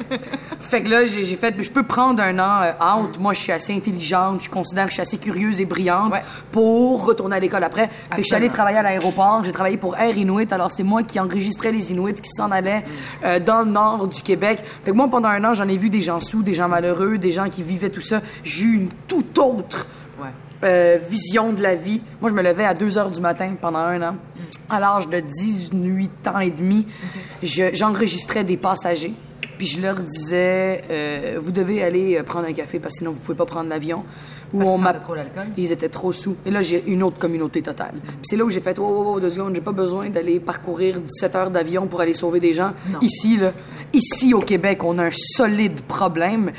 fait 0.62 0.82
que 0.84 0.90
là, 0.90 1.06
j'ai 1.06 1.24
fait, 1.36 1.56
je 1.62 1.70
peux 1.70 1.84
prendre 1.84 2.22
un 2.24 2.40
an 2.40 2.64
euh, 2.64 3.02
out. 3.02 3.20
Moi, 3.20 3.34
je 3.34 3.40
suis 3.40 3.52
assez 3.52 3.74
intelligente. 3.76 4.42
Je 4.44 4.50
considère 4.50 4.86
que 4.86 4.90
je 4.90 4.96
suis 4.96 5.02
assez 5.02 5.18
curieuse 5.18 5.62
et 5.62 5.66
brillante 5.66 6.14
Ouais. 6.14 6.24
pour 6.52 7.06
retourner 7.06 7.36
à 7.36 7.40
l'école 7.40 7.64
après. 7.64 7.88
Fait 7.88 8.16
que 8.16 8.22
je 8.22 8.28
suis 8.28 8.36
allée 8.36 8.50
travailler 8.50 8.78
à 8.78 8.84
l'aéroport. 8.84 9.44
J'ai 9.44 9.52
travaillé 9.52 9.78
pour 9.78 9.96
Air 9.98 10.18
Inuit. 10.18 10.52
Alors, 10.52 10.72
c'est 10.72 10.84
moi 10.84 11.04
qui 11.04 11.20
enregistrais 11.20 11.72
les 11.72 11.92
Inuits 11.92 12.16
qui 12.16 12.32
s'en 12.32 12.52
allaient 12.52 12.84
euh, 13.24 13.40
dans 13.40 13.60
le 13.62 13.72
nord 13.72 14.08
du 14.08 14.22
Québec. 14.22 14.60
Fait 14.84 14.92
que 14.92 14.96
moi, 14.96 15.08
pendant 15.08 15.30
un 15.30 15.44
an, 15.44 15.54
j'en 15.54 15.68
ai 15.68 15.78
vu 15.78 15.90
des 15.90 16.02
gens 16.02 16.20
sous, 16.20 16.42
des 16.42 16.54
gens 16.54 16.68
malheureux, 16.68 17.18
des 17.18 17.32
gens 17.32 17.48
qui 17.50 17.62
vivaient 17.64 17.90
tout 17.90 18.02
ça. 18.08 18.22
J'ai 18.44 18.66
une 18.66 18.90
toute 19.08 19.38
autre. 19.38 19.88
Euh, 20.64 20.98
vision 21.10 21.54
de 21.54 21.62
la 21.62 21.76
vie. 21.76 22.02
Moi, 22.22 22.30
je 22.30 22.36
me 22.36 22.42
levais 22.42 22.66
à 22.66 22.74
2 22.74 22.98
heures 22.98 23.12
du 23.12 23.22
matin 23.22 23.54
pendant 23.60 23.80
un 23.80 24.02
an. 24.02 24.16
À 24.70 24.80
l'âge 24.80 25.08
de 25.08 25.20
18 25.20 26.28
ans 26.28 26.40
et 26.40 26.52
demi, 26.52 26.88
je- 27.44 27.74
j'enregistrais 27.74 28.44
des 28.44 28.58
passagers. 28.58 29.14
Puis 29.58 29.66
je 29.66 29.82
leur 29.82 29.96
disais, 29.96 30.84
euh, 30.92 31.40
vous 31.42 31.52
devez 31.52 31.82
aller 31.84 32.18
euh, 32.18 32.24
prendre 32.24 32.48
un 32.48 32.54
café 32.54 32.78
parce 32.80 32.94
que 32.96 33.00
sinon 33.00 33.12
vous 33.12 33.20
pouvez 33.20 33.36
pas 33.38 33.46
prendre 33.46 33.70
l'avion. 33.70 34.04
Ou 34.54 34.60
qu'ils 34.62 34.70
m'a- 34.84 34.94
sentaient 34.94 35.00
trop 35.00 35.16
l'alcool? 35.16 35.48
Ils 35.58 35.72
étaient 35.72 35.90
trop 35.90 36.12
sous. 36.12 36.36
Et 36.46 36.52
là, 36.52 36.62
j'ai 36.62 36.84
une 36.88 37.02
autre 37.04 37.18
communauté 37.18 37.62
totale. 37.62 37.96
Puis 38.04 38.16
c'est 38.24 38.36
là 38.38 38.46
où 38.46 38.50
j'ai 38.52 38.60
fait, 38.62 38.78
oh, 38.80 38.86
oh, 38.88 39.12
oh, 39.16 39.20
deux 39.20 39.32
secondes, 39.32 39.54
j'ai 39.56 39.62
pas 39.62 39.72
besoin 39.72 40.10
d'aller 40.10 40.40
parcourir 40.40 41.02
17 41.02 41.36
heures 41.36 41.50
d'avion 41.50 41.88
pour 41.88 42.02
aller 42.02 42.14
sauver 42.14 42.40
des 42.40 42.54
gens. 42.54 42.72
Ici, 43.02 43.38
là, 43.38 43.52
ici 43.94 44.34
au 44.34 44.40
Québec, 44.42 44.84
on 44.84 45.00
a 45.00 45.06
un 45.06 45.12
solide 45.12 45.82
problème. 45.82 46.52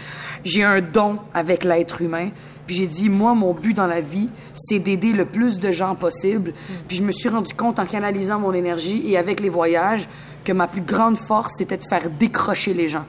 J'ai 0.44 0.64
un 0.64 0.80
don 0.80 1.18
avec 1.32 1.64
l'être 1.64 2.02
humain. 2.02 2.30
Puis 2.68 2.76
j'ai 2.76 2.86
dit, 2.86 3.08
moi, 3.08 3.34
mon 3.34 3.54
but 3.54 3.74
dans 3.74 3.86
la 3.86 4.00
vie, 4.00 4.28
c'est 4.54 4.78
d'aider 4.78 5.12
le 5.12 5.24
plus 5.24 5.58
de 5.58 5.72
gens 5.72 5.96
possible. 5.96 6.52
Puis 6.86 6.98
je 6.98 7.02
me 7.02 7.10
suis 7.10 7.28
rendu 7.28 7.52
compte 7.54 7.80
en 7.80 7.86
canalisant 7.86 8.38
mon 8.38 8.52
énergie 8.52 9.02
et 9.10 9.16
avec 9.16 9.40
les 9.40 9.48
voyages 9.48 10.06
que 10.44 10.52
ma 10.52 10.68
plus 10.68 10.82
grande 10.82 11.16
force, 11.18 11.54
c'était 11.58 11.78
de 11.78 11.84
faire 11.88 12.08
décrocher 12.10 12.74
les 12.74 12.88
gens 12.88 13.04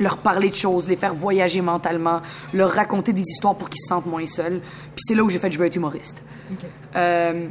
leur 0.00 0.18
parler 0.18 0.48
de 0.48 0.54
choses, 0.54 0.88
les 0.88 0.94
faire 0.94 1.12
voyager 1.12 1.60
mentalement, 1.60 2.20
leur 2.54 2.70
raconter 2.70 3.12
des 3.12 3.22
histoires 3.22 3.56
pour 3.56 3.68
qu'ils 3.68 3.80
se 3.80 3.88
sentent 3.88 4.06
moins 4.06 4.26
seuls. 4.28 4.60
Puis 4.60 5.04
c'est 5.06 5.14
là 5.16 5.24
où 5.24 5.28
j'ai 5.28 5.40
fait 5.40 5.50
je 5.50 5.58
veux 5.58 5.66
être 5.66 5.74
humoriste. 5.74 6.22
Euh, 6.94 7.48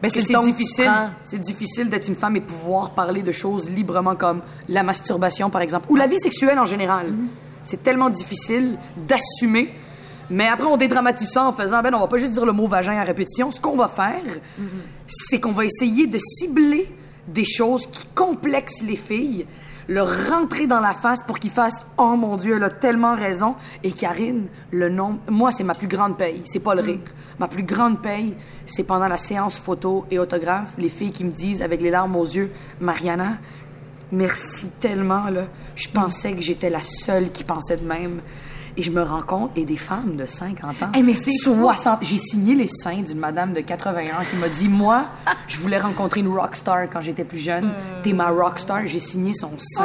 Ben, 0.00 0.10
que 0.10 0.20
c'est 0.20 0.38
difficile. 0.44 0.90
C'est 1.22 1.38
difficile 1.38 1.88
d'être 1.88 2.08
une 2.08 2.16
femme 2.16 2.36
et 2.36 2.40
pouvoir 2.40 2.90
parler 2.90 3.22
de 3.22 3.32
choses 3.32 3.70
librement 3.70 4.16
comme 4.16 4.42
la 4.68 4.82
masturbation 4.82 5.48
par 5.50 5.60
exemple 5.60 5.86
ou 5.90 5.96
la 5.96 6.06
vie 6.06 6.18
sexuelle 6.18 6.58
en 6.58 6.66
général. 6.66 7.14
C'est 7.64 7.82
tellement 7.82 8.10
difficile 8.10 8.78
d'assumer. 8.96 9.74
Mais 10.30 10.46
après, 10.46 10.66
on 10.66 10.76
dédramatise 10.76 11.30
ça 11.30 11.44
en 11.44 11.52
faisant, 11.52 11.82
ben, 11.82 11.94
on 11.94 12.00
va 12.00 12.06
pas 12.06 12.16
juste 12.16 12.32
dire 12.32 12.46
le 12.46 12.52
mot 12.52 12.66
vagin 12.66 12.96
à 12.98 13.04
répétition. 13.04 13.50
Ce 13.50 13.60
qu'on 13.60 13.76
va 13.76 13.88
faire, 13.88 14.22
c'est 15.08 15.40
qu'on 15.40 15.52
va 15.52 15.64
essayer 15.64 16.06
de 16.06 16.18
cibler 16.18 16.94
des 17.28 17.44
choses 17.44 17.86
qui 17.86 18.06
complexent 18.14 18.82
les 18.82 18.96
filles, 18.96 19.46
leur 19.88 20.28
rentrer 20.28 20.66
dans 20.66 20.80
la 20.80 20.94
face 20.94 21.22
pour 21.22 21.38
qu'ils 21.38 21.50
fassent 21.50 21.84
Oh 21.98 22.16
mon 22.16 22.36
Dieu, 22.36 22.56
elle 22.56 22.62
a 22.64 22.70
tellement 22.70 23.14
raison. 23.14 23.56
Et 23.82 23.92
Karine, 23.92 24.46
le 24.70 24.88
nom, 24.88 25.18
moi, 25.28 25.52
c'est 25.52 25.64
ma 25.64 25.74
plus 25.74 25.88
grande 25.88 26.16
paye, 26.16 26.42
c'est 26.44 26.60
pas 26.60 26.74
le 26.74 26.82
rire. 26.82 27.00
Ma 27.38 27.48
plus 27.48 27.62
grande 27.62 28.00
paye, 28.00 28.34
c'est 28.66 28.84
pendant 28.84 29.08
la 29.08 29.16
séance 29.16 29.58
photo 29.58 30.06
et 30.10 30.18
autographe, 30.18 30.74
les 30.78 30.88
filles 30.88 31.10
qui 31.10 31.24
me 31.24 31.32
disent 31.32 31.62
avec 31.62 31.80
les 31.80 31.90
larmes 31.90 32.16
aux 32.16 32.24
yeux 32.24 32.50
Mariana, 32.80 33.38
merci 34.12 34.70
tellement, 34.80 35.28
là. 35.30 35.46
Je 35.74 35.88
pensais 35.88 36.34
que 36.34 36.42
j'étais 36.42 36.70
la 36.70 36.82
seule 36.82 37.32
qui 37.32 37.44
pensait 37.44 37.78
de 37.78 37.86
même. 37.86 38.20
Et 38.76 38.82
je 38.82 38.90
me 38.90 39.02
rends 39.02 39.22
compte, 39.22 39.50
et 39.56 39.64
des 39.64 39.76
femmes 39.76 40.16
de 40.16 40.24
50 40.24 40.82
ans, 40.82 40.88
Eh, 40.96 41.02
mais 41.02 41.14
c'est 41.14 41.32
fou. 41.42 41.54
60. 41.60 41.98
J'ai 42.02 42.18
signé 42.18 42.54
les 42.54 42.68
seins 42.68 43.02
d'une 43.02 43.18
madame 43.18 43.52
de 43.52 43.60
81 43.60 44.14
ans 44.14 44.24
qui 44.30 44.36
m'a 44.36 44.48
dit 44.48 44.68
Moi, 44.68 45.04
je 45.48 45.58
voulais 45.58 45.78
rencontrer 45.78 46.20
une 46.20 46.28
rockstar 46.28 46.88
quand 46.90 47.00
j'étais 47.00 47.24
plus 47.24 47.38
jeune. 47.38 47.70
T'es 48.02 48.12
ma 48.12 48.28
rockstar. 48.30 48.86
J'ai 48.86 49.00
signé 49.00 49.32
son 49.34 49.50
sein 49.58 49.84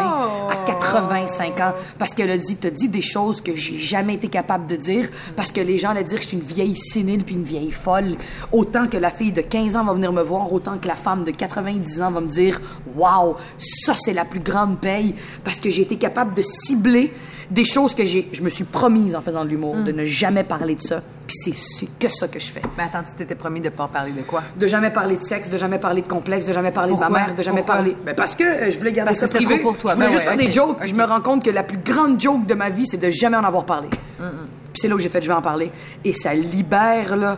à 0.50 0.56
85 0.66 1.60
ans 1.60 1.74
parce 2.00 2.14
qu'elle 2.14 2.32
a 2.32 2.38
dit 2.38 2.56
T'as 2.56 2.70
dit 2.70 2.88
des 2.88 3.02
choses 3.02 3.42
que 3.42 3.56
j'ai 3.56 3.78
jamais 3.78 4.14
été 4.16 4.28
capable 4.30 4.68
de 4.68 4.76
dire 4.76 5.10
parce 5.36 5.52
que 5.52 5.62
les 5.62 5.78
gens 5.78 5.90
allaient 5.90 6.04
dire 6.04 6.18
que 6.18 6.24
je 6.24 6.30
suis 6.30 6.38
une 6.38 6.44
vieille 6.44 6.76
sénile 6.76 7.24
puis 7.24 7.36
une 7.36 7.44
vieille 7.44 7.72
folle. 7.72 8.16
Autant 8.52 8.88
que 8.88 8.98
la 8.98 9.12
fille 9.12 9.32
de 9.32 9.42
15 9.42 9.76
ans 9.76 9.84
va 9.84 9.94
venir 9.94 10.12
me 10.14 10.24
voir, 10.24 10.52
autant 10.54 10.78
que 10.78 10.88
la 10.88 10.96
femme 10.96 11.24
de 11.24 11.32
90 11.32 12.02
ans 12.02 12.12
va 12.12 12.22
me 12.22 12.28
dire 12.28 12.62
Waouh, 12.96 13.36
ça 13.58 13.96
c'est 13.98 14.14
la 14.14 14.26
plus 14.26 14.40
grande 14.40 14.80
paye 14.80 15.14
parce 15.44 15.60
que 15.60 15.70
j'ai 15.70 15.82
été 15.82 15.98
capable 15.98 16.34
de 16.34 16.42
cibler 16.42 17.14
des 17.50 17.64
choses 17.64 17.96
que 17.96 18.04
j'ai, 18.04 18.28
je 18.34 18.42
me 18.42 18.50
suis 18.50 18.66
promise 18.78 19.16
en 19.16 19.22
faisant 19.22 19.44
de 19.44 19.50
l'humour, 19.50 19.76
de 19.78 19.92
ne 19.92 20.06
jamais 20.06 20.44
parler 20.44 20.76
de 20.76 20.82
ça. 20.82 21.02
Puis 21.26 21.36
c'est, 21.44 21.56
c'est 21.56 21.88
que 22.00 22.10
ça 22.10 22.28
que 22.28 22.40
je 22.40 22.52
fais. 22.52 22.62
Mais 22.78 22.84
attends, 22.84 23.04
tu 23.08 23.16
t'étais 23.16 23.34
promis 23.36 23.60
de 23.60 23.70
pas 23.70 23.86
en 23.86 23.88
parler 23.88 24.12
de 24.12 24.22
quoi? 24.22 24.44
De 24.56 24.68
jamais 24.68 24.92
parler 24.92 25.18
de 25.18 25.24
sexe, 25.24 25.50
de 25.50 25.58
jamais 25.58 25.80
parler 25.80 26.02
de 26.04 26.08
complexe, 26.08 26.46
de 26.46 26.54
jamais 26.54 26.72
parler 26.72 26.92
Pourquoi? 26.92 27.08
de 27.08 27.14
ma 27.14 27.20
mère, 27.26 27.36
de 27.36 27.42
jamais 27.42 27.58
Pourquoi? 27.62 27.76
parler. 27.76 27.98
Ben 28.06 28.14
parce 28.16 28.36
que 28.36 28.44
euh, 28.44 28.72
je 28.72 28.78
voulais 28.78 28.92
garder 28.94 29.10
Parce 29.10 29.20
ça 29.20 29.28
que 29.28 29.34
privé. 29.34 29.60
trop 29.60 29.72
pour 29.72 29.78
toi. 29.78 29.92
Je 29.92 29.96
voulais 29.96 30.08
Ben 30.08 30.14
juste 30.14 30.26
ouais, 30.28 30.38
faire 30.38 30.52
des 30.52 30.60
ok, 30.60 30.68
jokes. 30.68 30.88
Je 30.88 30.94
me 30.94 31.04
rends 31.04 31.22
compte 31.22 31.44
que 31.44 31.50
la 31.50 31.64
plus 31.64 31.80
grande 31.80 32.22
joke 32.22 32.46
de 32.46 32.54
ma 32.54 32.70
vie, 32.70 32.86
c'est 32.86 32.98
de 32.98 33.10
jamais 33.10 33.36
en 33.38 33.44
avoir 33.44 33.66
parlé. 33.66 33.90
Puis 33.90 34.76
c'est 34.76 34.88
là 34.88 34.96
où 34.96 35.00
j'ai 35.00 35.10
fait, 35.10 35.22
je 35.22 35.28
vais 35.28 35.34
en 35.34 35.42
parler. 35.42 35.72
Et 36.06 36.14
ça 36.14 36.34
libère 36.36 37.18
là. 37.18 37.38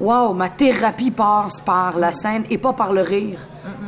Waouh, 0.00 0.32
ma 0.32 0.48
thérapie 0.48 1.10
passe 1.10 1.60
par 1.60 1.98
la 1.98 2.12
scène 2.12 2.44
et 2.50 2.56
pas 2.58 2.72
par 2.72 2.92
le 2.92 3.00
rire, 3.00 3.40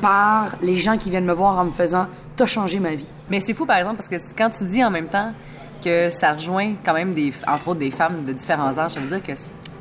par 0.02 0.56
les 0.60 0.74
gens 0.74 0.96
qui 0.96 1.08
viennent 1.08 1.24
me 1.24 1.32
voir 1.32 1.56
en 1.58 1.66
me 1.66 1.70
faisant, 1.70 2.08
t'as 2.34 2.46
changé 2.46 2.80
ma 2.80 2.96
vie. 2.96 3.06
Mais 3.30 3.38
c'est 3.38 3.54
fou, 3.54 3.64
par 3.64 3.76
exemple, 3.78 3.96
parce 3.98 4.08
que 4.08 4.16
quand 4.36 4.50
tu 4.50 4.64
dis 4.64 4.82
en 4.84 4.90
même 4.90 5.06
temps 5.06 5.32
que 5.80 6.10
ça 6.10 6.32
rejoint 6.34 6.74
quand 6.84 6.94
même, 6.94 7.14
des, 7.14 7.32
entre 7.46 7.68
autres, 7.68 7.80
des 7.80 7.90
femmes 7.90 8.24
de 8.24 8.32
différents 8.32 8.76
âges, 8.78 8.92
ça 8.92 9.00
veut 9.00 9.08
dire 9.08 9.22
que 9.22 9.32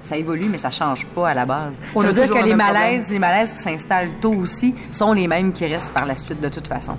ça 0.03 0.17
évolue, 0.17 0.47
mais 0.49 0.57
ça 0.57 0.71
change 0.71 1.05
pas 1.07 1.29
à 1.29 1.33
la 1.33 1.45
base. 1.45 1.79
On 1.95 2.01
veut 2.01 2.13
dire 2.13 2.27
que 2.29 2.39
le 2.39 2.45
les 2.45 2.55
malaises, 2.55 3.03
problème. 3.03 3.11
les 3.11 3.19
malaises 3.19 3.53
qui 3.53 3.61
s'installent 3.61 4.11
tôt 4.21 4.33
aussi 4.33 4.73
sont 4.89 5.13
les 5.13 5.27
mêmes 5.27 5.53
qui 5.53 5.65
restent 5.67 5.91
par 5.91 6.05
la 6.05 6.15
suite 6.15 6.41
de 6.41 6.49
toute 6.49 6.67
façon. 6.67 6.93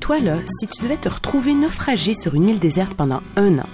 Toi, 0.00 0.18
là, 0.18 0.34
si 0.58 0.66
tu 0.66 0.82
devais 0.82 0.96
te 0.96 1.08
retrouver 1.08 1.54
naufragé 1.54 2.14
sur 2.14 2.34
une 2.34 2.48
île 2.48 2.58
déserte 2.58 2.94
pendant 2.94 3.20
un 3.36 3.58
an, 3.58 3.66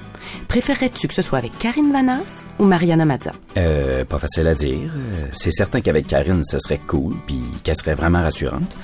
préférerais-tu 0.48 1.08
que 1.08 1.14
ce 1.14 1.22
soit 1.22 1.38
avec 1.38 1.56
Karine 1.58 1.92
Vanas 1.92 2.44
ou 2.58 2.64
Mariana 2.66 3.06
Mazza? 3.06 3.32
Euh, 3.56 4.04
pas 4.04 4.18
facile 4.18 4.46
à 4.48 4.54
dire. 4.54 4.90
Euh, 4.94 5.26
C'est 5.32 5.50
certain 5.52 5.80
qu'avec 5.80 6.06
Karine, 6.06 6.44
ce 6.44 6.58
serait 6.58 6.80
cool, 6.86 7.14
puis 7.26 7.40
qu'elle 7.64 7.76
serait 7.76 7.94
vraiment 7.94 8.20
rassurante. 8.20 8.76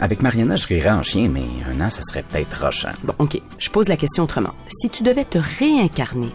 Avec 0.00 0.22
Mariana, 0.22 0.56
je 0.56 0.66
rirais 0.66 0.90
en 0.90 1.02
chien, 1.02 1.28
mais 1.28 1.44
un 1.70 1.80
an, 1.80 1.88
ça 1.88 2.02
serait 2.02 2.24
peut-être 2.24 2.64
rochant. 2.64 2.90
Bon, 3.04 3.14
OK, 3.18 3.40
je 3.58 3.70
pose 3.70 3.88
la 3.88 3.96
question 3.96 4.24
autrement. 4.24 4.52
Si 4.68 4.90
tu 4.90 5.02
devais 5.02 5.24
te 5.24 5.38
réincarner, 5.38 6.32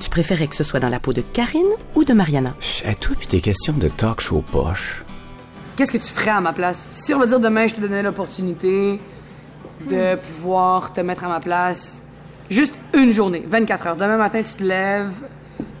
tu 0.00 0.08
préférais 0.08 0.46
que 0.46 0.54
ce 0.54 0.62
soit 0.62 0.80
dans 0.80 0.88
la 0.88 1.00
peau 1.00 1.12
de 1.12 1.20
Karine 1.20 1.66
ou 1.96 2.04
de 2.04 2.12
Mariana? 2.12 2.54
À 2.84 2.94
toi 2.94 3.16
puis 3.18 3.26
tes 3.26 3.40
questions 3.40 3.72
de 3.72 3.88
talk 3.88 4.20
show 4.20 4.42
poche. 4.52 5.04
Qu'est-ce 5.76 5.92
que 5.92 5.98
tu 5.98 6.12
ferais 6.12 6.30
à 6.30 6.40
ma 6.40 6.52
place? 6.52 6.86
Si 6.90 7.12
on 7.12 7.18
va 7.18 7.26
dire 7.26 7.40
demain, 7.40 7.66
je 7.66 7.74
te 7.74 7.80
donnais 7.80 8.02
l'opportunité 8.02 9.00
de 9.88 10.16
pouvoir 10.16 10.92
te 10.92 11.00
mettre 11.00 11.24
à 11.24 11.28
ma 11.28 11.40
place, 11.40 12.02
juste 12.48 12.74
une 12.94 13.12
journée, 13.12 13.44
24 13.46 13.86
heures. 13.86 13.96
Demain 13.96 14.18
matin, 14.18 14.42
tu 14.42 14.54
te 14.54 14.62
lèves, 14.62 15.12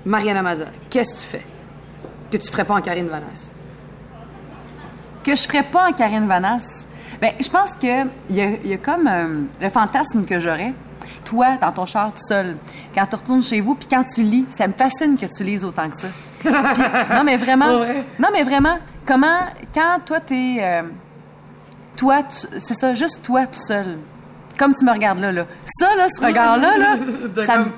Mariana 0.04 0.42
Maza, 0.42 0.66
qu'est-ce 0.88 1.14
que 1.14 1.20
tu 1.20 1.26
fais? 1.26 1.46
Que 2.32 2.38
tu 2.38 2.50
ferais 2.50 2.64
pas 2.64 2.74
en 2.74 2.80
Karine 2.80 3.08
Vanas? 3.08 3.52
Que 5.22 5.34
je 5.34 5.42
ferais 5.42 5.64
pas 5.64 5.90
en 5.90 5.92
Karine 5.92 6.26
Vanas? 6.26 6.86
Ben, 7.20 7.32
je 7.40 7.48
pense 7.50 7.70
que 7.72 8.04
il 8.30 8.36
y 8.36 8.40
a, 8.40 8.50
y 8.64 8.72
a 8.72 8.78
comme 8.78 9.06
euh, 9.06 9.42
le 9.60 9.68
fantasme 9.68 10.24
que 10.24 10.40
j'aurais. 10.40 10.72
Toi, 11.24 11.56
dans 11.60 11.70
ton 11.70 11.84
char 11.86 12.12
tout 12.12 12.22
seul, 12.26 12.56
quand 12.94 13.06
tu 13.06 13.16
retournes 13.16 13.44
chez 13.44 13.60
vous, 13.60 13.74
puis 13.74 13.86
quand 13.90 14.02
tu 14.04 14.22
lis, 14.22 14.46
ça 14.48 14.66
me 14.66 14.72
fascine 14.72 15.16
que 15.18 15.26
tu 15.26 15.44
lises 15.44 15.64
autant 15.64 15.88
que 15.90 15.96
ça. 15.98 16.08
Puis- 16.40 16.50
non, 17.14 17.22
mais 17.24 17.36
vraiment. 17.36 17.78
Ouais. 17.80 18.04
Non, 18.18 18.28
mais 18.32 18.42
vraiment, 18.42 18.78
comment, 19.06 19.40
quand 19.74 19.98
toi, 20.06 20.20
t'es. 20.20 20.56
euh, 20.60 20.82
toi, 21.96 22.22
tu- 22.22 22.58
c'est 22.58 22.74
ça, 22.74 22.94
juste 22.94 23.20
toi 23.22 23.46
tout 23.46 23.60
seul. 23.60 23.98
Comme 24.58 24.72
tu 24.74 24.84
me 24.84 24.90
regardes 24.92 25.18
là, 25.20 25.30
là. 25.30 25.44
Ça, 25.66 25.94
là, 25.96 26.06
ce 26.08 26.24
regard-là, 26.24 26.76
là, 26.78 26.96
De 27.34 27.42
ça 27.42 27.58
me- 27.58 27.64
comme 27.64 27.72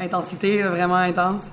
Intensité, 0.00 0.62
vraiment 0.62 0.96
intense. 0.96 1.52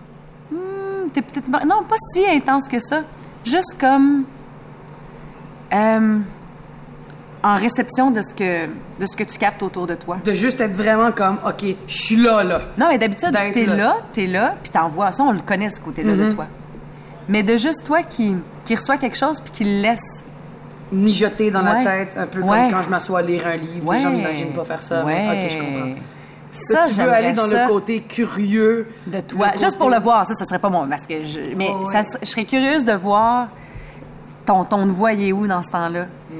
T'es 1.13 1.21
peut-être 1.21 1.49
non 1.65 1.83
pas 1.83 1.95
si 2.13 2.25
intense 2.25 2.67
que 2.69 2.79
ça 2.79 3.01
juste 3.43 3.75
comme 3.79 4.23
euh, 5.73 6.19
en 7.47 7.55
réception 7.55 8.11
de 8.11 8.21
ce 8.21 8.33
que 8.33 8.65
de 8.65 9.05
ce 9.05 9.15
que 9.15 9.23
tu 9.23 9.37
captes 9.37 9.61
autour 9.63 9.87
de 9.87 9.95
toi 9.95 10.17
De 10.25 10.33
juste 10.33 10.59
être 10.61 10.73
vraiment 10.73 11.11
comme, 11.11 11.37
OK, 11.47 11.63
je 11.87 11.95
suis 11.95 12.15
là, 12.17 12.43
là. 12.43 12.61
non 12.77 12.87
mais 12.89 12.97
d'habitude 12.97 13.31
t'es 13.53 13.65
là. 13.65 13.75
là 13.75 13.97
t'es 14.13 14.27
là 14.27 14.55
puis 14.61 14.71
t'envoies 14.71 15.11
ça 15.11 15.23
on 15.23 15.31
le 15.31 15.39
connaît 15.39 15.69
ce 15.69 15.79
côté 15.79 16.03
là 16.03 16.15
de 16.15 16.31
toi 16.31 16.45
mais 17.29 17.43
de 17.43 17.55
juste 17.57 17.85
toi 17.85 18.03
qui 18.03 18.35
qui 18.65 18.75
reçoit 18.75 18.97
quelque 18.97 19.17
chose 19.17 19.39
puis 19.41 19.51
qui 19.51 19.63
le 19.63 19.81
laisse 19.81 20.25
Mijoter 20.91 21.51
dans 21.51 21.65
Ouais. 21.65 21.83
la 21.83 22.05
tête, 22.05 22.17
un 22.17 22.27
peu 22.27 22.39
Ouais. 22.39 22.47
comme 22.47 22.71
quand 22.71 22.83
je 22.83 22.89
m'assois 22.89 23.19
à 23.19 23.21
lire 23.21 23.45
un 23.45 23.57
livre. 23.57 23.91
Les 23.93 23.99
gens 23.99 24.09
n'imaginent 24.09 24.53
pas 24.53 24.63
faire 24.63 24.81
ça. 24.81 25.03
mais 25.05 25.27
Ouais. 25.27 25.43
OK, 25.43 25.49
je 25.51 25.57
comprends. 25.57 25.95
ça 26.51 26.79
tu 26.87 27.01
veux 27.01 27.11
aller 27.11 27.33
dans 27.33 27.47
ça 27.49 27.63
le 27.63 27.69
côté 27.69 27.99
curieux 28.03 28.87
de 29.05 29.19
toi. 29.19 29.47
le 29.47 29.51
Juste 29.59 29.65
côté- 29.65 29.77
pour 29.79 29.89
le 29.89 29.99
voir, 29.99 30.25
ça, 30.25 30.33
ça 30.33 30.45
serait 30.45 30.59
pas 30.59 30.69
moi. 30.69 30.87
Parce 30.89 31.05
que 31.05 31.21
je, 31.23 31.41
mais 31.57 31.67
Ouais, 31.69 31.75
ouais. 31.87 31.91
ça 32.03 32.17
je 32.21 32.25
serais 32.25 32.45
curieuse 32.45 32.85
de 32.85 32.93
voir 32.93 33.49
ton 34.45 34.63
ton 34.63 34.87
est 35.09 35.31
où 35.33 35.45
dans 35.45 35.61
ce 35.61 35.69
temps-là? 35.71 36.05
Mm. 36.05 36.35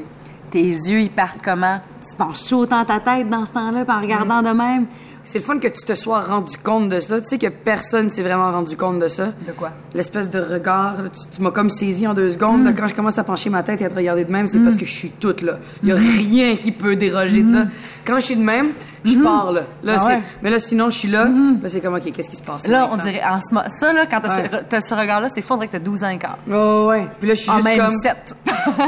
Tes 0.51 0.61
yeux, 0.61 1.01
ils 1.01 1.09
partent 1.11 1.41
comment? 1.43 1.79
Tu 2.07 2.15
penches 2.15 2.45
chaud 2.47 2.65
dans 2.65 2.85
ta 2.85 2.99
tête 2.99 3.29
dans 3.29 3.45
ce 3.45 3.51
temps-là, 3.51 3.83
puis 3.85 3.93
en 3.95 4.01
regardant 4.01 4.41
Mm. 4.41 4.45
de 4.45 4.57
même? 4.57 4.85
C'est 5.29 5.39
le 5.39 5.43
fun 5.43 5.59
que 5.59 5.67
tu 5.67 5.83
te 5.83 5.93
sois 5.93 6.21
rendu 6.21 6.55
compte 6.63 6.87
de 6.87 7.01
ça. 7.01 7.19
Tu 7.19 7.27
sais 7.27 7.37
que 7.37 7.47
personne 7.47 8.09
s'est 8.09 8.23
vraiment 8.23 8.49
rendu 8.49 8.77
compte 8.77 8.97
de 8.99 9.09
ça. 9.09 9.33
De 9.45 9.51
quoi? 9.51 9.71
L'espèce 9.93 10.29
de 10.29 10.39
regard, 10.39 11.03
là, 11.03 11.09
tu, 11.09 11.35
tu 11.35 11.41
m'as 11.41 11.51
comme 11.51 11.69
saisi 11.69 12.07
en 12.07 12.13
deux 12.13 12.29
secondes. 12.29 12.61
Mm. 12.61 12.65
là, 12.65 12.71
quand 12.71 12.87
je 12.87 12.93
commence 12.93 13.17
à 13.17 13.25
pencher 13.25 13.49
ma 13.49 13.61
tête 13.61 13.81
et 13.81 13.85
à 13.85 13.89
te 13.89 13.95
regarder 13.95 14.23
de 14.23 14.31
même, 14.31 14.47
c'est 14.47 14.59
parce 14.59 14.77
que 14.77 14.85
je 14.85 14.93
suis 14.93 15.09
toute 15.09 15.41
là. 15.41 15.59
Il 15.83 15.89
y 15.89 15.91
a 15.91 15.95
rien 15.95 16.55
qui 16.55 16.71
peut 16.71 16.95
déroger 16.95 17.43
de 17.43 17.51
ça. 17.53 17.63
Quand 18.05 18.15
je 18.15 18.21
suis 18.21 18.35
de 18.37 18.41
même, 18.41 18.67
je 19.07 19.19
pars 19.19 19.51
là. 19.51 19.61
Là. 19.83 19.95
Ah 19.97 19.99
c'est- 19.99 20.07
ouais. 20.13 20.21
Mais 20.41 20.49
là, 20.49 20.59
sinon, 20.59 20.89
je 20.89 20.97
suis 20.97 21.07
là. 21.07 21.25
Là, 21.25 21.67
c'est 21.69 21.81
comme, 21.81 21.95
OK, 21.95 22.11
qu'est-ce 22.11 22.29
qui 22.29 22.35
se 22.37 22.41
passe? 22.43 22.67
Là, 22.67 22.89
on 22.91 22.97
dirait, 22.97 23.21
en 23.23 23.39
ce 23.41 23.53
mo- 23.53 23.61
ça, 23.67 23.93
là, 23.93 24.05
quand 24.05 24.21
t'as 24.21 24.35
Ouais. 24.41 24.81
ce, 24.81 24.93
regard-là, 24.93 25.27
c'est 25.33 25.41
fou, 25.41 25.53
on 25.53 25.57
dirait 25.57 25.67
que 25.67 25.73
t'as 25.73 25.79
12 25.79 26.03
ans 26.03 26.09
et 26.09 26.17
quart. 26.17 26.37
Oh, 26.49 26.87
ouais. 26.89 27.07
Puis 27.19 27.27
là, 27.27 27.33
je 27.35 27.41
suis 27.41 27.49
En 27.49 27.55
juste 27.55 27.67
même 27.67 27.79
comme, 27.79 27.99
7. 28.01 28.35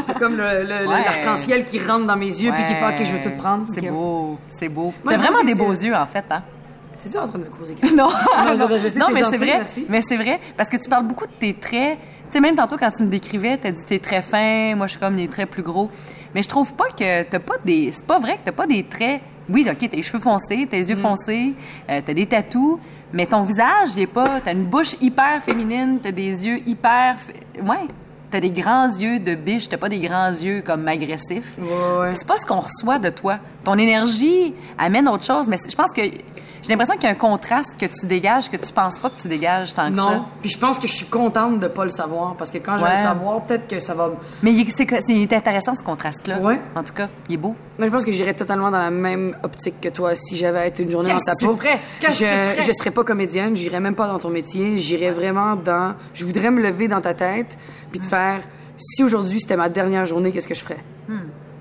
t'as 0.08 0.14
comme 0.20 0.38
l'arc-en-ciel 0.38 1.66
qui 1.66 1.80
rentre 1.80 2.06
dans 2.06 2.16
mes 2.18 2.26
yeux 2.28 2.52
puis 2.52 2.64
qui 2.66 2.74
fait, 2.74 2.86
OK, 2.86 3.06
je 3.06 3.12
vais 3.14 3.22
tout 3.22 3.38
prendre. 3.38 3.66
C'est 3.74 3.90
beau, 3.90 4.38
c'est 4.50 4.70
beau. 4.70 4.94
T'as 5.08 5.18
vraiment 5.18 5.42
des 5.44 5.54
c'est- 5.54 5.56
beaux 5.58 5.72
yeux, 5.72 5.96
en 5.96 6.06
fait, 6.06 6.26
hein? 6.30 6.44
C'est 7.02 7.10
dur 7.12 7.22
en 7.24 7.28
train 7.30 7.40
de 7.40 7.46
me 7.46 7.50
causer. 7.50 7.76
Non, 7.96 8.10
Non, 8.10 8.68
je- 8.70 8.78
je 8.84 8.90
sais, 8.90 9.00
non 9.00 9.06
t'es 9.08 9.14
mais 9.14 9.24
c'est 9.30 9.38
vrai. 9.38 9.58
merci. 9.58 9.86
Mais 9.88 10.02
c'est 10.06 10.18
vrai 10.18 10.40
parce 10.58 10.70
que 10.70 10.76
tu 10.76 10.90
parles 10.90 11.06
beaucoup 11.08 11.26
de 11.28 11.32
tes 11.32 11.54
traits. 11.54 11.98
Tu 12.30 12.34
sais, 12.34 12.42
même 12.42 12.56
tantôt 12.58 12.76
quand 12.78 12.92
tu 12.92 13.04
me 13.04 13.08
décrivais, 13.08 13.56
t'as 13.58 13.72
dit 13.72 13.86
t'es 13.86 14.00
très 14.00 14.22
fin, 14.22 14.76
moi 14.76 14.86
je 14.88 14.92
suis 14.92 15.00
comme 15.00 15.16
des 15.16 15.30
traits 15.30 15.50
plus 15.50 15.64
gros. 15.64 15.90
Mais 16.36 16.44
je 16.44 16.50
trouve 16.50 16.74
pas 16.74 16.90
que 16.90 17.24
t'as 17.24 17.40
pas 17.40 17.56
des. 17.64 17.92
C'est 17.94 18.06
pas 18.06 18.20
vrai 18.20 18.34
que 18.34 18.42
t'as 18.44 18.52
pas 18.52 18.68
des 18.68 18.84
traits. 18.84 19.22
Oui, 19.50 19.66
ok, 19.70 19.78
t'as 19.90 19.98
les 19.98 20.04
cheveux 20.04 20.20
foncés, 20.20 20.68
t'as 20.70 20.78
Mm. 20.78 20.80
les 20.80 20.90
yeux 20.92 20.96
foncés, 20.96 21.54
euh, 21.90 22.02
t'as 22.06 22.14
des 22.14 22.26
tatous, 22.28 22.80
mais 23.14 23.26
ton 23.26 23.42
visage, 23.42 23.90
il 23.96 24.02
est 24.04 24.08
pas. 24.08 24.40
T'as 24.42 24.54
une 24.54 24.66
bouche 24.66 24.96
hyper 25.02 25.42
féminine, 25.44 26.00
t'as 26.02 26.12
des 26.12 26.46
yeux 26.48 26.60
hyper. 26.68 27.18
Ouais. 27.64 27.88
T'as 28.32 28.40
des 28.40 28.52
grands 28.52 28.86
yeux 28.88 29.18
de 29.20 29.34
biche, 29.34 29.68
t'as 29.68 29.78
pas 29.78 29.90
des 29.90 29.98
grands 30.00 30.30
yeux 30.30 30.62
comme 30.62 30.88
agressifs. 30.88 31.58
Ouais, 31.58 32.00
ouais. 32.00 32.12
C'est 32.14 32.28
pas 32.28 32.38
ce 32.38 32.46
qu'on 32.46 32.60
reçoit 32.60 33.00
de 33.00 33.10
toi. 33.10 33.40
Ton 33.64 33.78
énergie 33.78 34.54
amène 34.78 35.08
autre 35.08 35.24
chose, 35.26 35.48
mais 35.48 35.58
je 35.70 35.76
pense 35.76 35.92
que 35.94 36.02
j'ai 36.02 36.70
l'impression 36.70 36.96
qu'il 36.96 37.04
y 37.04 37.08
a 37.08 37.12
un 37.12 37.16
contraste 37.16 37.76
que 37.80 37.86
tu 37.86 38.06
dégages 38.06 38.50
que 38.50 38.58
tu 38.58 38.72
penses 38.74 39.00
pas 39.00 39.10
que 39.10 39.20
tu 39.22 39.28
dégages 39.30 39.74
tant 39.74 39.90
que 39.90 39.98
ça. 39.98 40.04
Non. 40.04 40.26
Puis 40.42 40.50
je 40.50 40.58
pense 40.58 40.78
que 40.78 40.88
je 40.88 40.94
suis 40.94 41.06
contente 41.06 41.60
de 41.60 41.68
pas 41.68 41.84
le 41.86 41.90
savoir 41.90 42.36
parce 42.36 42.52
que 42.52 42.58
quand 42.58 42.78
je 42.78 42.84
vais 42.84 42.92
le 42.92 42.96
savoir, 42.98 43.42
peut-être 43.46 43.68
que 43.68 43.80
ça 43.80 43.94
va. 43.94 44.10
Mais 44.44 44.52
il- 44.54 44.70
c'est 44.72 45.34
intéressant 45.34 45.74
ce 45.76 45.84
contraste-là. 45.84 46.38
Ouais. 46.40 46.60
En 46.76 46.84
tout 46.84 46.94
cas, 46.94 47.08
il 47.30 47.36
est 47.36 47.38
beau. 47.38 47.56
Moi, 47.78 47.88
je 47.88 47.92
pense 47.92 48.04
que 48.04 48.12
j'irais 48.12 48.34
totalement 48.34 48.70
dans 48.72 48.78
la 48.80 48.92
même 48.92 49.36
optique 49.44 49.80
que 49.82 49.90
toi 49.90 50.16
si 50.16 50.36
j'avais 50.36 50.68
été 50.68 50.84
une 50.84 50.92
journée 50.92 51.12
dans 51.12 51.20
ta 51.20 51.32
Qu'est-ce 51.32 51.46
que 51.46 51.50
peau. 51.50 51.54
tu 51.56 51.60
ferais? 51.66 51.80
Qu'est-ce 52.02 52.20
que 52.20 52.26
tu 52.26 52.30
je, 52.30 52.36
ferais? 52.36 52.62
je 52.62 52.72
serais 52.74 52.92
pas 52.92 53.04
comédienne, 53.06 53.56
j'irais 53.56 53.80
même 53.80 53.96
pas 53.96 54.08
dans 54.08 54.20
ton 54.20 54.30
métier. 54.30 54.78
J'irais 54.80 55.12
vraiment 55.12 55.56
dans. 55.56 55.96
Je 56.14 56.26
voudrais 56.26 56.52
me 56.52 56.62
lever 56.62 56.88
dans 56.90 57.02
ta 57.02 57.14
tête 57.14 57.58
puis 57.92 58.00
te 58.02 58.06
faire. 58.08 58.42
Si 58.78 59.04
aujourd'hui 59.04 59.40
c'était 59.42 59.58
ma 59.58 59.68
dernière 59.70 60.06
journée, 60.06 60.32
qu'est-ce 60.32 60.48
que 60.48 60.54
je 60.54 60.64
ferais? 60.64 60.80
Hmm. 61.08 61.20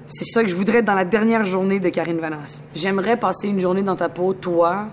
C'est 0.08 0.24
ça 0.24 0.42
que 0.42 0.48
je 0.48 0.54
voudrais 0.54 0.78
être 0.78 0.86
dans 0.86 0.94
la 0.94 1.04
dernière 1.04 1.44
journée 1.44 1.80
de 1.80 1.88
Karine 1.90 2.18
Vanas. 2.18 2.62
J'aimerais 2.74 3.16
passer 3.18 3.48
une 3.48 3.60
journée 3.60 3.82
dans 3.82 3.94
ta 3.96 4.08
peau, 4.08 4.32
toi, 4.32 4.86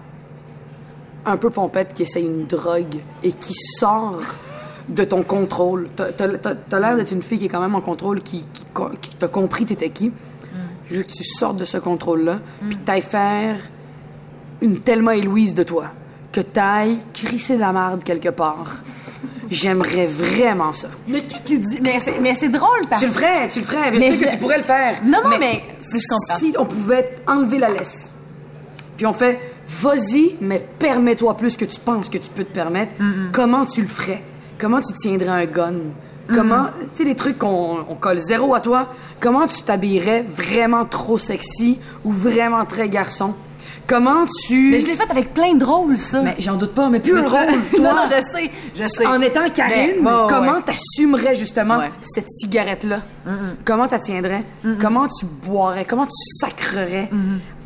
un 1.25 1.37
peu 1.37 1.49
pompette 1.49 1.93
qui 1.93 2.03
essaye 2.03 2.25
une 2.25 2.45
drogue 2.45 2.97
et 3.23 3.31
qui 3.31 3.53
sort 3.53 4.19
de 4.89 5.03
ton 5.03 5.23
contrôle. 5.23 5.87
T'as- 5.95 6.11
T'as 6.11 6.27
t'as- 6.37 6.55
t'as 6.55 6.79
l'air 6.79 6.95
d'être 6.97 7.11
une 7.11 7.23
fille 7.23 7.39
qui 7.39 7.45
est 7.45 7.49
quand 7.49 7.61
même 7.61 7.75
en 7.75 7.81
contrôle, 7.81 8.21
qui, 8.21 8.45
qui, 8.53 8.63
qui 9.01 9.15
t'a 9.15 9.27
compris 9.27 9.65
t'étais 9.65 9.89
qui. 9.89 10.11
Je 10.87 10.97
veux 10.97 11.03
que 11.03 11.11
tu 11.11 11.23
sortes 11.23 11.57
de 11.57 11.65
ce 11.65 11.77
contrôle-là, 11.77 12.39
puis 12.61 12.77
que 12.77 12.83
t'ailles 12.83 13.01
faire 13.01 13.57
une 14.61 14.81
Thelma 14.81 15.15
et 15.15 15.21
Louise 15.21 15.55
de 15.55 15.63
toi. 15.63 15.85
Que 16.31 16.41
t'ailles 16.41 16.99
crisser 17.13 17.55
de 17.55 17.61
la 17.61 17.71
merde 17.71 18.03
quelque 18.03 18.29
part. 18.29 18.75
J'aimerais 19.49 20.05
vraiment 20.07 20.73
ça. 20.73 20.87
Mais 21.07 21.23
qui, 21.23 21.39
qui 21.43 21.57
dit. 21.59 21.79
Mais 21.83 21.99
c'est, 22.03 22.19
mais 22.19 22.35
c'est 22.39 22.49
drôle 22.49 22.81
parce 22.89 23.01
Tu 23.01 23.07
le 23.07 23.13
ferais, 23.13 23.49
tu 23.49 23.59
le 23.59 23.65
ferais. 23.65 23.93
Je 23.93 23.99
Mais 23.99 24.11
sais 24.11 24.23
je- 24.25 24.29
que 24.29 24.31
tu 24.33 24.37
pourrais 24.39 24.57
le 24.57 24.63
faire. 24.63 24.99
Non, 25.03 25.19
non, 25.23 25.37
mais- 25.39 25.61
je 25.81 26.07
comprends. 26.09 26.37
Si 26.39 26.53
on 26.57 26.65
pouvait 26.65 27.17
enlever 27.27 27.59
la 27.59 27.69
laisse, 27.69 28.13
puis 28.97 29.05
on 29.05 29.13
fait, 29.13 29.39
vas-y, 29.67 30.37
mais 30.41 30.65
permets-toi 30.79 31.35
plus 31.37 31.55
que 31.57 31.65
tu 31.65 31.79
penses 31.79 32.09
que 32.09 32.17
tu 32.17 32.29
peux 32.29 32.43
te 32.43 32.53
permettre, 32.53 32.93
comment 33.31 33.65
tu 33.65 33.81
le 33.81 33.87
ferais? 33.87 34.21
Comment 34.57 34.81
tu 34.81 34.93
tiendrais 34.93 35.27
un 35.29 35.45
gun? 35.45 35.73
Comment, 36.33 36.67
tu 36.93 36.99
sais, 36.99 37.03
les 37.03 37.13
trucs 37.15 37.37
qu'on 37.37 37.85
on 37.87 37.95
colle 37.95 38.17
zéro 38.17 38.55
à 38.55 38.59
toi, 38.59 38.89
comment 39.19 39.45
tu 39.45 39.61
t'habillerais 39.61 40.23
vraiment 40.35 40.83
trop 40.85 41.19
sexy 41.19 41.79
ou 42.03 42.11
vraiment 42.11 42.65
très 42.65 42.89
garçon? 42.89 43.35
Comment 43.87 44.25
tu. 44.47 44.71
Mais 44.71 44.79
je 44.79 44.87
l'ai 44.87 44.95
fait 44.95 45.09
avec 45.11 45.33
plein 45.33 45.53
de 45.53 45.63
rôles, 45.63 45.97
ça. 45.97 46.21
Mais 46.21 46.35
j'en 46.39 46.55
doute 46.55 46.73
pas, 46.73 46.89
mais 46.89 46.99
plus 46.99 47.13
Mais 47.15 47.19
un 47.21 47.27
rôle, 47.27 47.59
toi. 47.75 47.79
non, 47.83 47.95
non, 47.95 48.05
je 48.05 48.21
sais, 48.31 48.51
je 48.75 48.83
sais. 48.83 49.05
En 49.05 49.21
étant 49.21 49.47
Karine, 49.53 49.97
Mais- 50.01 50.09
comment 50.27 50.53
ouais. 50.53 50.61
t'assumerais 50.65 51.35
justement 51.35 51.77
Ouais. 51.77 51.91
cette 52.01 52.27
cigarette-là? 52.29 52.97
Comment 53.63 53.87
t'as 53.87 53.99
tiendrais? 53.99 54.43
Comment 54.81 55.07
tu 55.07 55.25
boirais? 55.25 55.85
Comment 55.85 56.05
tu 56.05 56.39
sacrerais 56.39 57.09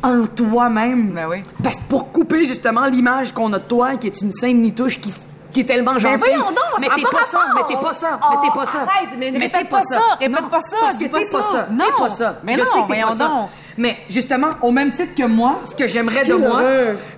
en 0.02 0.26
toi-même? 0.26 1.12
Ben 1.14 1.26
oui. 1.28 1.38
Parce 1.62 1.76
que 1.76 1.84
pour 1.88 2.12
couper 2.12 2.44
justement 2.44 2.86
l'image 2.86 3.32
qu'on 3.32 3.52
a 3.52 3.58
de 3.58 3.64
toi, 3.64 3.96
qui 3.96 4.06
est 4.08 4.20
une 4.20 4.32
scène 4.32 4.60
nitouche 4.60 5.00
qui, 5.00 5.12
qui 5.52 5.60
est 5.60 5.64
tellement 5.64 5.98
gentille. 5.98 6.18
voyons 6.18 6.46
donc, 6.50 6.80
mais 6.80 6.88
t'es 6.94 7.02
pas 7.02 7.24
ça, 7.30 7.40
mais 7.54 7.62
t'es 7.66 7.80
pas 7.82 7.92
ça, 7.92 8.20
mais 8.30 8.36
t'es 8.48 8.54
pas 8.58 8.66
ça. 8.66 8.78
arrête, 8.82 9.08
mais 9.18 9.32
t'es 9.32 9.38
répète 9.38 9.68
pas 9.68 9.82
ça, 9.82 10.00
répète 10.20 10.48
pas 10.50 10.60
ça, 10.60 10.76
dis 10.92 10.98
t'es 10.98 11.08
pas 11.08 11.22
ça. 11.42 11.68
Non. 11.72 11.84
Pas 11.98 12.08
ça. 12.10 12.38
Mais 12.44 12.56
non, 12.56 12.62
voyons 12.86 13.08
pas 13.08 13.14
ça. 13.16 13.24
donc. 13.24 13.48
Mais 13.80 13.96
justement, 14.10 14.50
au 14.60 14.72
même 14.72 14.90
titre 14.90 15.14
que 15.16 15.26
moi, 15.26 15.60
ce 15.64 15.74
que 15.74 15.88
j'aimerais 15.88 16.24
de 16.26 16.34
moi. 16.34 16.62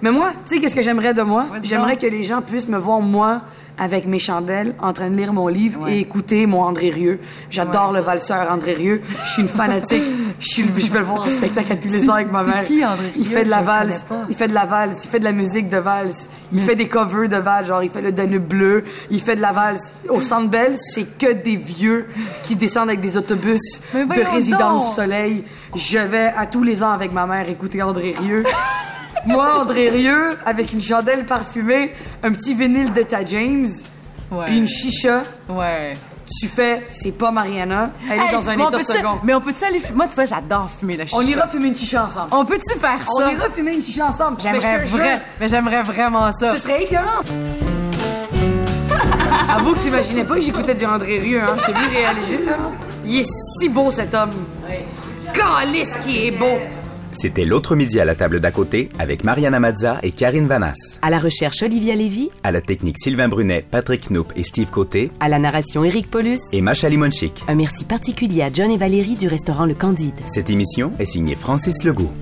Mais 0.00 0.12
moi, 0.12 0.30
tu 0.46 0.54
sais, 0.54 0.60
qu'est-ce 0.60 0.76
que 0.76 0.80
j'aimerais 0.80 1.12
de 1.12 1.22
moi? 1.22 1.46
J'aimerais 1.64 1.96
que 1.96 2.06
les 2.06 2.22
gens 2.22 2.40
puissent 2.40 2.68
me 2.68 2.78
voir, 2.78 3.00
moi, 3.00 3.42
avec 3.78 4.06
mes 4.06 4.18
chandelles, 4.18 4.74
en 4.80 4.92
train 4.92 5.10
de 5.10 5.16
lire 5.16 5.32
mon 5.32 5.48
livre 5.48 5.82
Ouais. 5.84 5.96
et 5.96 6.00
écouter 6.00 6.46
mon 6.46 6.62
André 6.62 6.90
Rieu. 6.90 7.18
J'adore 7.50 7.92
le 7.92 8.00
valseur 8.00 8.50
André 8.52 8.74
Rieu. 8.74 9.00
Je 9.24 9.30
suis 9.30 9.42
une 9.42 9.48
fanatique. 9.48 10.04
Je, 10.40 10.46
suis, 10.48 10.64
je 10.76 10.90
vais 10.90 10.98
le 10.98 11.04
voir 11.04 11.22
en 11.22 11.26
spectacle 11.26 11.72
à 11.72 11.76
tous 11.76 11.88
les 11.88 12.08
ans 12.08 12.14
avec 12.14 12.30
ma 12.30 12.42
mère. 12.42 12.64
qui, 12.66 12.84
André 12.84 13.12
Il 13.16 13.22
Rieu? 13.26 13.36
fait 13.38 13.44
de 13.44 13.50
la 13.50 13.62
valse. 13.62 14.04
Il 14.28 14.36
fait 14.36 14.48
de 14.48 14.54
la 14.54 14.64
valse. 14.66 15.04
Il 15.04 15.08
fait 15.10 15.18
de 15.18 15.24
la 15.24 15.32
musique 15.32 15.68
de 15.68 15.78
valse. 15.78 16.28
Il 16.52 16.60
fait 16.64 16.74
des 16.76 16.86
covers 16.88 17.28
de 17.28 17.36
valse. 17.36 17.68
Genre, 17.68 17.82
il 17.82 17.90
fait 17.90 18.02
le 18.02 18.12
Danube 18.12 18.44
bleu. 18.46 18.84
Il 19.10 19.20
fait 19.20 19.36
de 19.36 19.40
la 19.40 19.52
valse. 19.52 19.94
Au 20.08 20.20
Centre 20.20 20.48
Bell, 20.48 20.74
c'est 20.76 21.18
que 21.18 21.32
des 21.32 21.56
vieux 21.56 22.06
qui 22.42 22.54
descendent 22.56 22.88
avec 22.90 23.00
des 23.00 23.16
autobus 23.16 23.80
de 23.94 24.30
résidence 24.34 24.84
donc. 24.86 24.94
soleil. 24.96 25.44
Je 25.74 25.98
vais 25.98 26.32
à 26.36 26.46
tous 26.46 26.62
les 26.62 26.82
ans 26.82 26.90
avec 26.90 27.12
ma 27.12 27.26
mère 27.26 27.48
écouter 27.48 27.80
André 27.82 28.14
Rieu. 28.20 28.44
Moi, 29.26 29.60
André 29.60 29.88
Rieu, 29.90 30.36
avec 30.44 30.72
une 30.72 30.82
chandelle 30.82 31.24
parfumée, 31.26 31.92
un 32.22 32.32
petit 32.32 32.54
vinyle 32.54 32.92
de 32.92 33.02
ta 33.02 33.24
James, 33.24 33.68
puis 34.46 34.56
une 34.58 34.66
chicha, 34.66 35.22
Ouais. 35.48 35.94
tu 36.40 36.48
fais, 36.48 36.86
c'est 36.90 37.16
pas 37.16 37.30
Mariana, 37.30 37.90
elle 38.10 38.18
est 38.18 38.22
Hey, 38.26 38.32
dans 38.32 38.48
un 38.48 38.56
mais 38.56 38.64
on 38.64 38.68
état 38.68 38.78
peut-tu- 38.78 38.92
second. 38.98 39.18
Mais 39.22 39.34
on 39.34 39.40
peut-tu 39.40 39.64
aller 39.64 39.78
fumer? 39.78 39.96
Moi, 39.96 40.06
tu 40.08 40.14
vois, 40.14 40.24
j'adore 40.24 40.70
fumer 40.78 40.96
la 40.96 41.06
chicha. 41.06 41.18
On 41.18 41.22
ira 41.22 41.46
fumer 41.46 41.68
une 41.68 41.76
chicha 41.76 42.04
ensemble. 42.04 42.28
On 42.32 42.44
peut-tu 42.44 42.78
faire 42.80 42.98
On 43.14 43.20
ça? 43.20 43.32
ira 43.32 43.50
fumer 43.50 43.74
une 43.74 43.82
chicha 43.82 44.06
ensemble. 44.06 44.38
J'aimerais 44.40 44.82
te 44.82 44.86
jure, 44.88 44.98
vrai, 44.98 45.20
mais 45.40 45.48
j'aimerais 45.48 45.82
vraiment 45.82 46.30
ça. 46.32 46.54
Ce 46.54 46.60
serait 46.62 46.82
écœurant. 46.84 47.22
Avoue 49.54 49.74
que 49.74 49.80
t'imaginais 49.80 50.24
pas 50.24 50.36
que 50.36 50.40
j'écoutais 50.42 50.74
du 50.74 50.86
André 50.86 51.18
Rieu, 51.18 51.40
hein. 51.42 51.56
Je 51.58 51.64
t'ai 51.66 51.72
vu 51.72 51.86
réaliser, 51.94 52.38
ça. 52.46 52.56
Il 53.04 53.20
est 53.20 53.26
si 53.60 53.68
beau, 53.68 53.90
cet 53.90 54.14
homme. 54.14 54.30
Calice 55.32 55.94
qui 56.00 56.26
est 56.26 56.30
beau. 56.30 56.58
C'était 57.12 57.44
l'autre 57.44 57.76
midi 57.76 58.00
à 58.00 58.04
la 58.04 58.14
table 58.14 58.40
d'à 58.40 58.50
côté 58.50 58.88
avec 58.98 59.24
Mariana 59.24 59.60
Mazza 59.60 59.98
et 60.02 60.10
Karine 60.12 60.46
Vanas. 60.46 60.98
À 61.02 61.10
la 61.10 61.18
recherche, 61.18 61.62
Olivia 61.62 61.94
Lévy. 61.94 62.30
À 62.42 62.52
la 62.52 62.60
technique 62.60 62.96
Sylvain 62.98 63.28
Brunet, 63.28 63.64
Patrick 63.70 64.08
Knoop 64.08 64.32
et 64.36 64.42
Steve 64.44 64.70
Côté 64.70 65.10
À 65.20 65.28
la 65.28 65.38
narration, 65.38 65.84
Éric 65.84 66.10
Paulus. 66.10 66.38
et 66.52 66.60
Macha 66.60 66.88
Limonchik. 66.88 67.44
Un 67.48 67.54
merci 67.54 67.84
particulier 67.84 68.42
à 68.42 68.50
John 68.52 68.70
et 68.70 68.76
Valérie 68.78 69.16
du 69.16 69.28
restaurant 69.28 69.66
Le 69.66 69.74
Candide. 69.74 70.14
Cette 70.26 70.50
émission 70.50 70.92
est 70.98 71.04
signée 71.04 71.36
Francis 71.36 71.84
Legault. 71.84 72.12